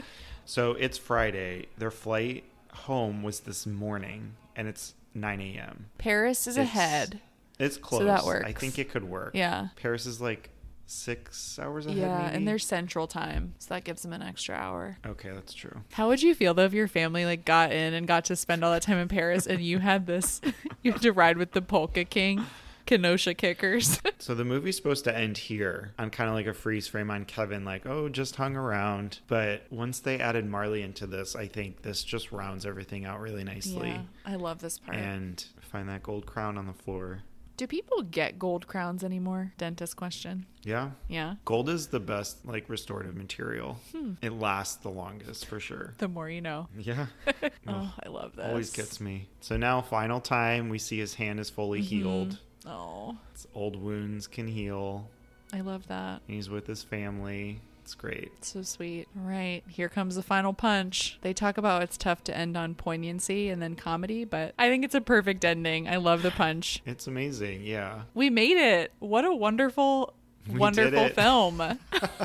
so 0.44 0.72
it's 0.72 0.98
Friday. 0.98 1.66
Their 1.78 1.90
flight 1.90 2.44
home 2.72 3.22
was 3.22 3.40
this 3.40 3.64
morning, 3.66 4.34
and 4.54 4.68
it's 4.68 4.94
9 5.14 5.40
a.m. 5.40 5.86
Paris 5.96 6.46
is 6.46 6.58
It's- 6.58 6.68
ahead. 6.68 7.20
It's 7.58 7.76
close. 7.76 8.00
So 8.00 8.04
that 8.06 8.24
works. 8.24 8.44
I 8.46 8.52
think 8.52 8.78
it 8.78 8.90
could 8.90 9.04
work. 9.04 9.32
Yeah. 9.34 9.68
Paris 9.76 10.06
is 10.06 10.20
like 10.20 10.50
six 10.86 11.58
hours 11.58 11.86
ahead. 11.86 11.98
Of 11.98 12.02
me. 12.04 12.08
Yeah, 12.08 12.22
maybe? 12.24 12.36
and 12.36 12.48
they're 12.48 12.58
central 12.58 13.06
time, 13.06 13.54
so 13.58 13.74
that 13.74 13.84
gives 13.84 14.02
them 14.02 14.12
an 14.12 14.22
extra 14.22 14.54
hour. 14.54 14.98
Okay, 15.06 15.30
that's 15.30 15.52
true. 15.54 15.82
How 15.92 16.08
would 16.08 16.22
you 16.22 16.34
feel 16.34 16.54
though 16.54 16.64
if 16.64 16.72
your 16.72 16.88
family 16.88 17.24
like 17.24 17.44
got 17.44 17.72
in 17.72 17.94
and 17.94 18.06
got 18.06 18.26
to 18.26 18.36
spend 18.36 18.64
all 18.64 18.72
that 18.72 18.82
time 18.82 18.98
in 18.98 19.08
Paris 19.08 19.46
and 19.46 19.60
you 19.60 19.78
had 19.78 20.06
this 20.06 20.40
you 20.82 20.92
had 20.92 21.02
to 21.02 21.12
ride 21.12 21.38
with 21.38 21.52
the 21.52 21.62
Polka 21.62 22.04
King 22.04 22.44
Kenosha 22.86 23.34
kickers? 23.34 24.00
So 24.18 24.34
the 24.34 24.44
movie's 24.44 24.74
supposed 24.76 25.04
to 25.04 25.16
end 25.16 25.36
here 25.38 25.92
on 25.98 26.10
kind 26.10 26.28
of 26.28 26.34
like 26.34 26.46
a 26.46 26.54
freeze 26.54 26.88
frame 26.88 27.10
on 27.12 27.26
Kevin, 27.26 27.64
like, 27.64 27.86
oh, 27.86 28.08
just 28.08 28.34
hung 28.36 28.56
around. 28.56 29.20
But 29.28 29.66
once 29.70 30.00
they 30.00 30.18
added 30.18 30.46
Marley 30.46 30.82
into 30.82 31.06
this, 31.06 31.36
I 31.36 31.46
think 31.46 31.82
this 31.82 32.02
just 32.02 32.32
rounds 32.32 32.66
everything 32.66 33.04
out 33.04 33.20
really 33.20 33.44
nicely. 33.44 33.90
yeah, 33.90 34.02
I 34.24 34.34
love 34.36 34.60
this 34.60 34.78
part. 34.78 34.96
And 34.96 35.44
find 35.60 35.88
that 35.90 36.02
gold 36.02 36.26
crown 36.26 36.56
on 36.58 36.66
the 36.66 36.72
floor. 36.72 37.20
Do 37.56 37.66
people 37.66 38.02
get 38.02 38.38
gold 38.38 38.66
crowns 38.66 39.02
anymore? 39.02 39.52
Dentist 39.56 39.96
question. 39.96 40.44
Yeah. 40.62 40.90
Yeah. 41.08 41.36
Gold 41.46 41.70
is 41.70 41.86
the 41.86 42.00
best, 42.00 42.44
like, 42.44 42.68
restorative 42.68 43.16
material. 43.16 43.78
Hmm. 43.92 44.12
It 44.20 44.32
lasts 44.34 44.76
the 44.76 44.90
longest 44.90 45.46
for 45.46 45.58
sure. 45.58 45.94
The 45.98 46.08
more 46.08 46.28
you 46.28 46.42
know. 46.42 46.68
Yeah. 46.76 47.06
oh, 47.66 47.94
I 48.04 48.08
love 48.08 48.36
this. 48.36 48.44
Always 48.44 48.72
gets 48.72 49.00
me. 49.00 49.28
So 49.40 49.56
now, 49.56 49.80
final 49.80 50.20
time, 50.20 50.68
we 50.68 50.78
see 50.78 50.98
his 50.98 51.14
hand 51.14 51.40
is 51.40 51.48
fully 51.48 51.80
Mhm. 51.80 51.84
healed. 51.84 52.38
Oh, 52.66 53.16
Its 53.32 53.46
old 53.54 53.76
wounds 53.76 54.26
can 54.26 54.48
heal. 54.48 55.08
I 55.52 55.60
love 55.60 55.86
that. 55.86 56.20
He's 56.26 56.50
with 56.50 56.66
his 56.66 56.82
family. 56.82 57.60
It's 57.86 57.94
great. 57.94 58.44
So 58.44 58.62
sweet. 58.62 59.06
All 59.16 59.30
right, 59.30 59.62
here 59.68 59.88
comes 59.88 60.16
the 60.16 60.22
final 60.24 60.52
punch. 60.52 61.20
They 61.22 61.32
talk 61.32 61.56
about 61.56 61.84
it's 61.84 61.96
tough 61.96 62.24
to 62.24 62.36
end 62.36 62.56
on 62.56 62.74
poignancy 62.74 63.48
and 63.48 63.62
then 63.62 63.76
comedy, 63.76 64.24
but 64.24 64.54
I 64.58 64.68
think 64.68 64.84
it's 64.84 64.96
a 64.96 65.00
perfect 65.00 65.44
ending. 65.44 65.86
I 65.88 65.94
love 65.94 66.22
the 66.22 66.32
punch. 66.32 66.82
It's 66.84 67.06
amazing. 67.06 67.62
Yeah. 67.62 68.00
We 68.12 68.28
made 68.28 68.56
it. 68.56 68.90
What 68.98 69.24
a 69.24 69.32
wonderful, 69.32 70.14
We 70.52 70.58
wonderful 70.58 71.10
film. 71.10 71.62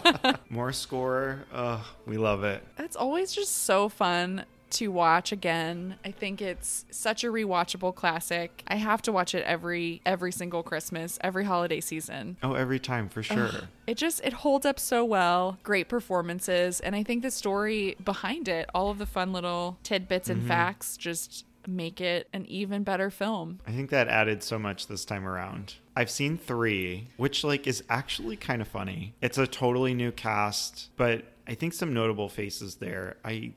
More 0.50 0.74
score. 0.74 1.44
Oh, 1.54 1.88
we 2.08 2.18
love 2.18 2.44
it. 2.44 2.64
It's 2.80 2.96
always 2.96 3.32
just 3.32 3.56
so 3.58 3.88
fun 3.88 4.46
to 4.72 4.88
watch 4.90 5.32
again. 5.32 5.96
I 6.06 6.12
think 6.12 6.42
it's 6.42 6.86
such 6.92 7.24
a 7.24 7.28
rewatchable 7.28 7.94
classic. 7.96 8.64
I 8.68 8.76
have 8.76 9.02
to 9.04 9.12
watch 9.12 9.36
it 9.36 9.44
every 9.46 10.02
every 10.06 10.32
single 10.32 10.64
Christmas, 10.64 11.18
every 11.22 11.46
holiday 11.46 11.80
season. 11.82 12.38
Oh, 12.44 12.54
every 12.54 12.80
time 12.80 13.10
for 13.10 13.24
sure. 13.24 13.48
Ugh. 13.48 13.64
It 13.88 13.98
just 13.98 14.22
it 14.24 14.34
holds 14.34 14.66
up 14.66 14.80
so 14.80 15.04
well. 15.06 15.58
Great 15.64 15.90
performances, 15.90 16.80
and 16.80 16.96
I 16.96 17.04
think 17.04 17.22
the 17.24 17.32
story 17.32 17.96
behind 18.04 18.48
it, 18.48 18.70
all 18.74 18.90
of 18.90 18.98
the 18.98 19.06
fun 19.06 19.34
little 19.34 19.78
tidbits 19.84 20.30
and 20.30 20.44
Mhm. 20.44 20.48
facts, 20.48 20.98
just 20.98 21.46
make 21.68 22.02
it 22.02 22.28
an 22.34 22.44
even 22.48 22.84
better 22.84 23.12
film. 23.12 23.60
I 23.68 23.72
think 23.72 23.92
that 23.92 24.08
added 24.08 24.42
so 24.42 24.58
much 24.58 24.88
this 24.88 25.06
time 25.06 25.28
around. 25.28 25.76
I've 25.96 26.10
seen 26.10 26.38
three, 26.38 27.10
which 27.18 27.44
like 27.44 27.68
is 27.68 27.84
actually 27.90 28.36
kind 28.36 28.62
of 28.64 28.68
funny. 28.68 29.14
It's 29.22 29.38
a 29.38 29.46
totally 29.46 29.94
new 29.94 30.12
cast, 30.12 30.90
but 30.98 31.26
I 31.48 31.54
think 31.54 31.74
some 31.74 31.94
notable 31.94 32.30
faces 32.30 32.76
there. 32.76 33.18
I 33.24 33.54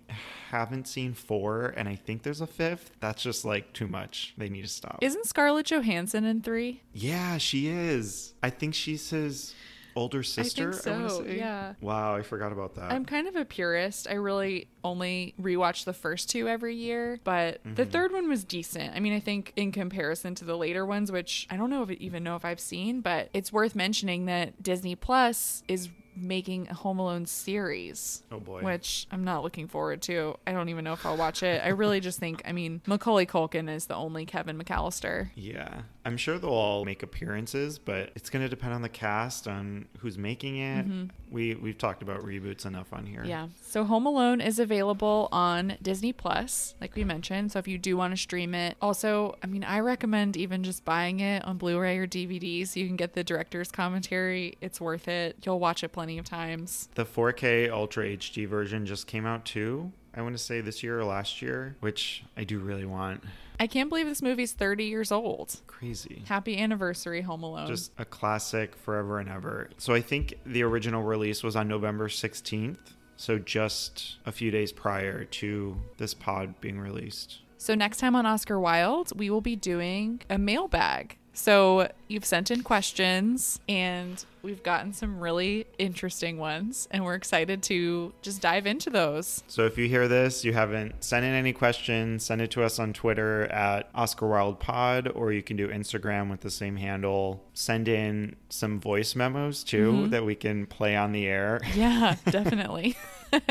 haven't 0.58 0.86
seen 0.86 1.14
four, 1.14 1.74
and 1.76 1.88
I 1.88 1.96
think 1.96 2.22
there's 2.22 2.40
a 2.40 2.46
fifth. 2.46 2.92
That's 3.00 3.22
just 3.22 3.44
like 3.44 3.72
too 3.72 3.88
much. 3.88 4.34
They 4.38 4.48
need 4.48 4.62
to 4.62 4.68
stop. 4.68 4.98
Isn't 5.00 5.26
Scarlett 5.26 5.66
Johansson 5.66 6.24
in 6.24 6.42
three? 6.42 6.80
yeah, 6.92 7.38
she 7.38 7.66
is. 7.68 8.34
I 8.42 8.50
think 8.50 8.74
she's 8.74 9.10
his 9.10 9.54
older 9.96 10.22
sister. 10.24 10.70
wanna 10.86 11.08
so, 11.10 11.22
say. 11.24 11.36
yeah. 11.38 11.74
Wow, 11.80 12.16
I 12.16 12.22
forgot 12.22 12.50
about 12.52 12.74
that. 12.76 12.90
I'm 12.92 13.04
kind 13.04 13.28
of 13.28 13.36
a 13.36 13.44
purist. 13.44 14.08
I 14.10 14.14
really 14.14 14.66
only 14.82 15.34
rewatch 15.40 15.84
the 15.84 15.92
first 15.92 16.28
two 16.30 16.48
every 16.48 16.74
year, 16.74 17.20
but 17.24 17.60
the 17.64 17.86
Mhm. 17.86 17.90
third 17.90 18.12
one 18.12 18.28
was 18.28 18.42
decent. 18.44 18.94
I 18.96 18.98
mean, 19.00 19.12
I 19.12 19.20
think 19.20 19.52
in 19.56 19.70
comparison 19.72 20.34
to 20.36 20.44
the 20.44 20.56
later 20.56 20.84
ones, 20.84 21.12
which 21.12 21.46
I 21.50 21.56
don't 21.56 21.70
know 21.70 21.82
if 21.84 21.90
even 21.92 22.24
know 22.24 22.34
if 22.36 22.44
I've 22.44 22.58
seen, 22.60 23.02
but 23.02 23.28
it's 23.32 23.52
worth 23.52 23.74
mentioning 23.76 24.26
that 24.26 24.60
Disney 24.62 24.96
Plus 24.96 25.62
is 25.68 25.88
making 26.16 26.68
a 26.68 26.74
Home 26.74 26.98
Alone 26.98 27.26
series. 27.26 28.22
Oh, 28.30 28.40
boy. 28.40 28.62
Which 28.62 29.06
I'm 29.10 29.24
not 29.24 29.42
looking 29.42 29.68
forward 29.68 30.02
to. 30.02 30.36
I 30.46 30.52
don't 30.52 30.68
even 30.68 30.84
know 30.84 30.92
if 30.92 31.04
I'll 31.04 31.16
watch 31.16 31.42
it. 31.42 31.62
I 31.64 31.68
really 31.68 32.00
just 32.00 32.18
think, 32.18 32.42
I 32.44 32.52
mean, 32.52 32.82
Macaulay 32.86 33.26
Culkin 33.26 33.68
is 33.68 33.86
the 33.86 33.94
only 33.96 34.26
Kevin 34.26 34.58
McAllister. 34.58 35.30
Yeah, 35.34 35.82
I'm 36.04 36.16
sure 36.16 36.38
they'll 36.38 36.50
all 36.50 36.84
make 36.84 37.02
appearances, 37.02 37.78
but 37.78 38.10
it's 38.14 38.30
going 38.30 38.42
to 38.42 38.48
depend 38.48 38.74
on 38.74 38.82
the 38.82 38.88
cast, 38.88 39.48
on 39.48 39.86
who's 39.98 40.18
making 40.18 40.58
it. 40.58 40.86
Mhm. 40.86 41.10
We 41.30 41.54
we've 41.56 41.78
talked 41.78 42.02
about 42.02 42.20
reboots 42.20 42.64
enough 42.64 42.92
on 42.92 43.06
here. 43.06 43.24
Yeah. 43.24 43.48
So 43.60 43.84
Home 43.84 44.06
Alone 44.06 44.40
is 44.40 44.58
available 44.60 45.28
on 45.32 45.76
Disney 45.82 46.12
Plus, 46.12 46.74
like 46.80 46.94
we 46.94 47.02
mentioned. 47.02 47.50
So 47.52 47.58
if 47.58 47.66
you 47.66 47.76
do 47.76 47.96
want 47.96 48.12
to 48.12 48.16
stream 48.16 48.54
it, 48.54 48.76
also, 48.80 49.36
I 49.42 49.46
mean, 49.46 49.64
I 49.64 49.80
recommend 49.80 50.36
even 50.36 50.62
just 50.62 50.84
buying 50.84 51.18
it 51.20 51.44
on 51.44 51.56
Blu-ray 51.58 51.98
or 51.98 52.06
DVD 52.06 52.64
so 52.64 52.78
you 52.78 52.86
can 52.86 52.96
get 52.96 53.14
the 53.14 53.24
director's 53.24 53.72
commentary. 53.72 54.56
It's 54.60 54.80
worth 54.80 55.08
it. 55.08 55.38
You'll 55.44 55.58
watch 55.58 55.82
it 55.82 55.88
plenty 55.88 56.03
of 56.18 56.24
times. 56.24 56.88
The 56.94 57.04
4K 57.04 57.70
Ultra 57.70 58.04
HD 58.04 58.46
version 58.46 58.86
just 58.86 59.06
came 59.06 59.26
out 59.26 59.44
too. 59.44 59.92
I 60.14 60.22
want 60.22 60.36
to 60.36 60.42
say 60.42 60.60
this 60.60 60.82
year 60.82 61.00
or 61.00 61.04
last 61.04 61.42
year, 61.42 61.76
which 61.80 62.22
I 62.36 62.44
do 62.44 62.58
really 62.60 62.84
want. 62.84 63.22
I 63.58 63.66
can't 63.66 63.88
believe 63.88 64.06
this 64.06 64.22
movie's 64.22 64.52
30 64.52 64.84
years 64.84 65.10
old. 65.10 65.60
Crazy. 65.66 66.22
Happy 66.26 66.58
anniversary, 66.58 67.22
Home 67.22 67.42
Alone. 67.42 67.66
Just 67.66 67.92
a 67.98 68.04
classic 68.04 68.76
forever 68.76 69.18
and 69.18 69.28
ever. 69.28 69.70
So 69.78 69.94
I 69.94 70.00
think 70.00 70.34
the 70.46 70.62
original 70.62 71.02
release 71.02 71.42
was 71.42 71.56
on 71.56 71.68
November 71.68 72.08
16th. 72.08 72.78
So 73.16 73.38
just 73.38 74.18
a 74.26 74.32
few 74.32 74.50
days 74.50 74.72
prior 74.72 75.24
to 75.24 75.76
this 75.98 76.14
pod 76.14 76.60
being 76.60 76.80
released. 76.80 77.38
So 77.58 77.74
next 77.74 77.98
time 77.98 78.14
on 78.16 78.26
Oscar 78.26 78.58
Wilde, 78.60 79.12
we 79.16 79.30
will 79.30 79.40
be 79.40 79.56
doing 79.56 80.20
a 80.28 80.36
mailbag 80.36 81.16
So 81.36 81.90
you've 82.08 82.24
sent 82.24 82.50
in 82.52 82.62
questions 82.62 83.58
and 83.68 84.24
we've 84.42 84.62
gotten 84.62 84.92
some 84.92 85.18
really 85.20 85.66
interesting 85.78 86.38
ones 86.38 86.86
and 86.92 87.04
we're 87.04 87.14
excited 87.14 87.62
to 87.64 88.12
just 88.22 88.40
dive 88.40 88.66
into 88.66 88.88
those. 88.88 89.42
So 89.48 89.66
if 89.66 89.76
you 89.76 89.88
hear 89.88 90.06
this, 90.06 90.44
you 90.44 90.52
haven't 90.52 91.02
sent 91.02 91.24
in 91.24 91.32
any 91.32 91.52
questions, 91.52 92.24
send 92.24 92.40
it 92.40 92.50
to 92.52 92.62
us 92.62 92.78
on 92.78 92.92
Twitter 92.92 93.44
at 93.46 93.90
Oscar 93.94 94.28
Wilde 94.28 94.60
Pod, 94.60 95.08
or 95.08 95.32
you 95.32 95.42
can 95.42 95.56
do 95.56 95.68
Instagram 95.68 96.30
with 96.30 96.40
the 96.40 96.50
same 96.50 96.76
handle. 96.76 97.42
Send 97.52 97.88
in 97.88 98.36
some 98.48 98.78
voice 98.78 99.14
memos 99.16 99.64
too 99.64 99.92
Mhm. 99.92 100.10
that 100.10 100.24
we 100.24 100.34
can 100.36 100.66
play 100.66 100.94
on 100.94 101.10
the 101.12 101.26
air. 101.26 101.60
Yeah, 101.74 102.16
definitely. 102.30 102.96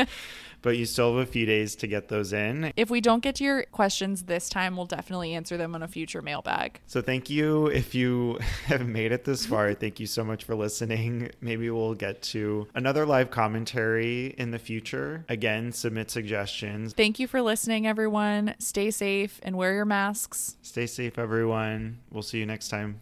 but 0.64 0.78
you 0.78 0.86
still 0.86 1.16
have 1.16 1.28
a 1.28 1.30
few 1.30 1.44
days 1.44 1.76
to 1.76 1.86
get 1.86 2.08
those 2.08 2.32
in. 2.32 2.72
if 2.74 2.90
we 2.90 3.00
don't 3.00 3.22
get 3.22 3.36
to 3.36 3.44
your 3.44 3.64
questions 3.64 4.24
this 4.24 4.48
time, 4.48 4.76
we'll 4.76 4.86
definitely 4.86 5.34
answer 5.34 5.56
them 5.58 5.74
on 5.74 5.82
a 5.82 5.88
future 5.88 6.22
mailbag. 6.22 6.80
So 6.86 7.02
thank 7.02 7.28
you 7.28 7.66
if 7.66 7.94
you 7.94 8.38
have 8.64 8.88
made 8.88 9.12
it 9.12 9.24
this 9.24 9.44
far. 9.44 9.74
Thank 9.74 10.00
you 10.00 10.06
so 10.06 10.24
much 10.24 10.42
for 10.42 10.54
listening. 10.54 11.30
Maybe 11.42 11.70
we'll 11.70 11.94
get 11.94 12.22
to 12.22 12.66
another 12.74 13.04
live 13.04 13.30
commentary 13.30 14.34
in 14.38 14.50
the 14.50 14.58
future. 14.58 15.26
Again, 15.28 15.70
submit 15.70 16.10
suggestions. 16.10 16.94
Thank 16.94 17.18
you 17.18 17.28
for 17.28 17.42
listening, 17.42 17.86
everyone. 17.86 18.54
Stay 18.58 18.90
safe 18.90 19.40
and 19.42 19.56
wear 19.56 19.74
your 19.74 19.84
masks. 19.84 20.56
Stay 20.62 20.86
safe, 20.86 21.18
everyone. 21.18 21.98
We'll 22.10 22.22
see 22.22 22.38
you 22.38 22.46
next 22.46 22.68
time. 22.68 23.00